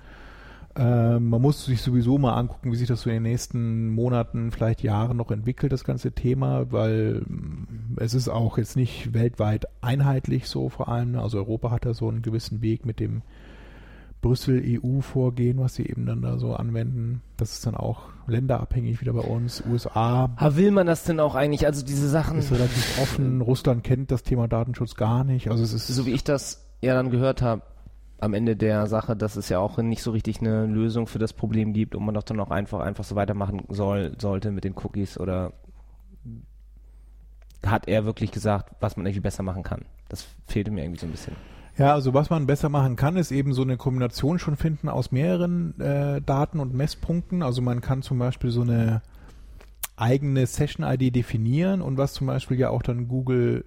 Ähm, 0.75 1.29
man 1.29 1.41
muss 1.41 1.65
sich 1.65 1.81
sowieso 1.81 2.17
mal 2.17 2.33
angucken, 2.33 2.71
wie 2.71 2.75
sich 2.77 2.87
das 2.87 3.01
so 3.01 3.09
in 3.09 3.17
den 3.17 3.23
nächsten 3.23 3.89
Monaten, 3.89 4.51
vielleicht 4.51 4.83
Jahren 4.83 5.17
noch 5.17 5.31
entwickelt, 5.31 5.71
das 5.71 5.83
ganze 5.83 6.13
Thema, 6.13 6.71
weil 6.71 7.21
mm, 7.27 7.97
es 7.97 8.13
ist 8.13 8.29
auch 8.29 8.57
jetzt 8.57 8.77
nicht 8.77 9.13
weltweit 9.13 9.67
einheitlich 9.81 10.47
so 10.47 10.69
vor 10.69 10.87
allem. 10.87 11.17
Also 11.17 11.37
Europa 11.37 11.71
hat 11.71 11.85
da 11.85 11.93
so 11.93 12.07
einen 12.07 12.21
gewissen 12.21 12.61
Weg 12.61 12.85
mit 12.85 12.99
dem 12.99 13.21
Brüssel-EU-Vorgehen, 14.21 15.59
was 15.59 15.75
sie 15.75 15.85
eben 15.87 16.05
dann 16.05 16.21
da 16.21 16.37
so 16.37 16.53
anwenden. 16.53 17.21
Das 17.37 17.53
ist 17.53 17.65
dann 17.65 17.75
auch 17.75 18.03
länderabhängig 18.27 19.01
wieder 19.01 19.13
bei 19.13 19.21
uns. 19.21 19.63
USA 19.69 20.29
Aber 20.35 20.55
will 20.55 20.71
man 20.71 20.87
das 20.87 21.03
denn 21.03 21.19
auch 21.19 21.35
eigentlich? 21.35 21.65
Also 21.65 21.85
diese 21.85 22.07
Sachen, 22.07 22.37
ist 22.37 22.51
relativ 22.51 22.99
offen. 23.01 23.41
Russland 23.41 23.83
kennt 23.83 24.11
das 24.11 24.23
Thema 24.23 24.47
Datenschutz 24.47 24.95
gar 24.95 25.23
nicht. 25.23 25.49
Also 25.49 25.63
es 25.63 25.73
ist 25.73 25.87
so 25.87 26.05
wie 26.05 26.11
ich 26.11 26.23
das 26.23 26.67
ja 26.81 26.93
dann 26.93 27.09
gehört 27.09 27.41
habe, 27.41 27.63
am 28.19 28.35
Ende 28.35 28.55
der 28.55 28.85
Sache, 28.85 29.15
dass 29.15 29.35
es 29.35 29.49
ja 29.49 29.57
auch 29.59 29.77
nicht 29.79 30.03
so 30.03 30.11
richtig 30.11 30.39
eine 30.39 30.67
Lösung 30.67 31.07
für 31.07 31.19
das 31.19 31.33
Problem 31.33 31.73
gibt 31.73 31.95
und 31.95 32.05
man 32.05 32.13
doch 32.13 32.23
dann 32.23 32.39
auch 32.39 32.51
einfach 32.51 32.79
einfach 32.79 33.03
so 33.03 33.15
weitermachen 33.15 33.63
soll 33.69 34.15
sollte 34.19 34.51
mit 34.51 34.63
den 34.63 34.75
Cookies 34.77 35.19
oder 35.19 35.53
hat 37.65 37.87
er 37.87 38.05
wirklich 38.05 38.31
gesagt, 38.31 38.75
was 38.79 38.95
man 38.95 39.05
irgendwie 39.05 39.21
besser 39.21 39.43
machen 39.43 39.63
kann? 39.63 39.85
Das 40.09 40.27
fehlte 40.47 40.71
mir 40.71 40.83
irgendwie 40.83 40.99
so 40.99 41.07
ein 41.07 41.11
bisschen. 41.11 41.35
Ja, 41.77 41.93
also 41.93 42.13
was 42.13 42.29
man 42.29 42.47
besser 42.47 42.69
machen 42.69 42.95
kann, 42.95 43.15
ist 43.15 43.31
eben 43.31 43.53
so 43.53 43.61
eine 43.61 43.77
Kombination 43.77 44.39
schon 44.39 44.57
finden 44.57 44.89
aus 44.89 45.11
mehreren 45.11 45.79
äh, 45.79 46.21
Daten 46.21 46.59
und 46.59 46.73
Messpunkten. 46.73 47.43
Also 47.43 47.61
man 47.61 47.81
kann 47.81 48.01
zum 48.01 48.19
Beispiel 48.19 48.51
so 48.51 48.61
eine 48.61 49.01
eigene 49.95 50.45
Session-ID 50.45 51.15
definieren 51.15 51.81
und 51.81 51.97
was 51.97 52.13
zum 52.13 52.27
Beispiel 52.27 52.59
ja 52.59 52.69
auch 52.69 52.81
dann 52.81 53.07
Google 53.07 53.65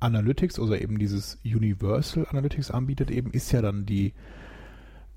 Analytics 0.00 0.58
oder 0.58 0.80
eben 0.80 0.98
dieses 0.98 1.38
Universal 1.44 2.26
Analytics 2.28 2.70
anbietet, 2.70 3.10
eben 3.10 3.30
ist 3.30 3.52
ja 3.52 3.62
dann 3.62 3.86
die 3.86 4.12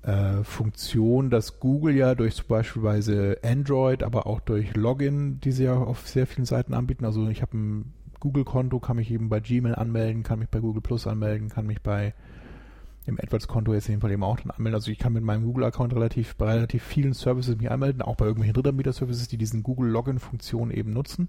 äh, 0.02 0.42
Funktion, 0.44 1.28
dass 1.28 1.60
Google 1.60 1.94
ja 1.94 2.14
durch 2.14 2.36
zum 2.36 2.46
Beispiel 2.46 3.38
Android, 3.42 4.02
aber 4.02 4.26
auch 4.26 4.40
durch 4.40 4.74
Login, 4.74 5.40
die 5.40 5.52
sie 5.52 5.64
ja 5.64 5.74
auf 5.74 6.08
sehr 6.08 6.26
vielen 6.26 6.46
Seiten 6.46 6.72
anbieten. 6.72 7.04
Also 7.04 7.28
ich 7.28 7.42
habe 7.42 7.56
ein 7.56 7.92
Google-Konto, 8.20 8.80
kann 8.80 8.96
mich 8.96 9.10
eben 9.10 9.28
bei 9.28 9.40
Gmail 9.40 9.74
anmelden, 9.74 10.22
kann 10.22 10.38
mich 10.38 10.48
bei 10.48 10.60
Google 10.60 10.82
Plus 10.82 11.06
anmelden, 11.06 11.48
kann 11.48 11.66
mich 11.66 11.82
bei 11.82 12.14
im 13.08 13.18
AdWords-Konto 13.18 13.72
jetzt 13.72 13.88
in 13.88 13.98
dem 13.98 14.10
eben 14.10 14.22
auch 14.22 14.38
dann 14.38 14.50
anmelden. 14.50 14.74
Also 14.74 14.90
ich 14.90 14.98
kann 14.98 15.14
mit 15.14 15.24
meinem 15.24 15.44
Google-Account 15.44 15.94
relativ 15.94 16.36
bei 16.36 16.52
relativ 16.52 16.82
vielen 16.82 17.14
Services 17.14 17.56
mich 17.56 17.70
anmelden, 17.70 18.02
auch 18.02 18.16
bei 18.16 18.26
irgendwelchen 18.26 18.54
Drittanbieter-Services, 18.54 19.28
die 19.28 19.38
diesen 19.38 19.62
Google-Login-Funktion 19.62 20.70
eben 20.70 20.92
nutzen. 20.92 21.28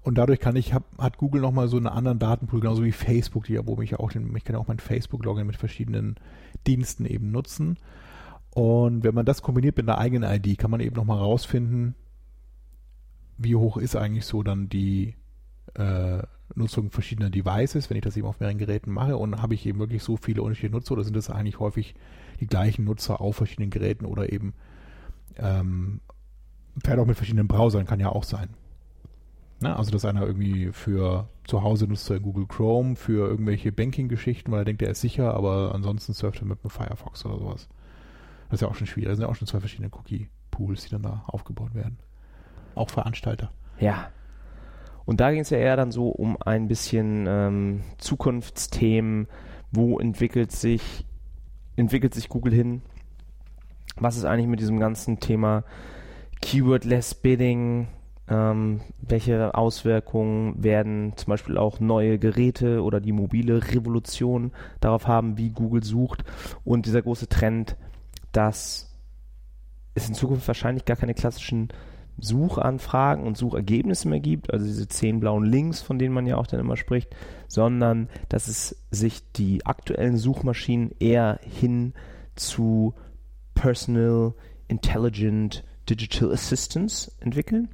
Und 0.00 0.16
dadurch 0.16 0.40
kann 0.40 0.56
ich, 0.56 0.74
hab, 0.74 0.84
hat 0.98 1.18
Google 1.18 1.42
nochmal 1.42 1.68
so 1.68 1.76
einen 1.76 1.86
anderen 1.86 2.18
Datenpool, 2.18 2.60
genauso 2.60 2.82
wie 2.82 2.92
Facebook, 2.92 3.44
die 3.44 3.60
wo 3.66 3.76
mich 3.76 3.98
auch, 3.98 4.10
ich 4.10 4.44
kann 4.44 4.54
ja 4.54 4.58
auch 4.58 4.68
mein 4.68 4.80
Facebook-Login 4.80 5.46
mit 5.46 5.56
verschiedenen 5.56 6.16
Diensten 6.66 7.04
eben 7.04 7.30
nutzen. 7.30 7.78
Und 8.54 9.04
wenn 9.04 9.14
man 9.14 9.26
das 9.26 9.42
kombiniert 9.42 9.76
mit 9.76 9.88
einer 9.88 9.98
eigenen 9.98 10.28
ID, 10.28 10.58
kann 10.58 10.70
man 10.70 10.80
eben 10.80 10.96
nochmal 10.96 11.18
rausfinden, 11.18 11.94
wie 13.38 13.54
hoch 13.54 13.76
ist 13.76 13.96
eigentlich 13.96 14.26
so 14.26 14.42
dann 14.42 14.68
die 14.68 15.14
äh, 15.74 16.22
Nutzung 16.54 16.90
verschiedener 16.90 17.30
Devices, 17.30 17.88
wenn 17.88 17.96
ich 17.96 18.02
das 18.02 18.16
eben 18.16 18.26
auf 18.26 18.40
mehreren 18.40 18.58
Geräten 18.58 18.92
mache 18.92 19.16
und 19.16 19.40
habe 19.40 19.54
ich 19.54 19.66
eben 19.66 19.78
wirklich 19.78 20.02
so 20.02 20.16
viele 20.16 20.42
unterschiedliche 20.42 20.74
Nutzer 20.74 20.92
oder 20.92 21.04
sind 21.04 21.16
das 21.16 21.30
eigentlich 21.30 21.60
häufig 21.60 21.94
die 22.40 22.46
gleichen 22.46 22.84
Nutzer 22.84 23.20
auf 23.20 23.36
verschiedenen 23.36 23.70
Geräten 23.70 24.04
oder 24.04 24.32
eben 24.32 24.52
ähm, 25.36 26.00
vielleicht 26.82 27.00
auch 27.00 27.06
mit 27.06 27.16
verschiedenen 27.16 27.48
Browsern, 27.48 27.86
kann 27.86 28.00
ja 28.00 28.08
auch 28.10 28.24
sein. 28.24 28.50
Ne? 29.60 29.76
Also, 29.76 29.90
dass 29.90 30.04
einer 30.04 30.26
irgendwie 30.26 30.72
für 30.72 31.28
zu 31.44 31.62
Hause 31.62 31.86
nutzt 31.86 32.10
er 32.10 32.20
Google 32.20 32.46
Chrome 32.46 32.96
für 32.96 33.28
irgendwelche 33.28 33.72
Banking-Geschichten, 33.72 34.50
weil 34.50 34.60
er 34.60 34.64
denkt, 34.64 34.82
er 34.82 34.90
ist 34.90 35.00
sicher, 35.00 35.34
aber 35.34 35.72
ansonsten 35.74 36.12
surft 36.12 36.40
er 36.40 36.46
mit 36.46 36.62
dem 36.62 36.70
Firefox 36.70 37.24
oder 37.24 37.38
sowas. 37.38 37.68
Das 38.48 38.58
ist 38.58 38.62
ja 38.62 38.68
auch 38.68 38.74
schon 38.74 38.86
schwierig. 38.86 39.08
Das 39.08 39.16
sind 39.16 39.24
ja 39.24 39.30
auch 39.30 39.36
schon 39.36 39.48
zwei 39.48 39.60
verschiedene 39.60 39.88
Cookie-Pools, 39.90 40.84
die 40.84 40.90
dann 40.90 41.02
da 41.02 41.24
aufgebaut 41.26 41.74
werden. 41.74 41.98
auch 42.74 42.90
Veranstalter. 42.90 43.50
Ja. 43.78 44.10
Und 45.04 45.20
da 45.20 45.30
ging 45.30 45.40
es 45.40 45.50
ja 45.50 45.58
eher 45.58 45.76
dann 45.76 45.92
so 45.92 46.08
um 46.08 46.36
ein 46.40 46.68
bisschen 46.68 47.26
ähm, 47.28 47.80
Zukunftsthemen, 47.98 49.28
wo 49.70 49.98
entwickelt 49.98 50.52
sich, 50.52 51.04
entwickelt 51.76 52.14
sich 52.14 52.28
Google 52.28 52.52
hin? 52.52 52.82
Was 53.96 54.16
ist 54.16 54.24
eigentlich 54.24 54.48
mit 54.48 54.60
diesem 54.60 54.78
ganzen 54.78 55.20
Thema 55.20 55.64
Keyword-less 56.40 57.14
Bidding? 57.14 57.88
Ähm, 58.28 58.80
welche 59.00 59.54
Auswirkungen 59.54 60.62
werden 60.62 61.14
zum 61.16 61.30
Beispiel 61.30 61.58
auch 61.58 61.80
neue 61.80 62.18
Geräte 62.18 62.82
oder 62.82 63.00
die 63.00 63.12
mobile 63.12 63.72
Revolution 63.72 64.52
darauf 64.80 65.08
haben, 65.08 65.36
wie 65.36 65.50
Google 65.50 65.82
sucht? 65.82 66.24
Und 66.64 66.86
dieser 66.86 67.02
große 67.02 67.28
Trend, 67.28 67.76
dass 68.30 68.92
es 69.94 70.08
in 70.08 70.14
Zukunft 70.14 70.46
wahrscheinlich 70.46 70.84
gar 70.84 70.96
keine 70.96 71.14
klassischen 71.14 71.68
Suchanfragen 72.18 73.26
und 73.26 73.36
Suchergebnisse 73.36 74.08
mehr 74.08 74.20
gibt, 74.20 74.52
also 74.52 74.64
diese 74.64 74.88
zehn 74.88 75.20
blauen 75.20 75.44
Links, 75.44 75.82
von 75.82 75.98
denen 75.98 76.14
man 76.14 76.26
ja 76.26 76.36
auch 76.36 76.46
dann 76.46 76.60
immer 76.60 76.76
spricht, 76.76 77.14
sondern 77.48 78.08
dass 78.28 78.48
es 78.48 78.76
sich 78.90 79.22
die 79.32 79.66
aktuellen 79.66 80.16
Suchmaschinen 80.16 80.92
eher 80.98 81.40
hin 81.42 81.94
zu 82.36 82.94
Personal 83.54 84.34
Intelligent 84.68 85.64
Digital 85.88 86.32
Assistance 86.32 87.12
entwickeln 87.20 87.68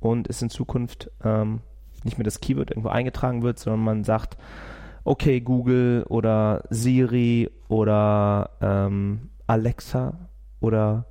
und 0.00 0.28
es 0.28 0.42
in 0.42 0.50
Zukunft 0.50 1.10
ähm, 1.24 1.60
nicht 2.04 2.18
mehr 2.18 2.24
das 2.24 2.40
Keyword 2.40 2.70
irgendwo 2.70 2.88
eingetragen 2.88 3.42
wird, 3.42 3.58
sondern 3.58 3.80
man 3.80 4.04
sagt, 4.04 4.36
okay, 5.04 5.40
Google 5.40 6.04
oder 6.08 6.64
Siri 6.70 7.50
oder 7.68 8.50
ähm, 8.60 9.30
Alexa 9.46 10.28
oder 10.60 11.06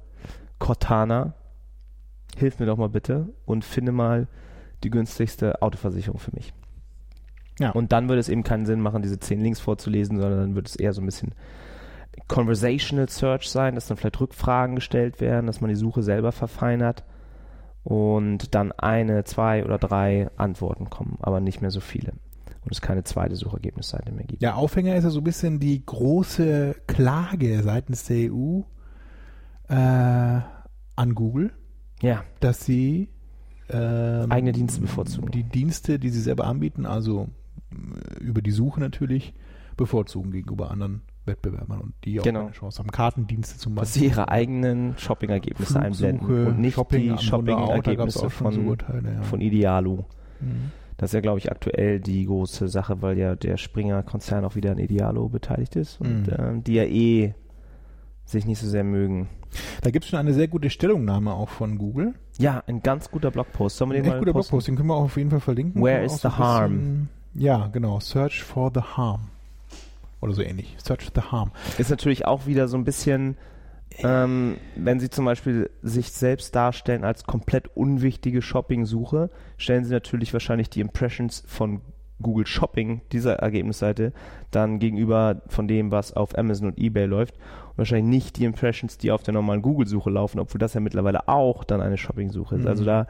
Cortana 0.60 1.34
hilf 2.36 2.60
mir 2.60 2.66
doch 2.66 2.78
mal 2.78 2.90
bitte 2.90 3.30
und 3.46 3.66
finde 3.66 3.92
mal 3.92 4.28
die 4.84 4.90
günstigste 4.90 5.62
Autoversicherung 5.62 6.20
für 6.20 6.34
mich. 6.34 6.54
Ja. 7.60 7.72
Und 7.72 7.92
dann 7.92 8.10
würde 8.10 8.20
es 8.20 8.30
eben 8.30 8.44
keinen 8.44 8.66
Sinn 8.66 8.82
machen, 8.82 9.02
diese 9.02 9.20
zehn 9.20 9.40
Links 9.40 9.60
vorzulesen, 9.60 10.20
sondern 10.20 10.40
dann 10.40 10.56
wird 10.56 10.68
es 10.68 10.76
eher 10.76 10.94
so 10.94 11.02
ein 11.02 11.06
bisschen 11.06 11.34
Conversational 12.28 13.10
Search 13.10 13.50
sein, 13.50 13.76
dass 13.76 13.88
dann 13.88 13.98
vielleicht 13.98 14.20
Rückfragen 14.20 14.76
gestellt 14.76 15.22
werden, 15.22 15.48
dass 15.48 15.62
man 15.62 15.70
die 15.70 15.76
Suche 15.76 16.04
selber 16.04 16.32
verfeinert 16.32 17.04
und 17.84 18.56
dann 18.56 18.72
eine, 18.72 19.24
zwei 19.26 19.64
oder 19.64 19.78
drei 19.78 20.30
Antworten 20.38 20.90
kommen, 20.90 21.18
aber 21.22 21.40
nicht 21.40 21.62
mehr 21.62 21.72
so 21.72 21.80
viele. 21.80 22.14
Und 22.64 22.72
es 22.72 22.82
keine 22.82 23.04
zweite 23.04 23.36
Suchergebnisseite 23.36 24.12
mehr 24.12 24.26
gibt. 24.26 24.42
Der 24.42 24.58
Aufhänger 24.58 24.96
ist 24.96 25.04
ja 25.04 25.12
so 25.12 25.20
ein 25.20 25.24
bisschen 25.24 25.60
die 25.60 25.86
große 25.86 26.76
Klage 26.88 27.62
seitens 27.62 28.06
der 28.06 28.34
EU 28.34 28.62
äh, 29.70 30.42
an 30.96 31.14
Google, 31.14 31.52
Ja, 32.02 32.24
dass 32.40 32.66
sie 32.66 33.10
ähm, 33.70 34.32
Eigene 34.32 34.52
Dienste 34.52 34.82
bevorzugen. 34.82 35.32
Die 35.32 35.44
Dienste, 35.44 35.98
die 35.98 36.10
sie 36.10 36.20
selber 36.22 36.46
anbieten, 36.46 36.86
also 36.86 37.30
äh, 37.72 38.24
über 38.24 38.42
die 38.42 38.52
Suche 38.52 38.80
natürlich, 38.80 39.34
bevorzugen 39.78 40.32
gegenüber 40.32 40.72
anderen 40.72 41.02
Wettbewerbern 41.26 41.82
und 41.82 41.94
die 42.04 42.20
auch 42.20 42.24
Genau. 42.24 42.42
eine 42.42 42.52
Chance 42.52 42.80
haben. 42.80 42.92
Kartendienste 42.92 43.58
zum 43.58 43.76
dass 43.76 43.90
Beispiel. 43.90 44.02
sie 44.04 44.08
ihre 44.10 44.30
eigenen 44.30 44.96
Shopping-Ergebnisse 44.98 45.80
einblenden 45.80 46.48
und 46.48 46.60
nicht 46.60 46.76
Shopping 46.76 47.18
die 47.18 47.24
Shopping-Ergebnisse 47.24 48.20
schon 48.20 48.30
so 48.30 48.52
von, 48.52 48.68
Urteile, 48.68 49.14
ja. 49.16 49.22
von 49.24 49.42
Idealo. 49.42 50.06
Mhm. 50.40 50.72
Das 50.98 51.10
ist 51.10 51.14
ja, 51.16 51.22
glaube 51.22 51.40
ich, 51.40 51.52
aktuell 51.52 52.00
die 52.00 52.26
große 52.26 52.68
Sache, 52.70 53.02
weil 53.02 53.18
ja 53.18 53.36
der 53.36 53.58
Springer-Konzern 53.58 54.46
auch 54.46 54.56
wieder 54.56 54.72
an 54.72 54.78
Idealo 54.78 55.28
beteiligt 55.28 55.76
ist 55.76 56.00
und 56.00 56.28
Mhm. 56.28 56.34
ähm, 56.38 56.64
die 56.64 56.74
ja 56.76 56.84
eh 56.84 57.34
sich 58.26 58.46
nicht 58.46 58.60
so 58.60 58.68
sehr 58.68 58.84
mögen. 58.84 59.30
Da 59.82 59.92
gibt 59.92 60.04
es 60.06 60.10
schon 60.10 60.20
eine 60.20 60.34
sehr 60.34 60.48
gute 60.48 60.70
Stellungnahme 60.70 61.34
auch 61.34 61.50
von 61.50 61.78
Google. 61.78 62.14
Ja, 62.38 62.64
ein 62.68 62.82
ganz 62.82 63.10
guter 63.12 63.32
Blogpost. 63.32 63.78
Sollen 63.78 63.92
wir 63.92 63.98
Ein 63.98 64.04
den 64.04 64.06
echt 64.12 64.14
mal 64.16 64.20
guter 64.20 64.34
posten? 64.34 64.50
Blogpost, 64.52 64.68
den 64.68 64.76
können 64.76 64.90
wir 64.90 64.96
auch 64.96 65.04
auf 65.06 65.18
jeden 65.18 65.30
Fall 65.30 65.40
verlinken. 65.40 65.82
Where 65.84 66.04
is 66.04 66.14
so 66.22 66.28
the 66.30 66.36
ein 66.36 66.38
harm? 66.38 66.72
bisschen- 66.78 67.10
Ja, 67.36 67.68
genau. 67.68 68.00
Search 68.00 68.44
for 68.44 68.72
the 68.74 68.82
harm. 68.82 69.30
Oder 70.22 70.34
so 70.34 70.42
ähnlich. 70.42 70.76
Search 70.84 71.12
the 71.14 71.22
harm. 71.22 71.52
Ist 71.78 71.90
natürlich 71.90 72.26
auch 72.26 72.48
wieder 72.48 72.68
so 72.68 72.78
ein 72.78 72.84
bisschen, 72.84 73.38
ähm, 74.00 74.58
wenn 74.76 75.00
Sie 75.00 75.10
zum 75.10 75.24
Beispiel 75.26 75.70
sich 75.84 76.12
selbst 76.12 76.56
darstellen 76.56 77.04
als 77.06 77.24
komplett 77.26 77.70
unwichtige 77.76 78.42
Shopping-Suche, 78.42 79.30
stellen 79.58 79.86
Sie 79.86 79.92
natürlich 79.94 80.34
wahrscheinlich 80.34 80.70
die 80.70 80.82
Impressions 80.82 81.44
von 81.48 81.82
Google 82.22 82.48
Shopping, 82.48 83.02
dieser 83.12 83.36
Ergebnisseite, 83.40 84.14
dann 84.52 84.80
gegenüber 84.80 85.42
von 85.48 85.68
dem, 85.68 85.92
was 85.92 86.14
auf 86.14 86.38
Amazon 86.38 86.68
und 86.70 86.78
eBay 86.80 87.06
läuft. 87.06 87.36
Und 87.36 87.78
wahrscheinlich 87.80 88.06
nicht 88.10 88.38
die 88.38 88.46
Impressions, 88.46 88.98
die 88.98 89.12
auf 89.12 89.24
der 89.24 89.34
normalen 89.34 89.62
Google-Suche 89.62 90.10
laufen, 90.10 90.40
obwohl 90.40 90.60
das 90.60 90.74
ja 90.74 90.80
mittlerweile 90.80 91.28
auch 91.28 91.64
dann 91.66 91.82
eine 91.82 91.98
Shopping-Suche 91.98 92.56
ist. 92.56 92.62
Mhm. 92.64 92.68
Also 92.68 92.86
da 92.86 93.08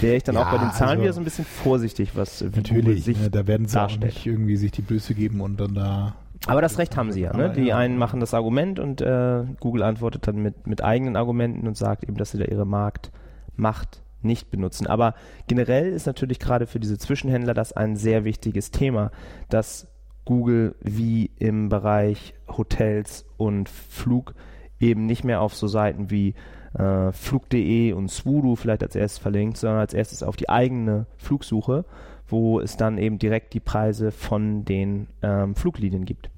wäre 0.00 0.16
ich 0.16 0.22
dann 0.24 0.36
auch 0.36 0.46
Ja, 0.52 0.56
bei 0.56 0.58
den 0.58 0.72
Zahlen 0.72 0.90
also- 0.90 1.02
wieder 1.02 1.12
so 1.14 1.20
ein 1.20 1.24
bisschen 1.24 1.44
vorsichtig, 1.46 2.10
was 2.16 2.42
Natürlich, 2.42 3.04
sich 3.04 3.18
ne, 3.18 3.30
da 3.30 3.46
werden 3.46 3.66
sie 3.66 3.78
auch 3.78 3.82
darstellt. 3.82 4.14
nicht 4.14 4.26
irgendwie 4.26 4.56
sich 4.56 4.72
die 4.72 4.82
Blöße 4.82 5.14
geben 5.14 5.40
und 5.40 5.58
dann 5.58 5.74
da. 5.74 6.14
Aber 6.46 6.60
das 6.60 6.76
Recht 6.76 6.98
haben 6.98 7.10
sie 7.12 7.22
ja. 7.22 7.34
Ne? 7.34 7.50
Die 7.56 7.72
einen 7.72 7.96
machen 7.96 8.20
das 8.20 8.34
Argument 8.34 8.78
und 8.78 9.00
äh, 9.00 9.44
Google 9.60 9.82
antwortet 9.82 10.26
dann 10.28 10.36
mit, 10.36 10.66
mit 10.66 10.84
eigenen 10.84 11.16
Argumenten 11.16 11.66
und 11.66 11.78
sagt 11.78 12.04
eben, 12.04 12.18
dass 12.18 12.32
sie 12.32 12.38
da 12.38 12.44
ihre 12.44 12.66
Marktmacht 12.66 14.02
nicht 14.24 14.50
benutzen. 14.50 14.86
Aber 14.86 15.14
generell 15.46 15.92
ist 15.92 16.06
natürlich 16.06 16.38
gerade 16.38 16.66
für 16.66 16.80
diese 16.80 16.98
Zwischenhändler 16.98 17.54
das 17.54 17.72
ein 17.72 17.96
sehr 17.96 18.24
wichtiges 18.24 18.70
Thema, 18.70 19.10
dass 19.48 19.88
Google 20.24 20.74
wie 20.80 21.30
im 21.38 21.68
Bereich 21.68 22.34
Hotels 22.48 23.26
und 23.36 23.68
Flug 23.68 24.34
eben 24.80 25.06
nicht 25.06 25.24
mehr 25.24 25.40
auf 25.40 25.54
so 25.54 25.66
Seiten 25.66 26.10
wie 26.10 26.34
äh, 26.74 27.12
flug.de 27.12 27.92
und 27.92 28.10
Swoodoo 28.10 28.56
vielleicht 28.56 28.82
als 28.82 28.96
erstes 28.96 29.18
verlinkt, 29.18 29.56
sondern 29.56 29.80
als 29.80 29.94
erstes 29.94 30.22
auf 30.22 30.36
die 30.36 30.48
eigene 30.48 31.06
Flugsuche, 31.16 31.84
wo 32.26 32.60
es 32.60 32.76
dann 32.76 32.98
eben 32.98 33.18
direkt 33.18 33.54
die 33.54 33.60
Preise 33.60 34.10
von 34.10 34.64
den 34.64 35.08
ähm, 35.22 35.54
Fluglinien 35.54 36.04
gibt. 36.04 36.30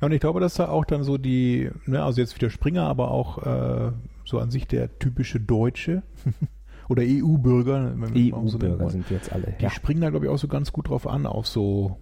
Ja, 0.00 0.06
und 0.06 0.12
ich 0.12 0.20
glaube, 0.20 0.40
dass 0.40 0.54
da 0.54 0.68
auch 0.68 0.84
dann 0.84 1.04
so 1.04 1.18
die, 1.18 1.70
ne, 1.86 2.02
also 2.02 2.20
jetzt 2.20 2.34
wieder 2.34 2.50
Springer, 2.50 2.84
aber 2.84 3.10
auch 3.10 3.38
äh, 3.38 3.92
so 4.24 4.38
an 4.38 4.50
sich 4.50 4.66
der 4.66 4.98
typische 4.98 5.40
Deutsche 5.40 6.02
oder 6.90 7.02
EU-Bürger. 7.06 7.94
so 7.96 8.14
EU-Bürger 8.14 8.78
wollen, 8.80 8.88
E 8.88 8.90
sind 8.90 9.08
wir 9.08 9.16
jetzt 9.16 9.32
alle. 9.32 9.54
Die 9.60 9.70
springen 9.70 10.00
da, 10.00 10.10
glaube 10.10 10.26
ich, 10.26 10.30
auch 10.30 10.38
so 10.38 10.48
ganz 10.48 10.72
gut 10.72 10.88
drauf 10.88 11.06
an, 11.06 11.24
auf 11.24 11.46
so, 11.46 11.98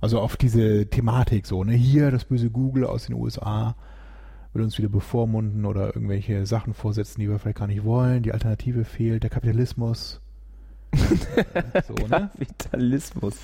also 0.00 0.20
auf 0.20 0.36
diese 0.36 0.86
Thematik 0.86 1.46
so, 1.46 1.64
ne, 1.64 1.74
hier 1.74 2.12
das 2.12 2.24
böse 2.24 2.48
Google 2.48 2.86
aus 2.86 3.06
den 3.06 3.16
USA 3.16 3.74
will 4.52 4.62
uns 4.62 4.78
wieder 4.78 4.88
bevormunden 4.88 5.64
oder 5.64 5.86
irgendwelche 5.86 6.44
Sachen 6.46 6.74
vorsetzen, 6.74 7.20
die 7.20 7.28
wir 7.28 7.38
vielleicht 7.38 7.58
gar 7.58 7.66
nicht 7.66 7.84
wollen, 7.84 8.22
die 8.22 8.32
Alternative 8.32 8.84
fehlt, 8.84 9.22
der 9.22 9.30
Kapitalismus. 9.30 10.20
so, 10.94 11.94
ne? 11.94 12.30
Kapitalismus. 12.32 13.38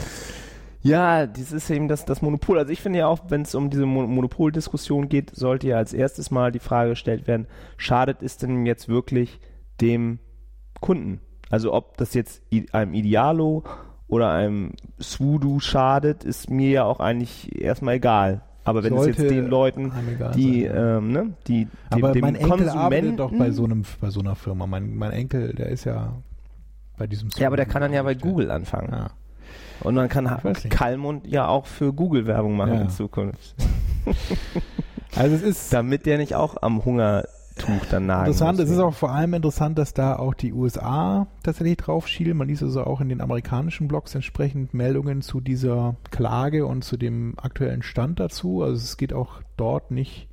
Ja, 0.83 1.27
das 1.27 1.51
ist 1.51 1.71
eben 1.71 1.89
das, 1.89 2.05
das 2.05 2.23
Monopol. 2.23 2.59
Also 2.59 2.73
ich 2.73 2.83
finde 2.83 3.01
ja 3.01 3.09
auch, 3.09 3.31
wenn 3.31 3.43
es 3.43 3.55
um 3.55 3.71
diese 3.71 3.87
Mon 3.87 4.15
Monopoldiskussion 4.15 5.09
geht, 5.09 5.35
sollte 5.35 5.69
ja 5.69 5.79
als 5.79 5.93
erstes 5.93 6.31
mal 6.31 6.53
die 6.53 6.61
Frage 6.61 6.91
gestellt 6.91 7.27
werden, 7.27 7.47
schadet 7.79 8.23
es 8.23 8.37
denn 8.37 8.67
jetzt 8.67 8.89
wirklich 8.89 9.41
dem 9.81 10.19
Kunden? 10.81 11.21
Also 11.51 11.73
ob 11.73 11.97
das 11.97 12.15
jetzt 12.15 12.43
einem 12.73 12.95
Idealo 12.95 13.65
oder 14.07 14.31
einem 14.33 14.73
Swoodoo 15.01 15.61
schadet, 15.61 16.25
ist 16.25 16.51
mir 16.51 16.71
ja 16.71 16.85
auch 16.85 17.01
eigentlich 17.01 17.61
erstmal 17.61 17.95
egal. 17.95 18.43
Aber 18.65 18.85
wenn 18.85 18.93
es 18.93 19.05
Sollte 19.05 19.23
jetzt 19.23 19.31
den 19.31 19.47
Leuten, 19.47 19.93
die, 20.35 20.65
ähm, 20.65 21.11
ne, 21.13 21.33
die 21.47 21.65
dem, 21.65 22.05
Aber 22.05 22.13
dem 22.13 22.21
mein 22.21 22.35
Enkel 22.35 22.67
Konsumenten, 22.67 23.17
doch 23.17 23.33
bei 23.33 23.51
so 23.51 23.65
einem, 23.65 23.85
bei 23.99 24.11
so 24.11 24.21
einer 24.21 24.35
Firma. 24.35 24.67
Mein, 24.67 24.95
mein 24.95 25.13
Enkel, 25.13 25.55
der 25.55 25.71
ist 25.71 25.85
ja 25.85 26.13
bei 26.99 27.07
diesem. 27.07 27.31
ja, 27.37 27.47
aber 27.47 27.57
der 27.57 27.65
kann 27.65 27.81
dann 27.81 27.95
ja 27.95 28.03
bei. 28.03 28.15
Google 28.15 28.51
anfangen. 28.51 28.91
Ja. 28.93 29.11
Und 29.81 29.95
dann 29.95 30.09
kann. 30.11 30.29
Kalmund 30.69 31.27
ja 31.27 31.49
auch 31.49 31.65
für 31.65 31.95
Google 31.95 32.27
Werbung 32.27 32.57
machen 32.57 32.75
Ja. 32.75 32.81
in 32.83 32.91
Zukunft. 32.91 33.55
Also 35.17 35.37
es 35.37 35.43
ist 35.43 35.73
Damit 35.73 36.05
der 36.05 36.19
nicht 36.19 36.35
auch 36.35 36.61
am 36.61 36.85
Hungertuch 37.67 37.87
dann 37.91 38.07
nagen 38.07 38.27
interessant. 38.27 38.61
Es 38.61 38.71
ist 38.71 38.79
auch 38.79 38.95
vor 38.95 39.11
allem 39.11 39.35
interessant, 39.35 39.79
dass 39.79 39.95
da 39.95 40.17
auch 40.17 40.35
die 40.35 40.53
USA 40.53 41.27
tatsächlich 41.43 41.77
drauf 41.77 42.09
schielen. 42.09 42.37
Man 42.37 42.49
liest 42.49 42.63
also 42.63 42.85
auch 42.85 43.01
in 43.01 43.09
den 43.09 43.21
amerikanischen 43.21 43.89
Blogs 43.89 44.15
entsprechend 44.15 44.75
Meldungen 44.75 45.23
zu 45.23 45.41
dieser 45.41 45.97
Klage 46.11 46.67
und 46.67 46.85
zu 46.85 46.97
dem 46.97 47.35
aktuellen 47.39 47.83
Stand 47.83 48.21
dazu. 48.21 48.63
Also 48.63 48.77
es 48.77 48.97
geht 48.97 49.13
auch 49.13 49.41
dort 49.57 49.91
nicht 49.91 50.29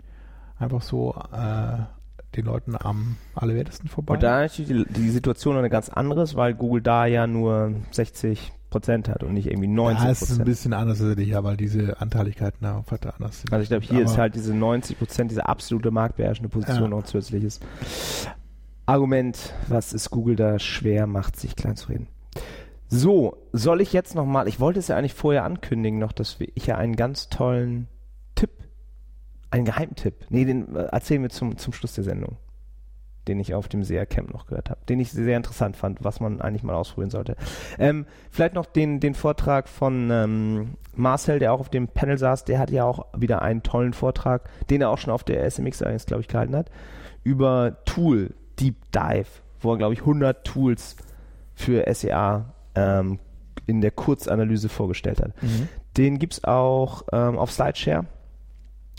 einfach 0.57 0.82
so 0.82 1.15
äh, 1.32 1.84
den 2.36 2.45
Leuten 2.45 2.76
am 2.78 3.17
allerwertesten 3.34 3.89
vorbei. 3.89 4.15
Und 4.15 4.23
da 4.23 4.41
natürlich 4.41 4.86
die, 4.88 4.93
die 4.93 5.09
Situation 5.09 5.53
noch 5.53 5.59
eine 5.59 5.69
ganz 5.69 5.89
andere 5.89 6.23
ist, 6.23 6.36
weil 6.36 6.53
Google 6.53 6.82
da 6.82 7.05
ja 7.05 7.28
nur 7.28 7.73
60 7.91 8.51
Prozent 8.76 9.07
hat 9.09 9.23
und 9.23 9.34
nicht 9.34 9.47
irgendwie 9.47 9.67
90 9.67 10.03
ja, 10.03 10.11
es 10.11 10.21
ist 10.21 10.23
ein 10.23 10.28
Prozent. 10.38 10.45
bisschen 10.45 10.73
anders 10.73 10.97
tatsächlich, 10.99 11.30
ja, 11.30 11.43
weil 11.43 11.55
diese 11.57 11.99
Anteiligkeiten 12.01 12.57
da 12.61 12.84
weiter 12.89 13.13
anders 13.15 13.39
sind. 13.41 13.53
Also 13.53 13.63
ich 13.63 13.69
glaube, 13.69 13.86
hier 13.86 14.03
ist 14.03 14.11
Aber- 14.13 14.21
halt 14.23 14.36
diese 14.36 14.53
90 14.53 14.97
Prozent, 14.99 15.32
diese 15.32 15.45
absolute 15.47 15.91
marktbeherrschende 15.91 16.49
Position 16.49 16.84
Ja. 16.84 16.88
noch 16.89 16.97
ein 16.99 17.05
zusätzliches 17.05 17.59
Argument, 18.86 19.53
was 19.67 19.93
es 19.93 20.09
Google 20.09 20.36
da 20.36 20.59
schwer 20.59 21.07
macht, 21.07 21.38
sich 21.39 21.55
klein 21.55 21.76
zu 21.76 21.89
reden. 21.89 22.07
So, 22.88 23.38
soll 23.51 23.82
ich 23.82 23.93
jetzt 23.93 24.13
nochmal, 24.13 24.47
ich 24.47 24.59
wollte 24.59 24.80
es 24.80 24.88
ja 24.89 24.95
eigentlich 24.97 25.13
vorher 25.15 25.43
ankündigen 25.43 25.97
noch, 25.99 26.11
dass 26.11 26.38
ich 26.53 26.67
ja 26.67 26.78
einen 26.78 26.95
ganz 26.95 27.30
tollen 27.30 27.88
Tipp, 28.36 28.51
einen 29.49 29.65
Geheimtipp, 29.65 30.26
nee, 30.30 30.45
den 30.45 30.76
äh, 30.76 30.84
erzählen 30.91 31.21
wir 31.23 31.30
zum, 31.30 31.57
zum 31.57 31.73
Schluss 31.73 31.93
der 31.93 32.03
Sendung. 32.03 32.38
Den 33.28 33.39
ich 33.39 33.53
auf 33.53 33.67
dem 33.67 33.84
SEA 33.84 34.05
Camp 34.05 34.34
noch 34.34 34.47
gehört 34.47 34.69
habe, 34.69 34.80
den 34.88 34.99
ich 34.99 35.11
sehr 35.11 35.38
interessant 35.38 35.76
fand, 35.76 36.03
was 36.03 36.19
man 36.19 36.41
eigentlich 36.41 36.63
mal 36.63 36.76
ausprobieren 36.76 37.09
sollte. 37.09 37.36
Ähm, 37.80 38.05
vielleicht 38.32 38.53
noch 38.53 38.65
den, 38.65 38.99
den 38.99 39.13
Vortrag 39.13 39.67
von 39.67 40.09
ähm, 40.11 40.76
Marcel, 40.93 41.39
der 41.39 41.53
auch 41.53 41.59
auf 41.59 41.69
dem 41.69 41.88
Panel 41.88 42.17
saß, 42.17 42.45
der 42.45 42.59
hat 42.59 42.71
ja 42.71 42.86
auch 42.86 43.05
wieder 43.17 43.41
einen 43.41 43.63
tollen 43.63 43.93
Vortrag, 43.93 44.49
den 44.69 44.82
er 44.82 44.89
auch 44.89 44.97
schon 44.97 45.13
auf 45.13 45.23
der 45.23 45.49
SMX 45.49 45.82
eigentlich, 45.82 46.05
glaube 46.05 46.21
ich, 46.21 46.28
gehalten 46.28 46.55
hat, 46.55 46.69
über 47.23 47.78
Tool 47.86 48.34
Deep 48.59 48.91
Dive, 48.91 49.28
wo 49.59 49.71
er, 49.71 49.78
glaube 49.78 49.93
ich, 49.93 50.01
100 50.01 50.45
Tools 50.45 50.95
für 51.53 51.84
SEA 51.93 52.53
ähm, 52.76 53.19
in 53.65 53.82
der 53.82 53.91
Kurzanalyse 53.91 54.69
vorgestellt 54.69 55.21
hat. 55.21 55.41
Mhm. 55.41 55.69
Den 55.97 56.19
gibt 56.19 56.34
es 56.34 56.43
auch 56.43 57.03
ähm, 57.11 57.38
auf 57.38 57.51
Slideshare. 57.51 58.05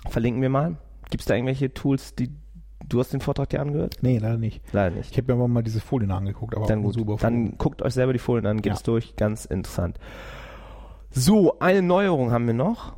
Verlinken 0.08 0.42
wir 0.42 0.48
mal. 0.48 0.76
Gibt 1.10 1.22
es 1.22 1.26
da 1.26 1.34
irgendwelche 1.34 1.72
Tools, 1.72 2.14
die 2.14 2.30
du 2.88 3.00
hast 3.00 3.12
den 3.12 3.20
Vortrag 3.20 3.48
dir 3.50 3.60
angehört? 3.60 3.96
Nee, 4.00 4.18
leider 4.18 4.38
nicht. 4.38 4.62
Leider 4.72 4.96
nicht. 4.96 5.10
Ich 5.12 5.18
habe 5.18 5.32
mir 5.32 5.38
aber 5.38 5.48
mal 5.48 5.62
diese 5.62 5.80
Folien 5.80 6.10
angeguckt, 6.10 6.54
aber 6.56 6.66
Dann 6.66 6.82
gut. 6.82 6.94
super 6.94 7.16
Dann 7.20 7.56
guckt 7.58 7.82
euch 7.82 7.94
selber 7.94 8.12
die 8.12 8.18
Folien 8.18 8.46
an, 8.46 8.62
geht's 8.62 8.80
Ja. 8.80 8.84
durch. 8.86 9.16
Ganz 9.16 9.44
interessant. 9.44 9.98
So, 11.10 11.58
eine 11.60 11.82
Neuerung 11.82 12.30
haben 12.30 12.46
wir 12.46 12.54
noch, 12.54 12.94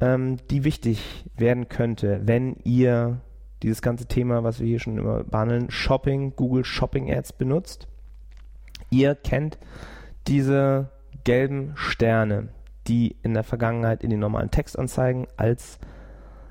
ähm, 0.00 0.36
die 0.50 0.64
wichtig 0.64 1.24
werden 1.36 1.68
könnte, 1.68 2.20
wenn 2.24 2.56
ihr 2.64 3.20
dieses 3.62 3.82
ganze 3.82 4.06
Thema, 4.06 4.42
was 4.44 4.60
wir 4.60 4.66
hier 4.66 4.78
schon 4.80 4.96
immer 4.96 5.24
behandeln, 5.24 5.70
Shopping, 5.70 6.34
Google 6.36 6.64
Shopping 6.64 7.12
Ads 7.12 7.34
benutzt. 7.34 7.88
Ihr 8.88 9.14
kennt 9.14 9.58
diese 10.26 10.90
gelben 11.24 11.72
Sterne, 11.74 12.48
die 12.86 13.16
in 13.22 13.34
der 13.34 13.44
Vergangenheit 13.44 14.02
in 14.02 14.10
den 14.10 14.20
normalen 14.20 14.50
Textanzeigen 14.50 15.26
als 15.36 15.78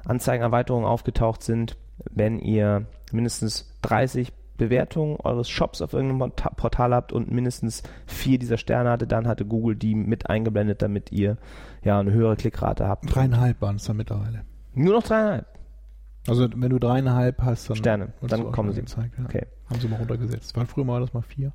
Anzeigenerweiterung 0.06 0.86
aufgetaucht 0.86 1.42
sind, 1.44 1.78
wenn 2.12 2.40
ihr 2.40 2.86
mindestens 3.12 3.72
30 3.82 4.32
Bewertungen 4.58 5.16
eures 5.16 5.50
Shops 5.50 5.82
auf 5.82 5.94
irgendeinem 5.94 6.20
Porta- 6.20 6.50
Portal 6.52 6.94
habt 6.94 7.14
und 7.14 7.32
mindestens 7.32 7.82
vier 8.06 8.38
dieser 8.38 8.58
Sterne 8.58 8.90
hatte, 8.90 9.08
dann 9.08 9.28
hatte 9.28 9.46
Google 9.46 9.76
die 9.76 9.96
mit 9.96 10.30
eingeblendet, 10.30 10.82
damit 10.82 11.12
ihr 11.12 11.38
ja 11.84 12.00
eine 12.00 12.12
höhere 12.12 12.36
Klickrate 12.36 12.88
habt. 12.88 13.14
Dreieinhalb 13.14 13.62
waren 13.62 13.78
es 13.78 13.86
dann 13.86 13.98
mittlerweile. 13.98 14.42
Nur 14.74 14.96
noch 14.96 15.04
dreieinhalb. 15.04 15.46
Also 16.28 16.48
wenn 16.54 16.70
du 16.70 16.78
dreieinhalb 16.78 17.42
hast, 17.42 17.70
dann 17.70 17.78
Sterne, 17.78 18.14
dann 18.22 18.52
kommen 18.52 18.74
sie. 18.74 18.82
Gezeigt, 18.82 19.18
ja. 19.18 19.26
Okay. 19.26 19.48
Haben 19.70 19.80
sie 19.80 19.88
mal 19.88 19.96
runtergesetzt. 19.98 20.56
War 20.58 20.66
früher 20.66 20.84
mal 20.84 21.00
das 21.00 21.14
mal 21.14 21.22
vier. 21.22 21.54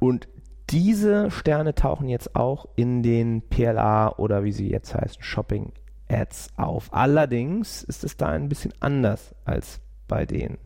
Und 0.00 0.28
diese 0.70 1.30
Sterne 1.30 1.74
tauchen 1.74 2.08
jetzt 2.08 2.36
auch 2.36 2.66
in 2.76 3.02
den 3.02 3.42
PLA 3.48 4.18
oder 4.18 4.44
wie 4.44 4.52
sie 4.52 4.68
jetzt 4.70 4.94
heißen, 4.94 5.22
Shopping 5.22 5.72
Ads 6.08 6.50
auf. 6.56 6.92
Allerdings 6.92 7.82
ist 7.82 8.04
es 8.04 8.16
da 8.16 8.28
ein 8.28 8.48
bisschen 8.48 8.72
anders 8.80 9.34
als 9.44 9.80
bei 10.06 10.26
den 10.26 10.58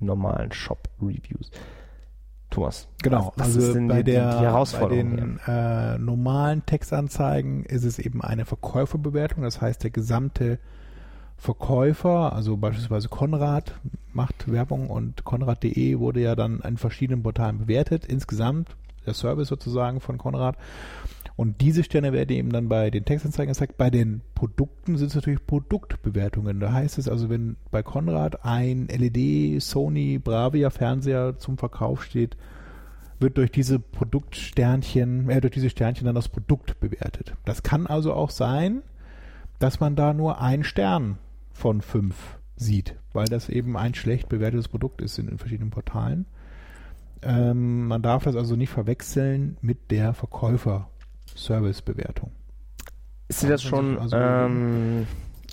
normalen 0.00 0.52
Shop 0.52 0.88
Reviews. 1.00 1.50
Thomas, 2.50 2.86
Genau, 3.02 3.32
was, 3.36 3.56
was 3.56 3.64
also 3.64 3.88
bei, 3.88 4.02
die, 4.02 4.12
der, 4.12 4.38
die 4.38 4.44
Herausforderung 4.44 5.10
bei 5.10 5.16
den 5.16 5.40
äh, 5.46 5.98
normalen 5.98 6.64
Textanzeigen 6.66 7.64
ist 7.64 7.84
es 7.84 7.98
eben 7.98 8.20
eine 8.22 8.44
Verkäuferbewertung, 8.44 9.42
das 9.42 9.60
heißt 9.60 9.82
der 9.82 9.90
gesamte 9.90 10.58
Verkäufer, 11.38 12.34
also 12.34 12.56
beispielsweise 12.56 13.08
Konrad 13.08 13.74
macht 14.12 14.52
Werbung 14.52 14.90
und 14.90 15.24
Konrad.de 15.24 15.98
wurde 15.98 16.20
ja 16.20 16.36
dann 16.36 16.60
in 16.60 16.76
verschiedenen 16.76 17.22
Portalen 17.22 17.58
bewertet, 17.58 18.04
insgesamt 18.04 18.76
der 19.06 19.14
Service 19.14 19.48
sozusagen 19.48 20.00
von 20.00 20.18
Konrad. 20.18 20.56
Und 21.36 21.60
diese 21.60 21.82
Sterne 21.82 22.12
werden 22.12 22.36
eben 22.36 22.50
dann 22.50 22.68
bei 22.68 22.90
den 22.90 23.04
Textanzeigen 23.04 23.52
gezeigt. 23.52 23.76
Bei 23.76 23.90
den 23.90 24.20
Produkten 24.34 24.96
sind 24.96 25.08
es 25.08 25.14
natürlich 25.14 25.46
Produktbewertungen. 25.46 26.60
Da 26.60 26.72
heißt 26.72 26.98
es 26.98 27.08
also, 27.08 27.30
wenn 27.30 27.56
bei 27.70 27.82
Konrad 27.82 28.44
ein 28.44 28.88
LED 28.88 29.62
Sony 29.62 30.18
Bravia 30.18 30.70
Fernseher 30.70 31.38
zum 31.38 31.58
Verkauf 31.58 32.04
steht, 32.04 32.36
wird 33.18 33.38
durch 33.38 33.50
diese 33.50 33.78
Produktsternchen, 33.78 35.30
äh, 35.30 35.40
durch 35.40 35.52
diese 35.54 35.70
Sternchen 35.70 36.06
dann 36.06 36.14
das 36.14 36.28
Produkt 36.28 36.80
bewertet. 36.80 37.34
Das 37.44 37.62
kann 37.62 37.86
also 37.86 38.12
auch 38.12 38.30
sein, 38.30 38.82
dass 39.58 39.80
man 39.80 39.96
da 39.96 40.12
nur 40.12 40.40
einen 40.40 40.64
Stern 40.64 41.18
von 41.52 41.80
fünf 41.80 42.38
sieht, 42.56 42.96
weil 43.12 43.26
das 43.26 43.48
eben 43.48 43.76
ein 43.76 43.94
schlecht 43.94 44.28
bewertetes 44.28 44.68
Produkt 44.68 45.00
ist 45.00 45.18
in, 45.18 45.28
in 45.28 45.38
verschiedenen 45.38 45.70
Portalen. 45.70 46.26
Ähm, 47.22 47.86
man 47.86 48.02
darf 48.02 48.24
das 48.24 48.34
also 48.34 48.56
nicht 48.56 48.70
verwechseln 48.70 49.56
mit 49.62 49.90
der 49.90 50.14
Verkäufer-Service-Bewertung. 51.32 52.30
Ist 53.28 53.42
dir 53.42 53.48
das 53.48 53.62
schon 53.62 53.98
Also- 53.98 54.16
ähm, 54.16 55.06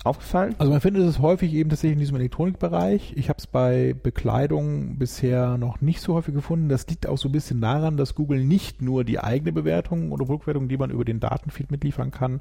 aufgefallen? 0.04 0.54
Also 0.58 0.70
man 0.72 0.80
findet 0.80 1.02
es 1.04 1.18
häufig 1.18 1.52
eben 1.54 1.70
tatsächlich 1.70 1.94
in 1.94 2.00
diesem 2.00 2.16
Elektronikbereich. 2.16 3.14
Ich 3.16 3.28
habe 3.28 3.38
es 3.38 3.46
bei 3.46 3.94
Bekleidung 4.02 4.98
bisher 4.98 5.56
noch 5.58 5.80
nicht 5.80 6.00
so 6.00 6.14
häufig 6.14 6.34
gefunden. 6.34 6.68
Das 6.68 6.86
liegt 6.88 7.06
auch 7.06 7.18
so 7.18 7.28
ein 7.28 7.32
bisschen 7.32 7.60
daran, 7.60 7.96
dass 7.96 8.14
Google 8.14 8.44
nicht 8.44 8.82
nur 8.82 9.04
die 9.04 9.20
eigene 9.20 9.52
Bewertung 9.52 10.12
oder 10.12 10.24
Produktbewertung, 10.24 10.68
die 10.68 10.76
man 10.76 10.90
über 10.90 11.04
den 11.04 11.20
Datenfeed 11.20 11.70
mitliefern 11.70 12.10
kann, 12.10 12.40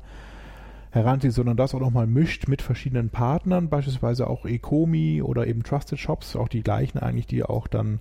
heranzieht, 0.91 1.33
sondern 1.33 1.55
das 1.57 1.75
auch 1.75 1.79
nochmal 1.79 2.07
mischt 2.07 2.47
mit 2.47 2.61
verschiedenen 2.61 3.09
Partnern, 3.09 3.69
beispielsweise 3.69 4.27
auch 4.27 4.45
Ecomi 4.45 5.21
oder 5.21 5.45
eben 5.47 5.63
Trusted 5.63 5.99
Shops, 5.99 6.35
auch 6.35 6.47
die 6.47 6.63
gleichen 6.63 6.97
eigentlich, 6.97 7.27
die 7.27 7.43
auch 7.43 7.67
dann 7.67 7.99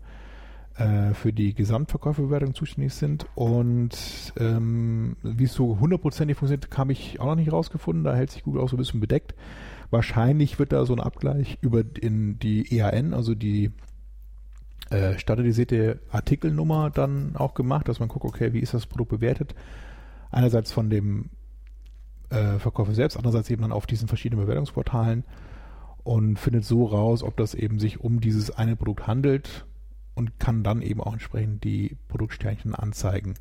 äh, 0.79 1.13
für 1.13 1.33
die 1.33 1.55
Gesamtverkäuferbewertung 1.55 2.55
zuständig 2.55 2.95
sind. 2.95 3.27
Und 3.35 4.33
ähm, 4.39 5.17
wie 5.23 5.45
es 5.45 5.53
so 5.53 5.81
hundertprozentig 5.81 6.37
funktioniert, 6.37 6.79
habe 6.79 6.93
ich 6.93 7.19
auch 7.19 7.27
noch 7.27 7.35
nicht 7.35 7.53
rausgefunden. 7.53 8.05
Da 8.05 8.15
hält 8.15 8.31
sich 8.31 8.45
Google 8.45 8.63
auch 8.63 8.69
so 8.69 8.77
ein 8.77 8.79
bisschen 8.79 9.01
bedeckt. 9.01 9.35
Wahrscheinlich 9.91 10.59
wird 10.61 10.73
da 10.73 10.87
so 10.87 10.95
ein 10.95 11.01
Abgleich 11.01 11.59
über 11.63 11.83
in 12.01 12.39
die 12.39 12.77
EAN, 12.77 13.13
also 13.13 13.35
die 13.35 13.73
äh, 14.91 15.19
standardisierte 15.19 15.99
Artikelnummer 16.11 16.91
dann 16.91 17.35
auch 17.35 17.55
gemacht, 17.55 17.89
dass 17.89 17.99
man 17.99 18.09
guckt, 18.09 18.25
okay, 18.25 18.53
wie 18.53 18.61
ist 18.61 18.75
das 18.75 18.87
Produkt 18.87 19.11
bewertet? 19.11 19.57
Einerseits 20.31 20.71
von 20.71 20.91
dem 20.91 21.31
äh, 22.31 22.59
Verkäufer 22.59 22.95
selbst, 22.95 23.17
andererseits 23.17 23.51
eben 23.51 23.63
dann 23.63 23.73
auf 23.73 23.87
diesen 23.87 24.07
verschiedenen 24.07 24.45
Bewertungsportalen 24.45 25.25
und 26.05 26.39
findet 26.39 26.65
so 26.65 26.85
raus, 26.85 27.25
ob 27.25 27.37
das 27.37 27.55
eben 27.55 27.81
sich 27.81 27.99
um 27.99 28.21
dieses 28.21 28.51
eine 28.51 28.77
Produkt 28.77 29.07
handelt 29.07 29.65
und 30.19 30.39
kann 30.39 30.63
dann 30.63 30.83
eben 30.83 31.01
auch 31.01 31.13
entsprechend 31.13 31.65
die 31.65 31.97
Produktsternchen 32.09 32.75
anzeigen. 32.75 33.35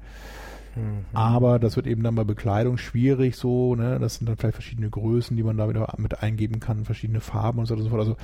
Mhm. 0.77 1.05
Aber 1.13 1.59
das 1.59 1.75
wird 1.75 1.87
eben 1.87 2.03
dann 2.03 2.15
bei 2.15 2.23
Bekleidung 2.23 2.77
schwierig 2.77 3.35
so, 3.35 3.75
ne? 3.75 3.97
Das 3.99 4.15
sind 4.15 4.29
dann 4.29 4.37
vielleicht 4.37 4.55
verschiedene 4.55 4.89
Größen, 4.89 5.35
die 5.35 5.43
man 5.43 5.57
da 5.57 5.67
wieder 5.67 5.93
mit 5.97 6.21
eingeben 6.21 6.59
kann, 6.59 6.85
verschiedene 6.85 7.19
Farben 7.19 7.59
und 7.59 7.65
so 7.65 7.73
weiter 7.73 7.83
und 7.83 7.89
so 7.89 7.89
fort. 7.89 8.01
Also 8.01 8.17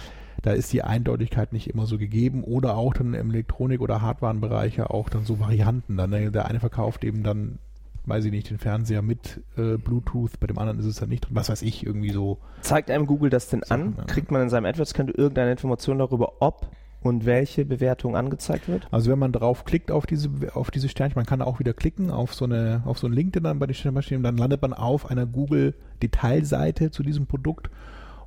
da 0.43 0.51
ist 0.51 0.71
die 0.71 0.83
Eindeutigkeit 0.83 1.51
nicht 1.51 1.69
immer 1.69 1.85
so 1.85 1.97
gegeben. 1.97 2.43
Oder 2.43 2.77
auch 2.77 2.93
dann 2.93 3.13
im 3.13 3.31
Elektronik- 3.31 3.81
oder 3.81 4.01
Hardwarenbereich 4.01 4.77
ja 4.77 4.87
auch 4.87 5.09
dann 5.09 5.25
so 5.25 5.39
Varianten. 5.39 5.97
Dann 5.97 6.11
ne? 6.11 6.31
der 6.31 6.45
eine 6.45 6.59
verkauft 6.59 7.03
eben 7.03 7.23
dann, 7.23 7.57
weiß 8.05 8.25
ich 8.25 8.31
nicht, 8.31 8.49
den 8.49 8.59
Fernseher 8.59 9.01
mit 9.01 9.41
äh, 9.57 9.77
Bluetooth, 9.77 10.39
bei 10.39 10.47
dem 10.47 10.59
anderen 10.59 10.79
ist 10.79 10.85
es 10.85 10.97
dann 10.97 11.09
nicht 11.09 11.21
drin. 11.21 11.35
Was 11.35 11.49
weiß 11.49 11.61
ich, 11.63 11.85
irgendwie 11.85 12.11
so. 12.11 12.37
Zeigt 12.61 12.91
einem 12.91 13.07
Google 13.07 13.29
das 13.29 13.49
denn 13.49 13.63
an? 13.63 13.93
Sachen, 13.93 13.95
ja. 13.97 14.03
Kriegt 14.05 14.31
man 14.31 14.41
in 14.43 14.49
seinem 14.49 14.65
AdWords-Konto 14.65 15.13
irgendeine 15.15 15.51
Information 15.51 15.97
darüber, 15.97 16.33
ob 16.41 16.69
und 17.03 17.25
welche 17.25 17.65
Bewertung 17.65 18.15
angezeigt 18.15 18.67
wird? 18.67 18.87
Also 18.91 19.11
wenn 19.11 19.19
man 19.19 19.31
drauf 19.31 19.65
klickt 19.65 19.91
auf 19.91 20.05
diese 20.05 20.29
auf 20.53 20.71
diese 20.71 20.89
Sternchen, 20.89 21.15
man 21.15 21.25
kann 21.25 21.41
auch 21.41 21.59
wieder 21.59 21.73
klicken 21.73 22.09
auf 22.09 22.33
so 22.33 22.45
eine 22.45 22.81
auf 22.85 22.97
so 22.97 23.07
einen 23.07 23.15
Link, 23.15 23.33
der 23.33 23.41
dann 23.41 23.59
bei 23.59 23.67
den 23.67 23.75
und 24.17 24.23
dann 24.23 24.37
landet 24.37 24.61
man 24.61 24.73
auf 24.73 25.11
einer 25.11 25.25
Google 25.25 25.75
Detailseite 26.01 26.91
zu 26.91 27.03
diesem 27.03 27.27
Produkt 27.27 27.69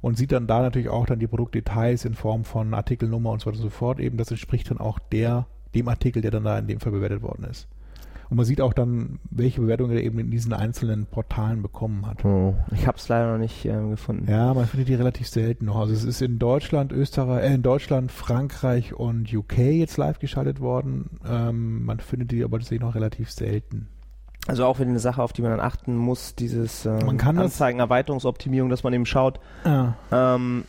und 0.02 0.16
sieht 0.16 0.32
dann 0.32 0.46
da 0.46 0.60
natürlich 0.60 0.88
auch 0.88 1.06
dann 1.06 1.18
die 1.18 1.26
Produktdetails 1.26 2.04
in 2.04 2.14
Form 2.14 2.44
von 2.44 2.74
Artikelnummer 2.74 3.30
und 3.30 3.40
so 3.40 3.46
weiter 3.46 3.58
und 3.58 3.64
so 3.64 3.70
fort. 3.70 3.98
Eben 3.98 4.18
das 4.18 4.30
entspricht 4.30 4.70
dann 4.70 4.78
auch 4.78 4.98
der 4.98 5.46
dem 5.74 5.88
Artikel, 5.88 6.22
der 6.22 6.30
dann 6.30 6.44
da 6.44 6.58
in 6.58 6.66
dem 6.66 6.80
Fall 6.80 6.92
bewertet 6.92 7.22
worden 7.22 7.44
ist. 7.44 7.68
Und 8.28 8.36
man 8.36 8.44
sieht 8.46 8.60
auch 8.60 8.72
dann, 8.72 9.18
welche 9.30 9.60
Bewertung 9.60 9.90
er 9.90 10.02
eben 10.02 10.18
in 10.18 10.30
diesen 10.30 10.52
einzelnen 10.52 11.06
Portalen 11.06 11.62
bekommen 11.62 12.06
hat. 12.06 12.18
Ich 12.72 12.86
habe 12.86 12.96
es 12.98 13.08
leider 13.08 13.32
noch 13.32 13.38
nicht 13.38 13.64
ähm, 13.66 13.90
gefunden. 13.90 14.30
Ja, 14.30 14.52
man 14.52 14.66
findet 14.66 14.88
die 14.88 14.94
relativ 14.94 15.28
selten 15.28 15.66
noch. 15.66 15.76
Also 15.76 15.92
es 15.94 16.04
ist 16.04 16.20
in 16.22 16.38
Deutschland, 16.38 16.92
Österreich, 16.92 17.44
äh, 17.44 17.54
in 17.54 17.62
Deutschland, 17.62 18.10
Frankreich 18.10 18.94
und 18.94 19.32
UK 19.32 19.58
jetzt 19.58 19.96
live 19.96 20.18
geschaltet 20.18 20.60
worden. 20.60 21.10
Ähm, 21.28 21.84
man 21.84 22.00
findet 22.00 22.32
die 22.32 22.42
aber 22.42 22.58
tatsächlich 22.58 22.80
noch 22.80 22.94
relativ 22.96 23.30
selten. 23.30 23.88
Also 24.48 24.64
auch 24.64 24.78
wieder 24.78 24.90
eine 24.90 24.98
Sache, 25.00 25.22
auf 25.22 25.32
die 25.32 25.42
man 25.42 25.50
dann 25.50 25.60
achten 25.60 25.96
muss, 25.96 26.34
dieses 26.34 26.86
ähm, 26.86 26.98
Man 27.06 27.16
kann 27.18 27.36
das- 27.36 27.44
Anzeigenerweiterungsoptimierung, 27.46 28.70
dass 28.70 28.82
man 28.84 28.92
eben 28.92 29.06
schaut, 29.06 29.40
Ah. 29.64 29.94
ähm, 30.12 30.64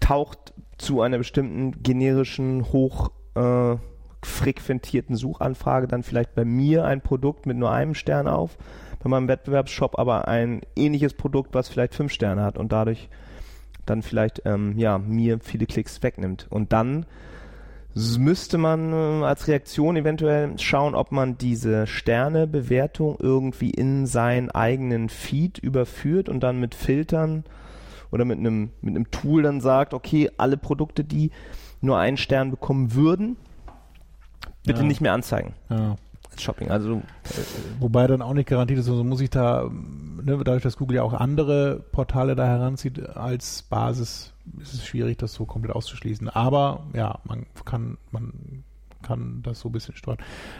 taucht 0.00 0.52
zu 0.78 1.00
einer 1.00 1.18
bestimmten 1.18 1.82
generischen, 1.82 2.64
hoch 2.72 3.10
äh, 3.34 3.76
frequentierten 4.24 5.16
Suchanfrage 5.16 5.88
dann 5.88 6.02
vielleicht 6.02 6.34
bei 6.34 6.44
mir 6.44 6.84
ein 6.84 7.00
Produkt 7.00 7.46
mit 7.46 7.56
nur 7.56 7.70
einem 7.70 7.94
Stern 7.94 8.28
auf, 8.28 8.56
bei 9.02 9.08
meinem 9.08 9.28
Wettbewerbsshop 9.28 9.98
aber 9.98 10.28
ein 10.28 10.62
ähnliches 10.76 11.14
Produkt, 11.14 11.54
was 11.54 11.68
vielleicht 11.68 11.94
fünf 11.94 12.12
Sterne 12.12 12.42
hat 12.42 12.58
und 12.58 12.72
dadurch 12.72 13.08
dann 13.86 14.02
vielleicht 14.02 14.42
ähm, 14.44 14.78
ja 14.78 14.98
mir 14.98 15.40
viele 15.40 15.66
Klicks 15.66 16.02
wegnimmt. 16.02 16.46
Und 16.50 16.72
dann 16.72 17.06
müsste 17.94 18.58
man 18.58 18.92
äh, 18.92 19.24
als 19.24 19.48
Reaktion 19.48 19.96
eventuell 19.96 20.58
schauen, 20.58 20.94
ob 20.94 21.12
man 21.12 21.36
diese 21.36 21.86
Sternebewertung 21.86 23.16
irgendwie 23.20 23.70
in 23.70 24.06
seinen 24.06 24.50
eigenen 24.50 25.08
Feed 25.08 25.58
überführt 25.58 26.28
und 26.28 26.40
dann 26.40 26.58
mit 26.58 26.74
Filtern 26.74 27.44
oder 28.10 28.24
mit 28.24 28.38
einem 28.38 28.70
mit 28.80 28.94
einem 28.94 29.10
Tool 29.10 29.42
dann 29.42 29.60
sagt, 29.60 29.94
okay, 29.94 30.30
alle 30.36 30.56
Produkte, 30.56 31.04
die 31.04 31.30
nur 31.80 31.98
einen 31.98 32.16
Stern 32.16 32.50
bekommen 32.50 32.94
würden, 32.94 33.36
bitte 34.64 34.80
Ja. 34.80 34.86
nicht 34.86 35.00
mehr 35.00 35.12
anzeigen 35.12 35.54
Ja. 35.70 35.96
als 36.30 36.42
Shopping. 36.42 36.70
Also 36.70 37.02
Wobei 37.80 38.06
dann 38.06 38.22
auch 38.22 38.34
nicht 38.34 38.48
garantiert 38.48 38.78
ist, 38.80 38.88
also 38.88 39.04
muss 39.04 39.20
ich 39.20 39.30
da, 39.30 39.68
ne, 39.70 40.38
dadurch, 40.44 40.62
dass 40.62 40.76
Google 40.76 40.96
ja 40.96 41.02
auch 41.02 41.12
andere 41.14 41.84
Portale 41.92 42.34
da 42.36 42.46
heranzieht 42.46 43.06
als 43.16 43.62
Basis, 43.62 44.32
ist 44.60 44.74
es 44.74 44.84
schwierig, 44.86 45.18
das 45.18 45.34
so 45.34 45.44
komplett 45.46 45.74
auszuschließen. 45.74 46.28
Aber 46.28 46.84
ja, 46.94 47.18
man 47.24 47.46
kann, 47.64 47.98
man 48.10 48.64
kann 49.02 49.40
das 49.42 49.60
so 49.60 49.68
ein 49.68 49.72
bisschen 49.72 49.96
steuern. 49.96 50.18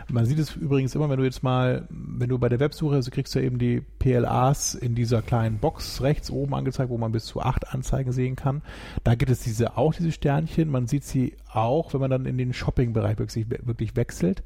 Man 0.08 0.26
sieht 0.26 0.38
es 0.38 0.54
übrigens 0.56 0.94
immer, 0.94 1.08
wenn 1.08 1.18
du 1.18 1.24
jetzt 1.24 1.42
mal, 1.42 1.86
wenn 1.90 2.28
du 2.28 2.38
bei 2.38 2.48
der 2.48 2.60
Websuche, 2.60 2.96
also 2.96 3.10
kriegst 3.10 3.34
du 3.34 3.38
ja 3.38 3.46
eben 3.46 3.58
die 3.58 3.80
PLAs 3.98 4.74
in 4.74 4.94
dieser 4.94 5.22
kleinen 5.22 5.58
Box 5.58 6.02
rechts 6.02 6.30
oben 6.30 6.54
angezeigt, 6.54 6.90
wo 6.90 6.98
man 6.98 7.12
bis 7.12 7.24
zu 7.24 7.40
acht 7.40 7.72
Anzeigen 7.72 8.12
sehen 8.12 8.36
kann. 8.36 8.62
Da 9.04 9.14
gibt 9.14 9.30
es 9.30 9.40
diese 9.40 9.76
auch 9.76 9.94
diese 9.94 10.12
Sternchen. 10.12 10.70
Man 10.70 10.86
sieht 10.86 11.04
sie 11.04 11.36
auch, 11.50 11.92
wenn 11.94 12.00
man 12.00 12.10
dann 12.10 12.26
in 12.26 12.38
den 12.38 12.52
Shopping-Bereich 12.52 13.18
wirklich, 13.18 13.46
wirklich 13.48 13.96
wechselt. 13.96 14.42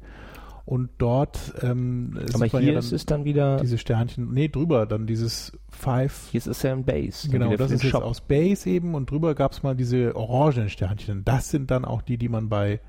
Und 0.67 0.89
dort 0.97 1.53
ähm, 1.61 2.19
aber 2.33 2.45
hier 2.47 2.73
ja 2.73 2.79
ist 2.79 2.91
dann 2.91 2.95
es 2.97 3.05
dann 3.05 3.23
wieder, 3.23 3.55
diese 3.61 3.77
Sternchen, 3.77 4.33
nee, 4.33 4.49
drüber 4.49 4.85
dann 4.85 5.07
dieses 5.07 5.57
Five. 5.69 6.27
hier 6.29 6.39
ist 6.39 6.47
es 6.47 6.61
ja 6.61 6.73
ein 6.73 6.83
Base. 6.83 7.29
Genau, 7.29 7.55
das 7.55 7.71
ist 7.71 7.83
jetzt 7.83 7.95
aus 7.95 8.19
Base 8.19 8.69
eben 8.69 8.93
und 8.93 9.09
drüber 9.09 9.33
gab 9.33 9.53
es 9.53 9.63
mal 9.63 9.77
diese 9.77 10.13
orangenen 10.17 10.67
Sternchen. 10.67 11.23
Das 11.23 11.51
sind 11.51 11.71
dann 11.71 11.85
auch 11.85 12.01
die, 12.01 12.17
die 12.17 12.27
man 12.27 12.49
bei, 12.49 12.81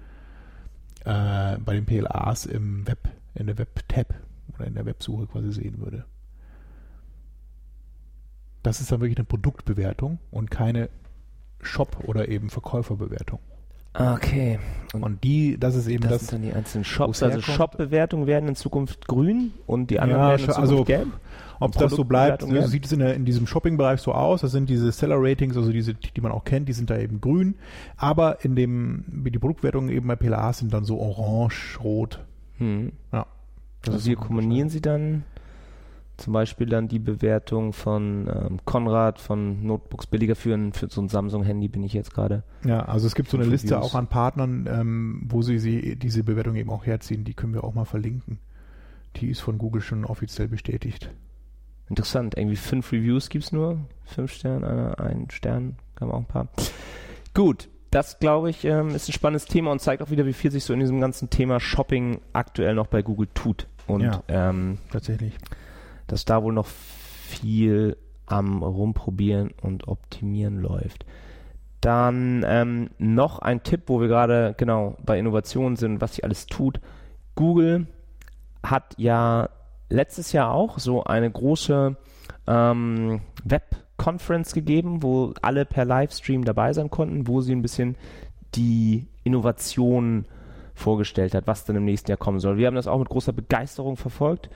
äh, 1.09 1.59
bei 1.59 1.73
den 1.75 1.87
PLAs 1.87 2.45
im 2.45 2.87
Web, 2.87 3.09
in 3.35 3.47
der 3.47 3.57
Web-Tab 3.57 4.15
oder 4.55 4.67
in 4.67 4.75
der 4.75 4.85
Websuche 4.85 5.27
quasi 5.27 5.53
sehen 5.53 5.81
würde. 5.81 6.05
Das 8.63 8.81
ist 8.81 8.93
dann 8.93 9.01
wirklich 9.01 9.17
eine 9.17 9.25
Produktbewertung 9.25 10.19
und 10.31 10.51
keine 10.51 10.91
Shop- 11.63 12.05
oder 12.05 12.29
eben 12.29 12.51
Verkäuferbewertung. 12.51 13.41
Okay. 13.95 14.59
Und 14.93 15.23
die, 15.25 15.59
das 15.59 15.75
ist 15.75 15.87
eben 15.87 16.03
Das, 16.03 16.13
das, 16.13 16.21
sind 16.21 16.33
dann 16.33 16.43
die 16.43 16.55
einzelnen 16.55 16.85
Shops. 16.85 17.23
Also. 17.23 17.41
Shop-Bewertungen 17.41 18.27
werden 18.27 18.49
in 18.49 18.55
Zukunft 18.55 19.07
grün 19.07 19.53
und 19.67 19.91
die 19.91 20.01
anderen 20.01 20.23
Ja, 20.23 20.29
werden 20.31 20.45
in 20.45 20.51
also 20.51 20.79
Zukunft 20.79 20.87
gelb. 20.87 21.09
Ob 21.61 21.73
das 21.73 21.93
so 21.93 22.05
bleibt, 22.05 22.43
so 22.43 22.67
sieht 22.67 22.87
es 22.87 22.93
in, 22.93 23.01
der, 23.01 23.15
in 23.15 23.25
diesem 23.25 23.47
Shopping-Bereich 23.47 24.01
so 24.01 24.13
aus. 24.13 24.43
Das 24.43 24.53
sind 24.53 24.69
diese 24.69 24.93
Seller-Ratings, 24.93 25.57
also 25.57 25.73
diese, 25.73 25.95
die 25.95 26.21
man 26.21 26.31
auch 26.31 26.45
kennt, 26.45 26.69
die 26.69 26.73
sind 26.73 26.89
da 26.89 26.97
eben 26.97 27.21
grün. 27.21 27.57
Aber 27.97 28.45
in 28.45 28.55
dem, 28.55 29.05
wie 29.09 29.33
die 29.33 29.41
Produktbewertungen 29.41 29.91
eben 29.91 30.07
bei 30.07 30.15
PLA 30.15 30.53
sind 30.53 30.73
dann 30.73 30.85
so 30.85 31.01
orange, 31.01 31.79
rot. 31.83 32.21
Hm. 32.59 32.93
Ja. 33.13 33.27
Also 33.87 33.99
hier 34.07 34.17
kombinieren 34.17 34.69
sie 34.69 34.81
dann 34.81 35.25
zum 36.19 36.33
Beispiel 36.33 36.67
dann 36.67 36.89
die 36.89 36.99
Bewertung 36.99 37.73
von 37.73 38.29
ähm, 38.29 38.59
Konrad 38.65 39.19
von 39.21 39.65
Notebooks 39.65 40.07
billiger 40.07 40.35
für, 40.37 40.53
ein, 40.55 40.73
für 40.73 40.89
so 40.91 41.01
ein 41.01 41.09
Samsung-Handy 41.09 41.69
bin 41.69 41.83
ich 41.85 41.93
jetzt 41.95 42.13
gerade. 42.13 42.43
Ja, 42.65 42.81
also 42.85 43.07
es 43.07 43.15
gibt 43.15 43.31
so 43.31 43.37
eine 43.37 43.47
Reviews. 43.47 43.63
Liste 43.63 43.81
auch 43.81 43.95
an 43.95 44.09
Partnern, 44.09 44.69
ähm, 44.71 45.23
wo 45.29 45.43
sie, 45.43 45.59
sie 45.59 45.97
diese 45.97 46.25
Bewertung 46.25 46.57
eben 46.57 46.71
auch 46.71 46.85
herziehen. 46.87 47.25
Die 47.25 47.35
können 47.35 47.55
wir 47.55 47.65
auch 47.65 47.73
mal 47.75 47.85
verlinken. 47.85 48.39
Die 49.17 49.31
ist 49.31 49.41
von 49.41 49.59
Google 49.59 49.81
schon 49.81 50.05
offiziell 50.05 50.49
bestätigt. 50.49 51.11
Interessant, 51.89 52.37
irgendwie 52.37 52.57
fünf 52.57 52.93
Reviews 52.93 53.31
gibt's 53.31 53.51
nur. 53.53 53.79
Fünf 54.05 54.33
Sterne, 54.33 54.99
ein 54.99 55.31
Stern, 55.31 55.77
haben 56.01 56.11
auch 56.11 56.19
ein 56.19 56.27
paar. 56.27 56.49
Gut, 57.33 57.69
das 57.91 58.19
glaube 58.19 58.51
ich 58.51 58.65
ähm, 58.65 58.91
ist 58.91 59.09
ein 59.09 59.13
spannendes 59.13 59.47
Thema 59.47 59.71
und 59.73 59.81
zeigt 59.81 60.03
auch 60.03 60.11
wieder, 60.11 60.27
wie 60.27 60.33
viel 60.35 60.51
sich 60.51 60.65
so 60.65 60.75
in 60.75 60.81
diesem 60.81 61.01
ganzen 61.01 61.31
Thema 61.31 61.61
Shopping 61.61 62.21
aktuell 62.33 62.75
noch 62.75 62.89
bei 62.89 63.03
Google 63.03 63.29
tut. 63.33 63.67
Und 63.87 64.03
Ja. 64.03 64.23
ähm, 64.29 64.79
Tatsächlich. 64.93 65.39
Dass 66.09 66.25
da 66.25 66.43
wohl 66.43 66.53
noch 66.53 66.67
viel 66.67 67.97
am 68.27 68.63
Rumprobieren 68.63 69.53
und 69.63 69.89
Optimieren 69.89 70.59
läuft. 70.59 71.07
Dann 71.81 72.45
ähm, 72.47 72.91
noch 72.99 73.39
ein 73.39 73.63
Tipp, 73.63 73.83
wo 73.87 74.01
wir 74.01 74.09
gerade 74.09 74.55
genau 74.57 74.97
bei 75.05 75.19
Innovationen 75.19 75.77
sind, 75.77 76.01
was 76.01 76.17
sich 76.17 76.25
alles 76.25 76.47
tut. 76.47 76.81
Google 77.37 77.87
hat 78.65 78.95
ja 78.97 79.49
letztes 79.89 80.33
Jahr 80.33 80.53
auch 80.53 80.79
so 80.79 81.05
eine 81.05 81.31
große 81.31 81.97
ähm, 82.49 83.21
Web-Conference 83.45 84.53
gegeben, 84.55 85.03
wo 85.03 85.33
alle 85.41 85.65
per 85.65 85.85
Livestream 85.85 86.45
dabei 86.45 86.73
sein 86.73 86.91
konnten, 86.91 87.29
wo 87.29 87.41
sie 87.41 87.53
ein 87.53 87.63
bisschen 87.63 87.97
die 88.55 89.07
Innovation 89.23 90.25
vorgestellt 90.75 91.35
hat, 91.35 91.47
was 91.47 91.65
dann 91.65 91.77
im 91.77 91.85
nächsten 91.85 92.11
Jahr 92.11 92.19
kommen 92.19 92.41
soll. 92.41 92.57
Wir 92.57 92.67
haben 92.67 92.75
das 92.75 92.87
auch 92.87 92.99
mit 92.99 93.09
großer 93.09 93.33
Begeisterung 93.33 93.97
verfolgt 93.97 94.51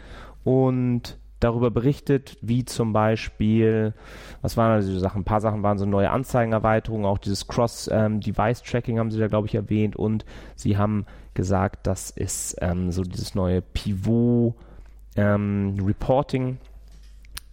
und 0.44 1.18
darüber 1.42 1.70
berichtet, 1.70 2.36
wie 2.40 2.64
zum 2.64 2.92
Beispiel, 2.92 3.94
was 4.40 4.56
waren 4.56 4.72
also 4.72 4.88
diese 4.88 5.00
Sachen? 5.00 5.22
Ein 5.22 5.24
paar 5.24 5.40
Sachen 5.40 5.62
waren 5.62 5.78
so 5.78 5.86
neue 5.86 6.10
Anzeigenerweiterungen, 6.10 7.06
auch 7.06 7.18
dieses 7.18 7.46
Cross-Device-Tracking 7.48 8.98
haben 8.98 9.10
sie 9.10 9.18
da, 9.18 9.28
glaube 9.28 9.46
ich, 9.46 9.54
erwähnt 9.54 9.96
und 9.96 10.26
sie 10.56 10.76
haben 10.76 11.06
gesagt, 11.34 11.86
dass 11.86 12.10
es 12.10 12.54
ähm, 12.60 12.92
so 12.92 13.02
dieses 13.02 13.34
neue 13.34 13.62
Pivot-Reporting 13.62 16.58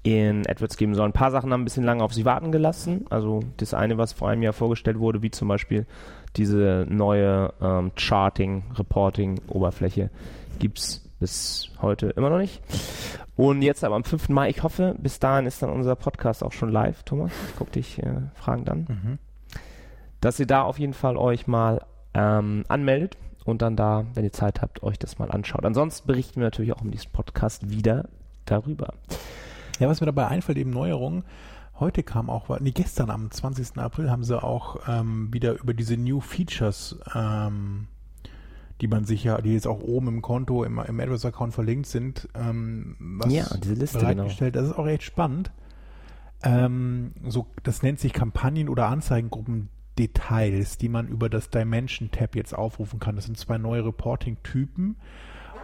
in 0.03 0.47
AdWords 0.47 0.77
geben 0.77 0.95
soll. 0.95 1.05
Ein 1.05 1.13
paar 1.13 1.31
Sachen 1.31 1.51
haben 1.51 1.61
ein 1.61 1.65
bisschen 1.65 1.83
lange 1.83 2.03
auf 2.03 2.13
sie 2.13 2.25
warten 2.25 2.51
gelassen. 2.51 3.07
Also 3.09 3.39
das 3.57 3.73
eine, 3.73 3.97
was 3.97 4.13
vor 4.13 4.29
einem 4.29 4.43
Jahr 4.43 4.53
vorgestellt 4.53 4.99
wurde, 4.99 5.21
wie 5.21 5.31
zum 5.31 5.49
Beispiel 5.49 5.85
diese 6.35 6.85
neue 6.89 7.53
ähm, 7.61 7.91
Charting-Reporting-Oberfläche, 7.95 10.09
gibt's 10.59 11.09
bis 11.20 11.70
heute 11.82 12.07
immer 12.07 12.30
noch 12.30 12.38
nicht. 12.38 12.61
Und 13.36 13.61
jetzt 13.61 13.84
aber 13.84 13.95
am 13.95 14.03
5. 14.03 14.30
Mai, 14.30 14.49
ich 14.49 14.63
hoffe, 14.63 14.95
bis 14.97 15.20
dahin 15.20 15.45
ist 15.45 15.61
dann 15.61 15.70
unser 15.70 15.95
Podcast 15.95 16.43
auch 16.43 16.51
schon 16.51 16.72
live, 16.72 17.03
Thomas. 17.03 17.32
Ich 17.47 17.55
guck 17.57 17.72
dich 17.72 18.01
äh, 18.03 18.22
fragend 18.36 18.70
an. 18.70 18.88
Mhm. 18.89 19.17
Dass 20.22 20.39
ihr 20.39 20.47
da 20.47 20.63
auf 20.63 20.80
jeden 20.80 20.93
Fall 20.93 21.15
euch 21.15 21.47
mal 21.47 21.86
ähm, 22.13 22.65
anmeldet 22.67 23.17
und 23.45 23.61
dann 23.61 23.76
da, 23.76 24.05
wenn 24.13 24.26
ihr 24.26 24.34
Zeit 24.34 24.61
habt, 24.61 24.84
euch 24.84 24.99
das 24.99 25.20
mal 25.20 25.32
anschaut. 25.32 25.65
Ansonsten 25.65 26.07
berichten 26.07 26.41
wir 26.41 26.47
natürlich 26.47 26.74
auch 26.74 26.82
im 26.82 26.89
nächsten 26.89 27.11
Podcast 27.11 27.70
wieder 27.70 28.09
darüber. 28.45 28.93
Ja, 29.80 29.88
was 29.88 30.01
mir 30.01 30.07
dabei 30.07 30.28
einfällt, 30.28 30.57
eben 30.57 30.72
Neuerungen. 30.72 31.24
Heute 31.80 32.03
kam 32.03 32.30
auch, 32.30 32.59
nee, 32.59 32.72
gestern 32.72 33.09
am 33.09 33.32
20. 33.32 33.78
April 33.78 34.11
haben 34.11 34.26
sie 34.26 34.41
auch 34.41 34.82
ähm, 34.88 35.30
wieder 35.32 35.53
über 35.61 35.74
diese 35.74 35.95
New 35.95 36.20
Features, 36.20 36.99
ähm, 37.15 37.88
die 38.82 38.88
man 38.88 39.03
sich 39.03 39.23
ja, 39.23 39.41
die 39.41 39.53
jetzt 39.53 39.67
auch 39.67 39.82
oben 39.82 40.07
im 40.07 40.21
Konto, 40.21 40.63
im, 40.63 40.80
im 40.80 40.99
AdWords-Account 40.99 41.53
verlinkt 41.53 41.88
sind, 41.88 42.30
ähm, 42.34 42.95
was 42.99 43.32
Ja, 43.34 43.45
diese 43.61 43.73
Liste, 43.73 43.99
genau. 43.99 44.13
bereitgestellt. 44.13 44.55
Das 44.55 44.67
ist 44.67 44.77
auch 44.77 44.88
echt 44.88 45.03
spannend. 45.03 45.51
Ähm, 46.41 47.11
so, 47.27 47.47
das 47.63 47.84
nennt 47.84 47.99
sich 47.99 48.13
Kampagnen- 48.13 48.69
oder 48.69 48.88
Anzeigengruppen-Details, 48.88 50.77
die 50.77 50.88
man 50.88 51.09
über 51.09 51.30
das 51.30 51.49
Dimension-Tab 51.49 52.36
jetzt 52.36 52.53
aufrufen 52.53 52.99
kann. 52.99 53.17
Das 53.17 53.25
sind 53.25 53.38
zwei 53.38 53.57
neue 53.57 53.84
Reporting-Typen, 53.86 54.95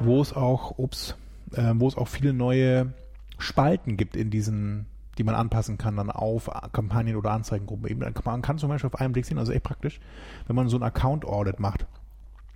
wo 0.01 0.22
es 0.22 0.34
auch, 0.34 0.78
ups, 0.78 1.16
äh, 1.53 1.72
wo 1.76 1.88
es 1.88 1.95
auch 1.95 2.09
viele 2.09 2.34
neue 2.34 2.93
Spalten 3.38 3.95
gibt 3.95 4.18
in 4.18 4.30
diesen, 4.30 4.88
die 5.18 5.24
man 5.24 5.36
anpassen 5.36 5.78
kann 5.78 5.95
dann 5.95 6.11
auf 6.11 6.49
Kampagnen- 6.74 7.16
oder 7.16 7.32
Anzeigengruppen. 7.32 8.13
Man 8.26 8.41
kann 8.41 8.57
zum 8.57 8.68
Beispiel 8.68 8.89
auf 8.89 8.99
einen 8.99 9.13
Blick 9.13 9.26
sehen, 9.26 9.38
also 9.38 9.53
echt 9.53 9.63
praktisch, 9.63 10.01
wenn 10.47 10.57
man 10.57 10.68
so 10.68 10.78
ein 10.78 10.84
Account-Audit 10.84 11.61
macht, 11.61 11.88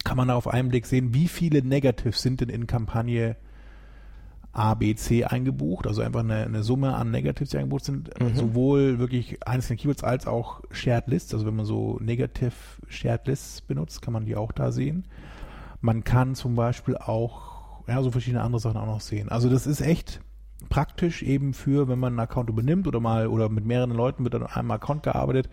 kann 0.04 0.18
man 0.18 0.28
da 0.30 0.36
auf 0.36 0.48
einen 0.48 0.70
Blick 0.70 0.86
sehen, 0.86 1.14
wie 1.14 1.28
viele 1.28 1.62
Negatives 1.62 2.22
sind 2.22 2.42
denn 2.42 2.50
in 2.50 2.68
Kampagne 2.68 3.36
A, 4.52 4.74
B, 4.74 4.96
C 4.96 5.26
eingebucht, 5.26 5.86
also 5.86 6.02
einfach 6.02 6.22
eine, 6.22 6.38
eine 6.44 6.64
Summe 6.64 6.96
an 6.96 7.12
Negatives, 7.12 7.52
die 7.52 7.58
eingebucht 7.58 7.86
sind, 7.86 8.10
Mhm. 8.20 8.36
sowohl 8.36 8.98
wirklich 8.98 9.46
einzelne 9.48 9.78
Keywords 9.78 10.04
als 10.04 10.26
auch 10.26 10.62
Shared 10.72 11.08
Lists, 11.08 11.34
also 11.34 11.46
wenn 11.46 11.56
man 11.56 11.66
so 11.66 12.00
Negative 12.02 12.52
Shared 12.88 13.28
Lists 13.28 13.62
benutzt, 13.62 14.02
kann 14.02 14.14
man 14.14 14.26
die 14.26 14.36
auch 14.36 14.52
da 14.52 14.72
sehen. 14.72 15.06
Man 15.82 16.04
kann 16.04 16.34
zum 16.36 16.56
Beispiel 16.56 16.98
auch, 16.98 17.84
ja, 17.88 18.02
so 18.02 18.10
verschiedene 18.12 18.42
andere 18.44 18.60
Sachen 18.60 18.78
auch 18.78 18.86
noch 18.88 19.02
sehen. 19.02 19.30
Also 19.30 19.50
das 19.50 19.68
ist 19.68 19.82
echt 19.82 20.20
praktisch 20.68 21.22
eben 21.24 21.54
für, 21.54 21.88
wenn 21.88 22.00
man 22.00 22.14
einen 22.14 22.20
Account 22.20 22.50
übernimmt 22.50 22.88
oder 22.88 23.00
mal 23.00 23.28
oder 23.28 23.50
mit 23.50 23.66
mehreren 23.66 23.92
Leuten 23.92 24.24
mit 24.24 24.34
einem 24.36 24.72
Account 24.72 25.04
gearbeitet, 25.04 25.48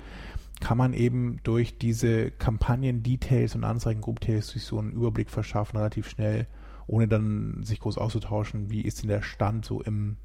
kann 0.61 0.78
man 0.78 0.94
eben 0.94 1.38
durch 1.42 1.78
diese 1.78 2.30
Kampagnen-Details 2.30 3.54
und 3.54 3.64
Anzeigengroup-Details 3.64 4.48
sich 4.48 4.64
so 4.64 4.78
einen 4.78 4.92
Überblick 4.92 5.30
verschaffen, 5.30 5.76
relativ 5.76 6.09
schnell, 6.09 6.46
ohne 6.86 7.09
dann 7.09 7.62
sich 7.62 7.80
groß 7.80 7.98
auszutauschen, 7.98 8.70
wie 8.70 8.80
ist 8.80 9.02
denn 9.02 9.09
der 9.09 9.22
Stand 9.22 9.64
so 9.64 9.82
im 9.82 10.16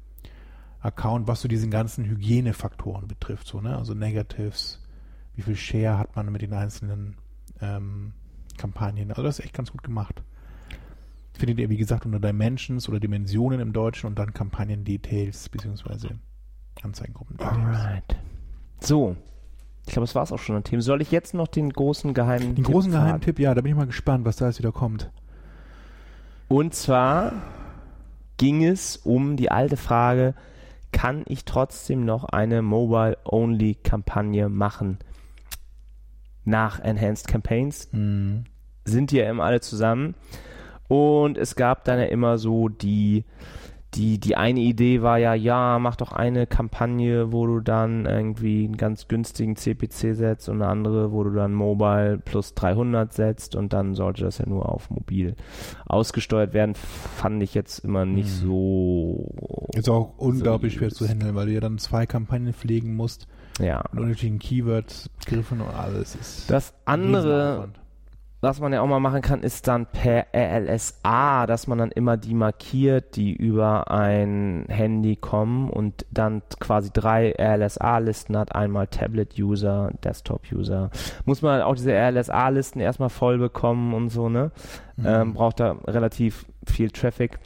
Account, 0.80 1.28
was 1.28 1.40
so 1.40 1.48
diesen 1.48 1.70
ganzen 1.70 2.04
Hygienefaktoren 2.04 3.06
betrifft, 3.06 3.46
so, 3.46 3.60
ne? 3.60 3.76
Also 3.76 3.94
Negatives, 3.94 4.80
wie 5.34 5.42
viel 5.42 5.56
Share 5.56 5.98
hat 5.98 6.16
man 6.16 6.30
mit 6.32 6.42
den 6.42 6.52
einzelnen 6.52 7.16
ähm, 7.60 8.12
Kampagnen. 8.56 9.10
Also 9.10 9.22
das 9.22 9.38
ist 9.38 9.44
echt 9.44 9.54
ganz 9.54 9.70
gut 9.70 9.82
gemacht. 9.82 10.22
Findet 11.34 11.58
ihr, 11.60 11.70
wie 11.70 11.76
gesagt, 11.76 12.04
unter 12.04 12.20
Dimensions 12.20 12.88
oder 12.88 13.00
Dimensionen 13.00 13.60
im 13.60 13.72
Deutschen 13.72 14.06
und 14.06 14.18
dann 14.18 14.34
Kampagnen-Details 14.34 15.48
beziehungsweise 15.48 16.18
Anzeigengruppen-Details. 16.82 17.56
Alright. 17.56 18.16
So. 18.80 19.16
Ich 19.86 19.92
glaube, 19.92 20.06
das 20.06 20.14
war 20.14 20.22
es 20.22 20.32
auch 20.32 20.38
schon 20.38 20.56
an 20.56 20.64
Themen. 20.64 20.80
Soll 20.82 21.02
ich 21.02 21.10
jetzt 21.10 21.34
noch 21.34 21.48
den 21.48 21.70
großen 21.72 22.14
geheimen 22.14 22.54
Den 22.54 22.64
Tipp 22.64 22.72
großen 22.72 22.92
geheimen? 22.92 23.20
Tipp, 23.20 23.38
ja, 23.38 23.54
da 23.54 23.60
bin 23.62 23.72
ich 23.72 23.76
mal 23.76 23.86
gespannt, 23.86 24.24
was 24.24 24.36
da 24.36 24.46
jetzt 24.46 24.58
wieder 24.58 24.72
kommt. 24.72 25.10
Und 26.48 26.74
zwar 26.74 27.32
ging 28.36 28.64
es 28.64 28.96
um 28.96 29.36
die 29.36 29.50
alte 29.50 29.76
Frage, 29.76 30.34
kann 30.92 31.24
ich 31.26 31.44
trotzdem 31.44 32.04
noch 32.04 32.24
eine 32.24 32.62
Mobile-Only-Kampagne 32.62 34.48
machen? 34.48 34.98
nach 36.44 36.80
Enhanced 36.80 37.28
Campaigns 37.28 37.88
Mhm. 37.92 38.44
sind 38.84 39.12
die 39.12 39.18
ja 39.18 39.30
immer 39.30 39.44
alle 39.44 39.60
zusammen. 39.60 40.14
Und 40.88 41.38
es 41.38 41.54
gab 41.54 41.84
dann 41.84 42.00
ja 42.00 42.06
immer 42.06 42.36
so 42.36 42.68
die, 42.68 43.24
die, 43.94 44.18
die 44.18 44.36
eine 44.36 44.60
Idee 44.60 45.02
war 45.02 45.18
ja, 45.18 45.34
ja, 45.34 45.78
mach 45.78 45.96
doch 45.96 46.12
eine 46.12 46.46
Kampagne, 46.46 47.30
wo 47.32 47.46
du 47.46 47.60
dann 47.60 48.06
irgendwie 48.06 48.64
einen 48.64 48.76
ganz 48.78 49.06
günstigen 49.06 49.54
CPC 49.56 50.14
setzt 50.16 50.48
und 50.48 50.62
eine 50.62 50.70
andere, 50.70 51.12
wo 51.12 51.22
du 51.24 51.30
dann 51.30 51.52
Mobile 51.52 52.18
plus 52.24 52.54
300 52.54 53.12
setzt 53.12 53.54
und 53.54 53.72
dann 53.74 53.94
sollte 53.94 54.24
das 54.24 54.38
ja 54.38 54.46
nur 54.48 54.68
auf 54.70 54.88
mobil 54.90 55.36
ausgesteuert 55.86 56.54
werden. 56.54 56.74
Fand 56.74 57.42
ich 57.42 57.54
jetzt 57.54 57.80
immer 57.84 58.04
nicht 58.06 58.30
Mhm. 58.42 58.46
so. 58.46 59.68
Ist 59.74 59.88
auch 59.88 60.14
unglaublich 60.16 60.74
schwer 60.74 60.90
zu 60.90 61.06
handeln, 61.06 61.34
weil 61.34 61.46
du 61.46 61.52
ja 61.52 61.60
dann 61.60 61.78
zwei 61.78 62.06
Kampagnen 62.06 62.54
pflegen 62.54 62.94
musst, 62.96 63.26
Ja. 63.60 63.84
mit 63.92 64.02
unterschiedlichen 64.02 64.38
Keywords, 64.38 65.10
Begriffen 65.24 65.60
und 65.60 65.68
alles. 65.74 66.14
Ist 66.14 66.50
Das 66.50 66.72
andere. 66.84 67.68
Was 68.42 68.58
man 68.58 68.72
ja 68.72 68.82
auch 68.82 68.88
mal 68.88 68.98
machen 68.98 69.22
kann, 69.22 69.44
ist 69.44 69.68
dann 69.68 69.86
per 69.86 70.26
RLSA, 70.34 71.46
dass 71.46 71.68
man 71.68 71.78
dann 71.78 71.92
immer 71.92 72.16
die 72.16 72.34
markiert, 72.34 73.14
die 73.14 73.32
über 73.32 73.88
ein 73.88 74.66
Handy 74.68 75.14
kommen 75.14 75.70
und 75.70 76.04
dann 76.10 76.42
quasi 76.58 76.90
drei 76.92 77.32
RLSA-Listen 77.38 78.36
hat. 78.36 78.52
Einmal 78.52 78.88
Tablet-User, 78.88 79.92
Desktop-User. 80.02 80.90
Muss 81.24 81.40
man 81.40 81.52
halt 81.52 81.62
auch 81.62 81.76
diese 81.76 81.92
RLSA-Listen 81.92 82.80
erstmal 82.80 83.10
voll 83.10 83.38
bekommen 83.38 83.94
und 83.94 84.08
so, 84.08 84.28
ne? 84.28 84.50
Mhm. 84.96 85.06
Ähm, 85.06 85.34
braucht 85.34 85.60
da 85.60 85.76
relativ 85.86 86.44
viel 86.66 86.90
Traffic. 86.90 87.38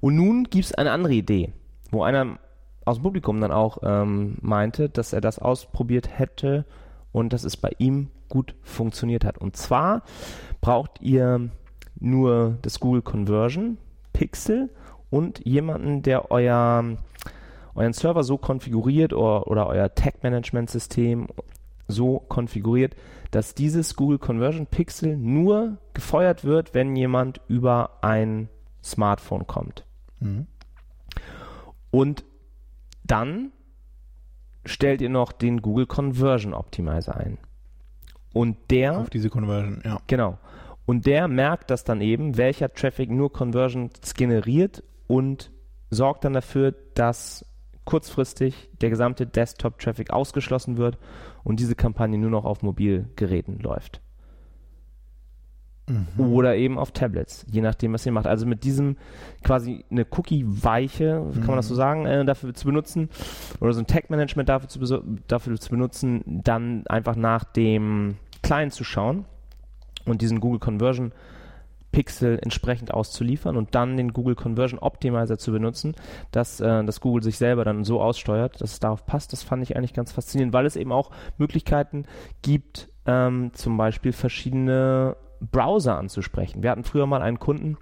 Und 0.00 0.16
nun 0.16 0.44
gibt 0.44 0.64
es 0.64 0.74
eine 0.74 0.92
andere 0.92 1.12
Idee, 1.12 1.52
wo 1.90 2.02
einer 2.02 2.38
aus 2.86 2.96
dem 2.96 3.02
Publikum 3.02 3.38
dann 3.38 3.52
auch 3.52 3.78
ähm, 3.82 4.38
meinte, 4.40 4.88
dass 4.88 5.12
er 5.12 5.20
das 5.20 5.38
ausprobiert 5.38 6.18
hätte 6.18 6.64
und 7.12 7.34
dass 7.34 7.44
es 7.44 7.58
bei 7.58 7.70
ihm 7.76 8.08
gut 8.34 8.56
funktioniert 8.62 9.24
hat. 9.24 9.38
Und 9.38 9.56
zwar 9.56 10.02
braucht 10.60 11.00
ihr 11.00 11.50
nur 12.00 12.58
das 12.62 12.80
Google 12.80 13.02
Conversion 13.02 13.78
Pixel 14.12 14.70
und 15.08 15.44
jemanden, 15.46 16.02
der 16.02 16.32
euer, 16.32 16.84
euren 17.76 17.92
Server 17.92 18.24
so 18.24 18.36
konfiguriert 18.36 19.12
oder, 19.12 19.46
oder 19.46 19.68
euer 19.68 19.94
Tag 19.94 20.24
Management 20.24 20.68
System 20.68 21.28
so 21.86 22.18
konfiguriert, 22.18 22.96
dass 23.30 23.54
dieses 23.54 23.94
Google 23.94 24.18
Conversion 24.18 24.66
Pixel 24.66 25.16
nur 25.16 25.78
gefeuert 25.92 26.44
wird, 26.44 26.74
wenn 26.74 26.96
jemand 26.96 27.40
über 27.46 27.98
ein 28.02 28.48
Smartphone 28.82 29.46
kommt. 29.46 29.84
Mhm. 30.18 30.46
Und 31.92 32.24
dann 33.04 33.52
stellt 34.64 35.00
ihr 35.00 35.10
noch 35.10 35.30
den 35.30 35.62
Google 35.62 35.86
Conversion 35.86 36.54
Optimizer 36.54 37.16
ein. 37.16 37.38
Und 38.34 38.58
der, 38.70 38.98
Auf 38.98 39.10
diese 39.10 39.30
Conversion, 39.30 39.80
ja. 39.84 40.00
genau, 40.06 40.38
und 40.84 41.06
der 41.06 41.28
merkt 41.28 41.70
das 41.70 41.84
dann 41.84 42.02
eben, 42.02 42.36
welcher 42.36 42.70
Traffic 42.70 43.10
nur 43.10 43.32
Conversions 43.32 44.14
generiert 44.14 44.82
und 45.06 45.50
sorgt 45.88 46.24
dann 46.24 46.34
dafür, 46.34 46.74
dass 46.94 47.46
kurzfristig 47.84 48.68
der 48.80 48.90
gesamte 48.90 49.26
Desktop-Traffic 49.26 50.10
ausgeschlossen 50.10 50.76
wird 50.76 50.98
und 51.42 51.60
diese 51.60 51.74
Kampagne 51.74 52.18
nur 52.18 52.30
noch 52.30 52.44
auf 52.44 52.62
Mobilgeräten 52.62 53.60
läuft. 53.60 54.00
Mhm. 55.86 56.32
Oder 56.32 56.56
eben 56.56 56.78
auf 56.78 56.92
Tablets, 56.92 57.44
je 57.50 57.60
nachdem, 57.60 57.92
was 57.92 58.06
ihr 58.06 58.12
macht. 58.12 58.26
Also 58.26 58.46
mit 58.46 58.64
diesem 58.64 58.96
quasi 59.42 59.84
eine 59.90 60.06
Cookie-Weiche, 60.10 61.26
kann 61.34 61.46
man 61.46 61.56
das 61.56 61.68
so 61.68 61.74
Mhm. 61.74 61.78
sagen, 61.78 62.06
äh, 62.06 62.24
dafür 62.24 62.54
zu 62.54 62.66
benutzen, 62.66 63.10
oder 63.60 63.72
so 63.72 63.80
ein 63.80 63.86
Tag-Management 63.86 64.48
dafür 64.48 64.68
zu, 64.68 65.02
dafür 65.28 65.60
zu 65.60 65.70
benutzen, 65.70 66.40
dann 66.42 66.86
einfach 66.86 67.16
nach 67.16 67.44
dem 67.44 68.16
Client 68.42 68.72
zu 68.72 68.82
schauen 68.84 69.26
und 70.06 70.22
diesen 70.22 70.40
Google 70.40 70.60
Conversion 70.60 71.12
Pixel 71.92 72.40
entsprechend 72.42 72.92
auszuliefern 72.92 73.56
und 73.56 73.74
dann 73.76 73.96
den 73.96 74.12
Google 74.12 74.34
Conversion 74.34 74.80
Optimizer 74.80 75.38
zu 75.38 75.52
benutzen, 75.52 75.94
dass 76.32 76.60
äh, 76.60 76.82
das 76.84 77.00
Google 77.00 77.22
sich 77.22 77.38
selber 77.38 77.64
dann 77.64 77.84
so 77.84 78.00
aussteuert, 78.00 78.60
dass 78.60 78.72
es 78.72 78.80
darauf 78.80 79.06
passt. 79.06 79.32
Das 79.32 79.44
fand 79.44 79.62
ich 79.62 79.76
eigentlich 79.76 79.94
ganz 79.94 80.10
faszinierend, 80.10 80.52
weil 80.52 80.66
es 80.66 80.74
eben 80.74 80.90
auch 80.90 81.10
Möglichkeiten 81.38 82.04
gibt, 82.42 82.88
ähm, 83.06 83.50
zum 83.52 83.76
Beispiel 83.76 84.12
verschiedene 84.12 85.16
Browser 85.40 85.96
anzusprechen. 85.98 86.62
Wir 86.62 86.70
hatten 86.70 86.84
früher 86.84 87.06
mal 87.06 87.22
einen 87.22 87.38
Kunden, 87.38 87.76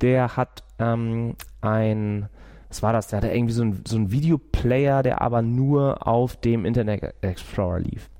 der 0.00 0.36
hat 0.36 0.64
ähm, 0.78 1.34
ein, 1.60 2.28
was 2.68 2.82
war 2.82 2.92
das? 2.92 3.08
Der 3.08 3.18
hatte 3.18 3.28
irgendwie 3.28 3.54
so 3.54 3.62
ein, 3.62 3.82
so 3.86 3.96
ein 3.96 4.10
Videoplayer, 4.10 5.02
der 5.02 5.22
aber 5.22 5.42
nur 5.42 6.06
auf 6.06 6.36
dem 6.36 6.64
Internet 6.64 7.14
Explorer 7.22 7.78
lief. 7.80 8.10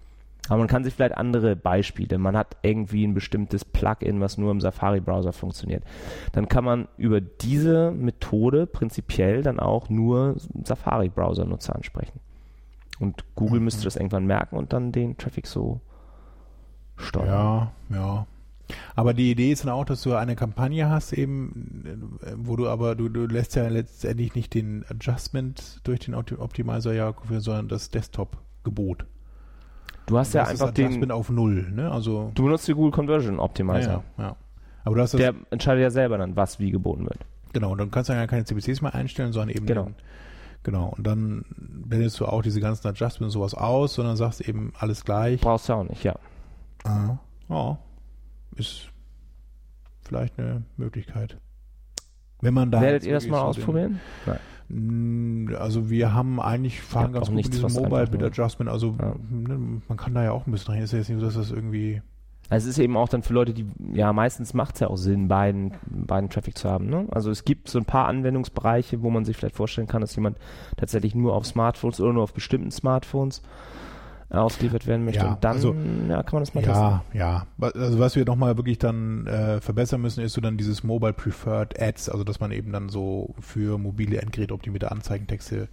Aber 0.49 0.59
man 0.59 0.69
kann 0.69 0.85
sich 0.85 0.93
vielleicht 0.93 1.17
andere 1.17 1.57
Beispiele. 1.57 2.19
Man 2.19 2.37
hat 2.37 2.59
irgendwie 2.61 3.07
ein 3.07 3.15
bestimmtes 3.15 3.65
Plugin, 3.65 4.21
was 4.21 4.37
nur 4.37 4.51
im 4.51 4.61
Safari-Browser 4.61 5.33
funktioniert. 5.33 5.83
Dann 6.33 6.49
kann 6.49 6.65
man 6.65 6.87
über 6.99 7.23
diese 7.23 7.91
Methode 7.93 8.67
prinzipiell 8.67 9.43
dann 9.43 9.59
auch 9.59 9.89
nur 9.89 10.37
Safari-Browser-Nutzer 10.65 11.75
ansprechen. 11.75 12.21
Und 13.01 13.25
Google 13.35 13.61
Mhm. 13.61 13.65
müsste 13.65 13.85
das 13.85 13.97
irgendwann 13.97 14.27
merken 14.27 14.57
und 14.57 14.75
dann 14.75 14.93
den 14.93 15.17
Traffic 15.17 15.47
so 15.47 15.81
steuern. 16.97 17.73
Ja, 17.91 17.97
ja. 17.97 18.27
Aber 18.97 19.13
die 19.15 19.31
Idee 19.31 19.53
ist 19.53 19.65
dann 19.65 19.73
auch, 19.73 19.85
dass 19.85 20.03
du 20.03 20.15
eine 20.15 20.37
Kampagne 20.37 20.89
hast, 20.89 21.13
eben, 21.13 22.19
wo 22.37 22.57
du 22.57 22.69
aber, 22.69 22.95
du, 22.95 23.09
du 23.09 23.27
lässt 23.27 23.57
ja 23.57 23.69
letztendlich 23.69 24.35
nicht 24.35 24.55
den 24.55 24.85
Adjustment 24.89 25.81
durch 25.85 26.01
den 26.01 26.15
Opti- 26.15 26.39
Optimizer 26.39 26.93
ja, 26.95 27.13
konfigurieren, 27.13 27.43
sondern 27.43 27.69
das 27.69 27.91
Desktop-Gebot. 27.91 29.05
Du 30.07 30.19
hast 30.19 30.35
ja 30.35 30.43
das 30.45 30.55
ist 30.55 30.61
einfach 30.63 30.71
Adjustment 30.73 31.05
den. 31.05 31.11
auf 31.13 31.31
Null, 31.31 31.71
ne? 31.73 31.91
Also, 31.91 32.31
Du 32.35 32.45
benutzt 32.45 32.67
den 32.69 32.75
Google 32.77 32.93
Conversion 32.93 33.39
Optimizer. 33.39 34.03
ja, 34.19 34.25
ja. 34.25 34.37
Aber 34.85 34.97
du 34.97 35.03
hast 35.03 35.15
das, 35.15 35.19
Der 35.21 35.35
entscheidet 35.51 35.83
ja 35.83 35.91
selber 35.91 36.19
dann, 36.19 36.37
was 36.37 36.59
wie 36.59 36.71
geboten 36.71 37.05
wird. 37.05 37.19
genau, 37.53 37.73
und 37.73 37.79
dann 37.79 37.91
kannst 37.91 38.11
du 38.11 38.15
ja 38.15 38.27
keine 38.27 38.45
CPCs 38.45 38.83
mehr 38.83 38.95
einstellen, 38.95 39.33
sondern 39.33 39.55
eben 39.57 39.65
Genau. 39.67 39.85
den, 39.85 39.95
genau. 40.63 40.93
Und 40.97 41.07
dann 41.07 41.45
blendest 41.59 42.21
du 42.21 42.27
auch 42.27 42.43
diese 42.43 42.61
ganzen 42.61 42.87
Adjustments 42.89 43.35
und 43.35 43.41
sowas 43.41 43.55
aus, 43.55 43.95
sondern 43.95 44.17
sagst 44.17 44.41
eben 44.43 44.73
alles 44.79 45.05
gleich. 45.05 45.41
Brauchst 45.41 45.69
du 45.69 45.73
auch 45.75 45.85
nicht, 45.85 46.03
ja. 46.05 46.15
Ah, 46.85 47.17
ja, 47.49 47.79
ist 48.57 48.89
vielleicht 50.03 50.39
eine 50.39 50.63
Möglichkeit. 50.77 51.39
Wenn 52.41 52.55
man 52.55 52.71
da 52.71 52.81
Werdet 52.81 53.05
ihr 53.05 53.15
das 53.15 53.27
mal 53.27 53.39
so 53.39 53.43
den- 53.43 53.49
ausprobieren? 53.49 54.01
Nein. 54.27 54.39
Mm, 54.69 55.55
Also 55.59 55.91
wir 55.91 56.15
haben 56.15 56.41
eigentlich 56.41 56.81
fahren 56.83 57.13
ganz 57.13 57.27
gut 57.27 57.37
mit 57.37 57.45
nichts, 57.45 57.51
diesem 57.53 57.65
was 57.65 57.75
Mobile 57.75 58.07
Bit 58.07 58.23
Adjustment. 58.23 58.71
Also 58.71 58.97
Ja. 58.99 59.15
ne, 59.31 59.81
man 59.89 59.97
kann 59.99 60.15
da 60.15 60.25
ja 60.25 60.33
auch 60.33 60.47
ein 60.47 60.51
bisschen 60.53 60.75
rein. 60.75 60.83
Ist 60.83 60.93
ja 60.93 60.99
jetzt 60.99 61.09
nicht 61.09 61.21
so, 61.21 61.25
dass 61.27 61.35
das 61.35 61.51
irgendwie. 61.51 62.03
Also 62.51 62.69
es 62.69 62.77
ist 62.77 62.83
eben 62.83 62.97
auch 62.99 63.09
dann 63.09 63.23
für 63.23 63.33
Leute, 63.33 63.55
die, 63.55 63.67
ja, 63.95 64.13
meistens 64.13 64.53
macht 64.53 64.75
es 64.75 64.81
ja 64.81 64.89
auch 64.89 64.97
Sinn, 64.97 65.29
beiden, 65.29 65.73
beiden 65.87 66.29
Traffic 66.29 66.59
zu 66.59 66.69
haben. 66.69 66.91
Ne? 66.91 67.07
Also 67.11 67.31
es 67.31 67.45
gibt 67.47 67.69
so 67.69 67.79
ein 67.79 67.87
paar 67.87 68.07
Anwendungsbereiche, 68.07 69.01
wo 69.03 69.09
man 69.09 69.25
sich 69.25 69.37
vielleicht 69.39 69.57
vorstellen 69.57 69.87
kann, 69.87 70.03
dass 70.03 70.15
jemand 70.15 70.37
tatsächlich 70.77 71.15
nur 71.15 71.35
auf 71.35 71.47
Smartphones 71.47 72.01
oder 72.01 72.13
nur 72.13 72.23
auf 72.23 72.35
bestimmten 72.35 72.71
Smartphones 72.71 73.41
ausgeliefert 74.31 74.87
werden 74.87 75.05
möchte. 75.05 75.25
Ja, 75.25 75.33
Und 75.35 75.45
dann 75.45 75.57
also- 75.57 75.75
ja, 76.09 76.23
kann 76.23 76.33
man 76.35 76.43
das 76.43 76.55
mal 76.55 76.63
testen. 76.63 76.83
Ja, 76.83 77.05
ja. 77.13 77.47
Also 77.61 77.99
was 77.99 78.17
wir 78.17 78.25
nochmal 78.25 78.57
wirklich 78.57 78.79
dann 78.79 79.27
äh, 79.27 79.61
verbessern 79.61 80.01
müssen, 80.01 80.23
ist 80.25 80.33
so 80.33 80.41
dann 80.41 80.57
dieses 80.57 80.83
Mobile 80.83 81.13
Preferred 81.13 81.81
Ads, 81.81 82.09
also 82.09 82.25
dass 82.25 82.41
man 82.41 82.51
eben 82.53 82.73
dann 82.73 82.89
so 82.89 83.35
für 83.41 83.79
mobile 83.79 84.21
Endgeräte 84.21 84.55
optimierte 84.55 84.91
Anzeigentexte 84.91 85.69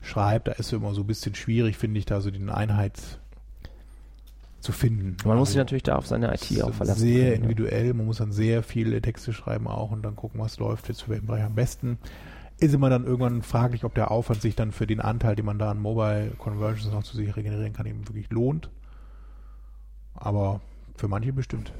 schreibt. 0.00 0.48
Da 0.48 0.52
ist 0.52 0.66
es 0.66 0.72
immer 0.72 0.94
so 0.94 1.02
ein 1.02 1.06
bisschen 1.06 1.34
schwierig, 1.34 1.76
finde 1.76 1.98
ich, 1.98 2.06
da 2.06 2.20
so 2.20 2.30
die 2.30 2.48
Einheit 2.48 2.98
zu 4.60 4.72
finden. 4.72 5.16
Man 5.24 5.36
muss 5.38 5.48
sich 5.50 5.56
Also- 5.58 5.64
natürlich 5.64 5.82
da 5.82 5.96
auf 5.96 6.06
seine 6.06 6.32
IT 6.32 6.62
auch 6.62 6.72
verlassen. 6.72 7.00
Sehr 7.00 7.14
können, 7.16 7.28
ne? 7.28 7.34
individuell. 7.52 7.94
Man 7.94 8.06
muss 8.06 8.18
dann 8.18 8.32
sehr 8.32 8.62
viele 8.62 9.00
Texte 9.02 9.32
schreiben 9.32 9.66
auch 9.66 9.90
und 9.90 10.02
dann 10.02 10.14
gucken, 10.16 10.40
was 10.40 10.58
läuft 10.58 10.88
jetzt 10.88 11.02
für 11.02 11.10
welchen 11.10 11.26
Bereich 11.26 11.44
am 11.44 11.54
besten. 11.54 11.98
Ist 12.62 12.74
immer 12.74 12.90
dann 12.90 13.04
irgendwann 13.04 13.42
fraglich, 13.42 13.82
ob 13.82 13.94
der 13.96 14.12
Aufwand 14.12 14.40
sich 14.40 14.54
dann 14.54 14.70
für 14.70 14.86
den 14.86 15.00
Anteil, 15.00 15.34
den 15.34 15.44
man 15.44 15.58
da 15.58 15.72
an 15.72 15.80
Mobile 15.80 16.30
Conversions 16.38 16.92
noch 16.92 17.02
zu 17.02 17.16
sich 17.16 17.34
regenerieren 17.34 17.72
kann, 17.72 17.86
eben 17.86 18.06
wirklich 18.06 18.30
lohnt. 18.30 18.70
Aber 20.14 20.60
für 20.94 21.08
manche 21.08 21.32
bestimmt. 21.32 21.72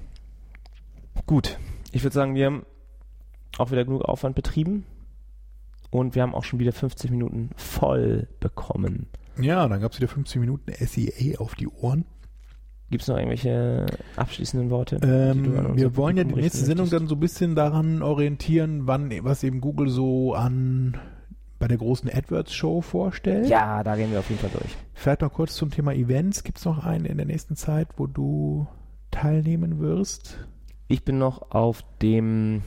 Gut, 1.25 1.57
ich 1.93 2.03
würde 2.03 2.15
sagen, 2.15 2.35
wir 2.35 2.47
haben 2.47 2.67
auch 3.59 3.71
wieder 3.71 3.85
genug 3.85 4.03
Aufwand 4.03 4.35
betrieben 4.35 4.85
und 5.91 6.17
wir 6.17 6.23
haben 6.23 6.35
auch 6.35 6.43
schon 6.43 6.59
wieder 6.59 6.73
50 6.73 7.13
Minuten 7.13 7.51
voll 7.57 8.27
bekommen. 8.41 9.07
Ja, 9.39 9.69
dann 9.69 9.81
gab 9.81 9.93
es 9.93 9.99
wieder 9.99 10.09
15 10.09 10.41
Minuten 10.41 10.73
SEA 10.73 11.39
auf 11.39 11.55
die 11.55 11.69
Ohren. 11.69 12.05
Gibt 12.93 13.03
es 13.03 13.09
noch 13.09 13.17
irgendwelche 13.17 13.87
abschließenden 14.17 14.69
Worte? 14.69 15.01
Ähm, 15.03 15.77
wir 15.79 15.97
wollen 15.97 16.19
ja 16.19 16.25
die 16.25 16.35
nächste 16.35 16.63
Sendung 16.63 16.91
dann 16.91 17.07
so 17.09 17.15
ein 17.15 17.21
bisschen 17.21 17.55
daran 17.55 18.03
orientieren, 18.03 18.87
wann, 18.87 19.11
was 19.23 19.43
eben 19.45 19.63
Google 19.63 19.89
so 19.89 20.35
an 20.35 20.99
bei 21.59 21.69
der 21.69 21.79
großen 21.79 22.11
AdWords-Show 22.11 22.83
vorstellt. 22.83 23.49
Ja, 23.49 23.83
da 23.83 23.97
gehen 23.97 24.13
wir 24.13 24.19
auf 24.19 24.29
jeden 24.29 24.43
Fall 24.43 24.51
durch. 24.53 24.77
Vielleicht 24.93 25.23
noch 25.23 25.33
kurz 25.33 25.55
zum 25.55 25.71
Thema 25.71 25.95
Events. 25.95 26.45
Gibt 26.45 26.59
es 26.59 26.67
noch 26.67 26.85
einen 26.85 27.07
in 27.07 27.17
der 27.17 27.25
nächsten 27.25 27.57
Zeit, 27.57 27.89
wo 27.97 28.07
du 28.07 28.67
teilnehmen 29.11 29.79
wirst? 29.79 30.47
Ich 30.89 31.03
bin 31.03 31.17
noch 31.17 31.51
auf 31.51 31.83
dem 32.03 32.61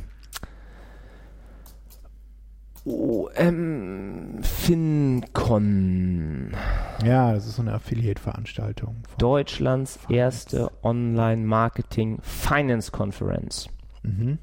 OM 2.85 4.43
FinCon. 4.43 6.55
Ja, 7.03 7.33
das 7.33 7.47
ist 7.47 7.55
so 7.55 7.63
eine 7.63 7.73
Affiliate-Veranstaltung. 7.73 9.01
Deutschlands 9.17 9.97
Finance. 9.97 10.15
erste 10.15 10.71
Online-Marketing-Finance-Konferenz. 10.83 13.69
Mhm. 14.03 14.37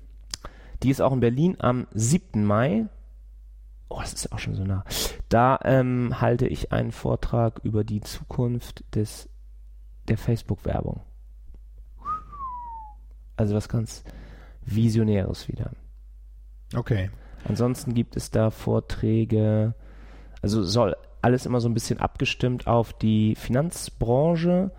Die 0.82 0.90
ist 0.90 1.00
auch 1.00 1.12
in 1.12 1.20
Berlin 1.20 1.54
am 1.60 1.86
7. 1.92 2.44
Mai. 2.44 2.86
Oh, 3.88 4.00
das 4.00 4.12
ist 4.12 4.32
auch 4.32 4.40
schon 4.40 4.56
so 4.56 4.64
nah. 4.64 4.82
Da 5.28 5.60
ähm, 5.62 6.20
halte 6.20 6.48
ich 6.48 6.72
einen 6.72 6.90
Vortrag 6.90 7.60
über 7.62 7.84
die 7.84 8.00
Zukunft 8.00 8.82
des, 8.96 9.28
der 10.08 10.18
Facebook-Werbung. 10.18 11.02
Also 13.36 13.54
was 13.54 13.68
ganz 13.68 14.02
Visionäres 14.64 15.46
wieder. 15.46 15.70
Okay. 16.74 17.08
Ansonsten 17.48 17.94
gibt 17.94 18.16
es 18.16 18.30
da 18.30 18.50
Vorträge, 18.50 19.74
also 20.42 20.62
soll 20.62 20.96
alles 21.20 21.46
immer 21.46 21.60
so 21.60 21.68
ein 21.68 21.74
bisschen 21.74 22.00
abgestimmt 22.00 22.66
auf 22.66 22.92
die 22.92 23.34
Finanzbranche. 23.34 24.70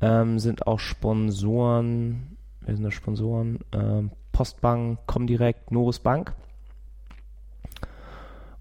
Ähm, 0.00 0.38
sind 0.38 0.66
auch 0.66 0.78
Sponsoren, 0.78 2.36
wer 2.60 2.74
sind 2.74 2.84
da 2.84 2.90
Sponsoren? 2.90 3.58
Ähm, 3.72 4.10
Postbank, 4.32 5.00
Comdirect, 5.06 5.72
Norus 5.72 5.98
Bank. 5.98 6.34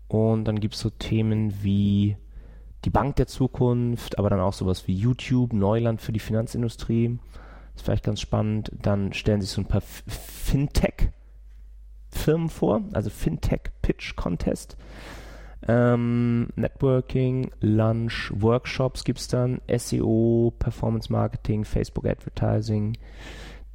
Und 0.07 0.45
dann 0.45 0.59
gibt 0.59 0.73
es 0.73 0.81
so 0.81 0.89
Themen 0.89 1.63
wie 1.63 2.17
die 2.83 2.89
Bank 2.89 3.15
der 3.17 3.27
Zukunft, 3.27 4.17
aber 4.17 4.29
dann 4.29 4.39
auch 4.39 4.53
sowas 4.53 4.87
wie 4.87 4.93
YouTube, 4.95 5.53
Neuland 5.53 6.01
für 6.01 6.11
die 6.11 6.19
Finanzindustrie. 6.19 7.19
ist 7.75 7.85
vielleicht 7.85 8.05
ganz 8.05 8.19
spannend. 8.19 8.71
Dann 8.81 9.13
stellen 9.13 9.41
sich 9.41 9.49
so 9.49 9.61
ein 9.61 9.67
paar 9.67 9.81
F- 9.81 10.03
Fintech-Firmen 12.11 12.49
vor, 12.49 12.81
also 12.93 13.09
Fintech 13.09 13.71
Pitch 13.81 14.15
Contest. 14.15 14.77
Ähm, 15.67 16.47
Networking, 16.55 17.51
Lunch, 17.59 18.31
Workshops 18.33 19.03
gibt 19.03 19.19
es 19.19 19.27
dann, 19.27 19.61
SEO, 19.75 20.53
Performance 20.57 21.11
Marketing, 21.11 21.65
Facebook 21.65 22.05
Advertising, 22.05 22.97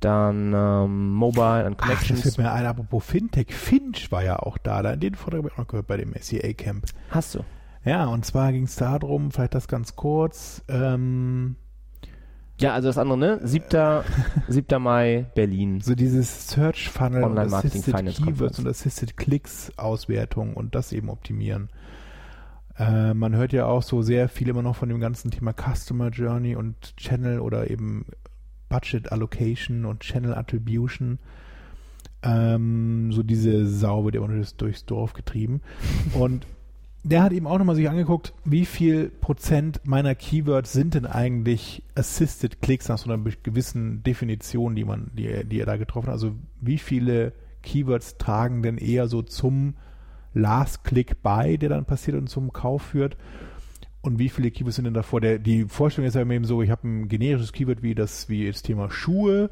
dann 0.00 0.52
ähm, 0.54 1.10
Mobile 1.12 1.66
und 1.66 1.76
Ach, 1.80 1.88
das 1.88 1.98
Connections. 1.98 2.22
fällt 2.22 2.38
mir 2.38 2.52
ein, 2.52 2.66
apropos 2.66 3.04
Fintech. 3.04 3.52
Finch 3.54 4.10
war 4.10 4.24
ja 4.24 4.38
auch 4.38 4.58
da. 4.58 4.82
da 4.82 4.96
den 4.96 5.14
Vortrag 5.14 5.38
habe 5.38 5.48
ich 5.48 5.54
auch 5.54 5.58
noch 5.58 5.68
gehört 5.68 5.86
bei 5.86 5.96
dem 5.98 6.14
SEA-Camp. 6.18 6.86
Hast 7.10 7.34
du? 7.34 7.44
Ja, 7.84 8.06
und 8.06 8.24
zwar 8.24 8.50
ging 8.52 8.64
es 8.64 8.76
darum, 8.76 9.30
vielleicht 9.30 9.54
das 9.54 9.68
ganz 9.68 9.94
kurz, 9.94 10.62
ähm, 10.68 11.56
Ja, 12.64 12.72
also 12.72 12.88
das 12.88 12.96
andere, 12.96 13.18
ne? 13.18 13.40
7. 13.42 14.02
7. 14.48 14.82
Mai, 14.82 15.26
Berlin. 15.34 15.80
so 15.82 15.94
dieses 15.94 16.48
Search 16.48 16.88
Funnel 16.88 17.22
und 17.22 17.32
Online-Marketing 17.32 17.80
Assisted 17.82 17.96
Finance 17.96 18.16
Keywords 18.22 18.38
Conference. 18.38 18.58
und 18.58 18.68
Assisted 18.68 19.16
Clicks 19.18 19.72
Auswertung 19.76 20.54
und 20.54 20.74
das 20.74 20.92
eben 20.92 21.10
optimieren. 21.10 21.68
Äh, 22.78 23.12
man 23.12 23.36
hört 23.36 23.52
ja 23.52 23.66
auch 23.66 23.82
so 23.82 24.00
sehr 24.00 24.30
viel 24.30 24.48
immer 24.48 24.62
noch 24.62 24.76
von 24.76 24.88
dem 24.88 24.98
ganzen 24.98 25.30
Thema 25.30 25.52
Customer 25.52 26.08
Journey 26.08 26.56
und 26.56 26.96
Channel 26.96 27.40
oder 27.40 27.70
eben 27.70 28.06
Budget 28.70 29.12
Allocation 29.12 29.84
und 29.84 30.00
Channel 30.00 30.34
Attribution. 30.34 31.18
Ähm, 32.22 33.12
so 33.12 33.22
diese 33.22 33.66
Sau 33.66 34.06
wird 34.06 34.14
immer 34.14 34.28
durchs 34.56 34.86
Dorf 34.86 35.12
getrieben. 35.12 35.60
Und 36.14 36.46
der 37.04 37.22
hat 37.22 37.32
eben 37.32 37.46
auch 37.46 37.58
nochmal 37.58 37.76
sich 37.76 37.88
angeguckt, 37.88 38.32
wie 38.44 38.64
viel 38.64 39.10
Prozent 39.10 39.80
meiner 39.84 40.14
Keywords 40.14 40.72
sind 40.72 40.94
denn 40.94 41.04
eigentlich 41.06 41.82
Assisted 41.94 42.62
Clicks 42.62 42.88
nach 42.88 42.98
so 42.98 43.10
einer 43.12 43.22
gewissen 43.42 44.02
Definition, 44.02 44.74
die 44.74 44.84
man, 44.84 45.10
die, 45.14 45.26
er- 45.28 45.44
die 45.44 45.60
er 45.60 45.66
da 45.66 45.76
getroffen 45.76 46.06
hat. 46.06 46.14
Also 46.14 46.32
wie 46.60 46.78
viele 46.78 47.32
Keywords 47.62 48.16
tragen 48.18 48.62
denn 48.62 48.78
eher 48.78 49.06
so 49.06 49.22
zum 49.22 49.74
Last 50.32 50.82
Click 50.84 51.22
bei, 51.22 51.56
der 51.58 51.68
dann 51.68 51.84
passiert 51.84 52.16
und 52.16 52.28
zum 52.28 52.52
Kauf 52.52 52.82
führt. 52.82 53.16
Und 54.00 54.18
wie 54.18 54.28
viele 54.30 54.50
Keywords 54.50 54.76
sind 54.76 54.86
denn 54.86 54.94
davor? 54.94 55.20
Der, 55.20 55.38
die 55.38 55.64
Vorstellung 55.64 56.08
ist 56.08 56.14
ja 56.14 56.22
eben 56.22 56.44
so, 56.44 56.62
ich 56.62 56.70
habe 56.70 56.88
ein 56.88 57.08
generisches 57.08 57.52
Keyword 57.52 57.82
wie 57.82 57.94
das, 57.94 58.28
wie 58.28 58.46
das 58.46 58.62
Thema 58.62 58.90
Schuhe. 58.90 59.50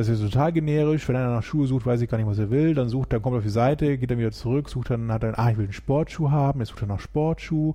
Das 0.00 0.08
ist 0.08 0.22
total 0.22 0.50
generisch. 0.50 1.06
Wenn 1.06 1.16
einer 1.16 1.28
nach 1.28 1.42
Schuhe 1.42 1.66
sucht, 1.66 1.84
weiß 1.84 2.00
ich 2.00 2.08
gar 2.08 2.16
nicht, 2.16 2.26
was 2.26 2.38
er 2.38 2.48
will. 2.48 2.72
Dann 2.72 2.88
sucht, 2.88 3.12
dann 3.12 3.20
kommt 3.20 3.34
er 3.34 3.38
auf 3.40 3.44
die 3.44 3.50
Seite, 3.50 3.98
geht 3.98 4.10
dann 4.10 4.16
wieder 4.16 4.32
zurück, 4.32 4.70
sucht 4.70 4.88
dann, 4.88 5.12
hat 5.12 5.22
dann, 5.22 5.34
ah, 5.34 5.50
ich 5.50 5.58
will 5.58 5.64
einen 5.64 5.74
Sportschuh 5.74 6.30
haben. 6.30 6.60
Jetzt 6.60 6.70
sucht 6.70 6.80
er 6.80 6.88
nach 6.88 7.00
Sportschuh. 7.00 7.74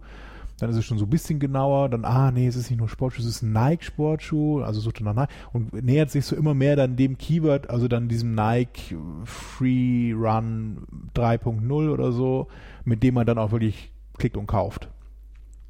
Dann 0.57 0.71
ist 0.71 0.75
es 0.75 0.85
schon 0.85 0.97
so 0.97 1.05
ein 1.05 1.11
bisschen 1.11 1.37
genauer. 1.37 1.87
Dann, 1.89 2.03
ah, 2.03 2.31
nee, 2.31 2.47
es 2.47 2.55
ist 2.55 2.71
nicht 2.71 2.79
nur 2.79 2.89
Sportschuh, 2.89 3.21
es 3.21 3.27
ist 3.27 3.43
ein 3.43 3.53
Nike-Sportschuh. 3.53 4.61
Also 4.61 4.81
sucht 4.81 5.01
er 5.01 5.03
nach 5.03 5.13
Nike 5.13 5.33
und 5.53 5.71
nähert 5.83 6.09
sich 6.09 6.25
so 6.25 6.35
immer 6.35 6.55
mehr 6.55 6.75
dann 6.75 6.95
dem 6.95 7.19
Keyword, 7.19 7.69
also 7.69 7.87
dann 7.87 8.07
diesem 8.07 8.33
Nike 8.33 8.97
Free 9.25 10.11
Run 10.11 10.87
3.0 11.13 11.91
oder 11.91 12.11
so, 12.11 12.47
mit 12.85 13.03
dem 13.03 13.13
man 13.13 13.27
dann 13.27 13.37
auch 13.37 13.51
wirklich 13.51 13.91
klickt 14.17 14.35
und 14.35 14.47
kauft. 14.47 14.89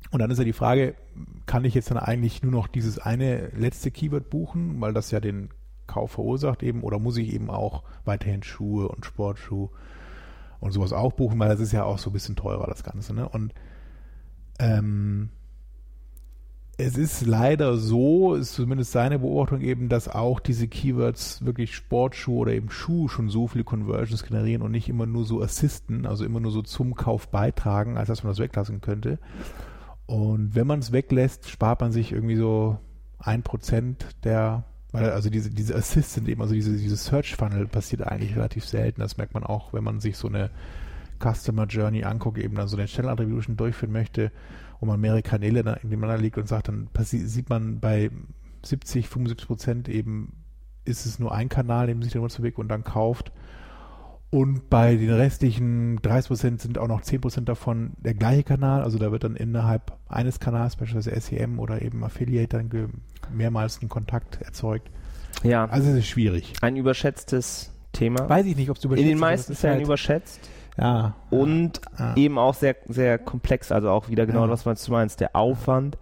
Und 0.09 0.19
dann 0.19 0.31
ist 0.31 0.37
ja 0.37 0.45
die 0.45 0.53
Frage, 0.53 0.95
kann 1.47 1.65
ich 1.65 1.73
jetzt 1.73 1.91
dann 1.91 1.97
eigentlich 1.97 2.43
nur 2.43 2.53
noch 2.53 2.67
dieses 2.67 2.97
eine 2.97 3.49
letzte 3.57 3.91
Keyword 3.91 4.29
buchen, 4.29 4.79
weil 4.79 4.93
das 4.93 5.11
ja 5.11 5.19
den 5.19 5.49
Kauf 5.87 6.11
verursacht 6.11 6.63
eben, 6.63 6.83
oder 6.83 6.99
muss 6.99 7.17
ich 7.17 7.33
eben 7.33 7.49
auch 7.49 7.83
weiterhin 8.03 8.43
Schuhe 8.43 8.87
und 8.87 9.05
Sportschuh 9.05 9.69
und 10.59 10.71
sowas 10.71 10.93
auch 10.93 11.13
buchen, 11.13 11.39
weil 11.39 11.49
das 11.49 11.59
ist 11.59 11.71
ja 11.71 11.83
auch 11.83 11.99
so 11.99 12.09
ein 12.09 12.13
bisschen 12.13 12.35
teurer, 12.35 12.67
das 12.67 12.83
Ganze. 12.83 13.13
Ne? 13.13 13.27
Und 13.27 13.53
ähm, 14.59 15.29
es 16.77 16.97
ist 16.97 17.25
leider 17.25 17.77
so, 17.77 18.35
ist 18.35 18.53
zumindest 18.53 18.91
seine 18.91 19.19
Beobachtung 19.19 19.61
eben, 19.61 19.87
dass 19.87 20.09
auch 20.09 20.39
diese 20.39 20.67
Keywords 20.67 21.45
wirklich 21.45 21.73
Sportschuh 21.73 22.39
oder 22.39 22.53
eben 22.53 22.69
Schuh 22.69 23.07
schon 23.07 23.29
so 23.29 23.47
viele 23.47 23.63
Conversions 23.63 24.23
generieren 24.23 24.61
und 24.61 24.71
nicht 24.71 24.89
immer 24.89 25.05
nur 25.05 25.23
so 25.23 25.41
assisten, 25.41 26.05
also 26.05 26.25
immer 26.25 26.41
nur 26.41 26.51
so 26.51 26.61
zum 26.61 26.95
Kauf 26.95 27.29
beitragen, 27.29 27.97
als 27.97 28.09
dass 28.09 28.23
man 28.23 28.31
das 28.31 28.39
weglassen 28.39 28.81
könnte. 28.81 29.19
Und 30.05 30.53
wenn 30.53 30.67
man 30.67 30.79
es 30.79 30.91
weglässt, 30.91 31.49
spart 31.49 31.79
man 31.79 31.91
sich 31.91 32.11
irgendwie 32.11 32.35
so 32.35 32.77
ein 33.19 33.41
Prozent 33.41 34.07
der, 34.23 34.65
weil 34.95 35.11
also 35.11 35.29
diese, 35.29 35.49
diese 35.49 35.75
Assistant 35.75 36.27
eben, 36.27 36.41
also 36.41 36.53
diese, 36.53 36.75
diese 36.75 36.95
Search 36.95 37.35
Funnel 37.35 37.67
passiert 37.67 38.01
eigentlich 38.01 38.35
relativ 38.35 38.65
selten. 38.65 39.01
Das 39.01 39.17
merkt 39.17 39.33
man 39.33 39.43
auch, 39.43 39.73
wenn 39.73 39.83
man 39.83 39.99
sich 39.99 40.17
so 40.17 40.27
eine 40.27 40.49
Customer 41.19 41.65
Journey 41.65 42.03
anguckt, 42.03 42.37
eben 42.37 42.55
dann 42.55 42.67
so 42.67 42.77
eine 42.77 42.87
Channel 42.87 43.11
Attribution 43.11 43.57
durchführen 43.57 43.91
möchte, 43.91 44.31
wo 44.79 44.85
man 44.85 44.99
mehrere 44.99 45.21
Kanäle 45.21 45.63
da 45.63 45.77
nebeneinander 45.83 46.21
legt 46.21 46.37
und 46.37 46.47
sagt, 46.47 46.67
dann 46.67 46.89
sieht 47.01 47.49
man 47.49 47.79
bei 47.79 48.11
70, 48.63 49.07
75 49.07 49.47
Prozent 49.47 49.89
eben, 49.89 50.43
ist 50.83 51.05
es 51.05 51.19
nur 51.19 51.33
ein 51.33 51.49
Kanal, 51.49 51.87
dem 51.87 52.01
sich 52.01 52.11
der 52.11 52.21
Nutzer 52.21 52.39
bewegt 52.39 52.57
und 52.57 52.67
dann 52.67 52.83
kauft. 52.83 53.31
Und 54.31 54.69
bei 54.69 54.95
den 54.95 55.11
restlichen 55.13 56.01
30 56.01 56.27
Prozent 56.27 56.61
sind 56.61 56.77
auch 56.77 56.87
noch 56.87 57.01
10 57.01 57.21
Prozent 57.21 57.47
davon 57.47 57.91
der 57.97 58.13
gleiche 58.15 58.43
Kanal. 58.43 58.81
Also 58.83 58.97
da 58.97 59.11
wird 59.11 59.23
dann 59.23 59.35
innerhalb 59.35 59.93
eines 60.09 60.39
Kanals, 60.39 60.75
beispielsweise 60.75 61.19
SEM 61.21 61.59
oder 61.59 61.81
eben 61.81 62.03
Affiliate, 62.03 62.57
dann 62.57 62.89
mehrmals 63.33 63.81
ein 63.81 63.87
Kontakt 63.89 64.41
erzeugt. 64.41 64.89
Ja, 65.43 65.65
Also 65.65 65.89
es 65.91 65.97
ist 65.97 66.07
schwierig. 66.07 66.53
ein 66.61 66.75
überschätztes 66.75 67.71
Thema. 67.93 68.27
Weiß 68.27 68.45
ich 68.45 68.55
nicht, 68.57 68.69
ob 68.69 68.77
es 68.77 68.83
In 68.83 68.95
den 68.95 69.17
meisten 69.19 69.55
Fällen 69.55 69.77
über 69.77 69.85
überschätzt 69.85 70.49
Ja. 70.77 71.15
und 71.29 71.79
Ja. 71.97 72.15
eben 72.17 72.37
auch 72.37 72.55
sehr, 72.55 72.75
sehr 72.89 73.17
komplex, 73.17 73.71
also 73.71 73.89
auch 73.89 74.09
wieder 74.09 74.25
genau 74.25 74.41
Ja. 74.41 74.47
das, 74.47 74.65
was 74.65 74.83
du 74.83 74.91
meinst, 74.91 75.19
der 75.21 75.35
Aufwand. 75.35 75.97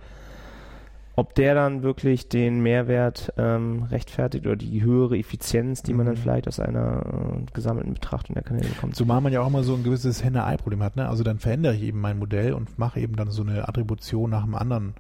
Ob 1.16 1.36
der 1.36 1.54
dann 1.54 1.84
wirklich 1.84 2.28
den 2.28 2.62
Mehrwert 2.64 3.34
ähm, 3.38 3.84
rechtfertigt 3.84 4.48
oder 4.48 4.56
die 4.56 4.82
höhere 4.82 5.16
Effizienz, 5.18 5.84
die 5.84 5.94
man 5.94 6.08
dann 6.08 6.16
Mhm. 6.16 6.20
vielleicht 6.20 6.48
aus 6.48 6.60
einer 6.60 7.04
äh, 7.06 7.52
gesammelten 7.54 7.94
Betrachtung 7.94 8.34
der 8.34 8.44
Kanäle 8.44 8.70
bekommt. 8.70 8.96
Zumal 8.96 9.22
man 9.22 9.32
ja 9.32 9.42
auch 9.42 9.48
immer 9.48 9.62
so 9.64 9.76
ein 9.76 9.84
gewisses 9.84 10.24
Henne-Ei-Problem 10.24 10.82
hat. 10.82 10.96
Ne? 10.96 11.08
Also 11.08 11.24
dann 11.24 11.38
verändere 11.38 11.76
ich 11.76 11.84
eben 11.84 12.02
mein 12.02 12.18
Modell 12.18 12.54
und 12.54 12.80
mache 12.80 13.00
eben 13.00 13.16
dann 13.16 13.30
so 13.30 13.44
eine 13.44 13.68
Attribution 13.70 14.32
nach 14.32 14.44
dem 14.44 14.56
anderen. 14.56 14.96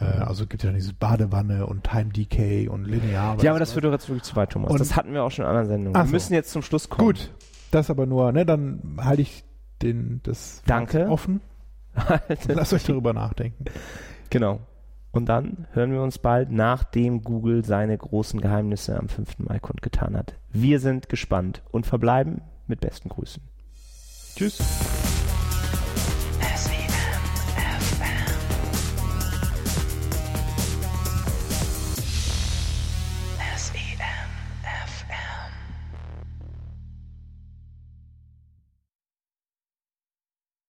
Äh, 0.00 0.04
also 0.04 0.44
es 0.44 0.48
gibt 0.48 0.62
ja 0.62 0.72
dieses 0.72 0.94
Badewanne 0.94 1.66
und 1.66 1.84
Time 1.84 2.06
Decay 2.06 2.68
und 2.68 2.84
Linear. 2.86 3.36
ja, 3.42 3.50
aber 3.50 3.60
das 3.60 3.74
würde 3.74 3.90
jetzt 3.90 4.08
wirklich 4.08 4.22
zu 4.24 4.36
weit, 4.36 4.50
Thomas. 4.52 4.70
Und- 4.70 4.80
das 4.80 4.96
hatten 4.96 5.12
wir 5.12 5.22
auch 5.22 5.30
schon 5.30 5.44
in 5.44 5.50
anderen 5.50 5.68
Sendungen. 5.68 5.96
Ach 5.96 6.04
Wir 6.04 6.08
so. 6.08 6.12
müssen 6.12 6.32
jetzt 6.32 6.50
zum 6.50 6.62
Schluss 6.62 6.88
kommen. 6.88 7.08
Gut, 7.08 7.30
das 7.72 7.90
aber 7.90 8.06
nur, 8.06 8.32
ne, 8.32 8.46
dann 8.46 8.96
halte 9.02 9.20
ich 9.20 9.44
den, 9.82 10.20
das 10.22 10.62
Danke. 10.66 11.10
offen. 11.10 11.42
Lasst 12.48 12.72
euch 12.72 12.84
darüber 12.84 13.12
nachdenken. 13.12 13.66
Genau. 14.30 14.60
Und 15.16 15.26
dann 15.26 15.66
hören 15.72 15.92
wir 15.92 16.02
uns 16.02 16.18
bald, 16.18 16.50
nachdem 16.50 17.22
Google 17.22 17.64
seine 17.64 17.96
großen 17.96 18.38
Geheimnisse 18.40 18.98
am 18.98 19.08
5. 19.08 19.38
Mai 19.38 19.58
kundgetan 19.58 20.14
hat. 20.14 20.34
Wir 20.52 20.78
sind 20.78 21.08
gespannt 21.08 21.62
und 21.70 21.86
verbleiben 21.86 22.42
mit 22.66 22.80
besten 22.80 23.08
Grüßen. 23.08 23.42
Tschüss. 24.36 25.15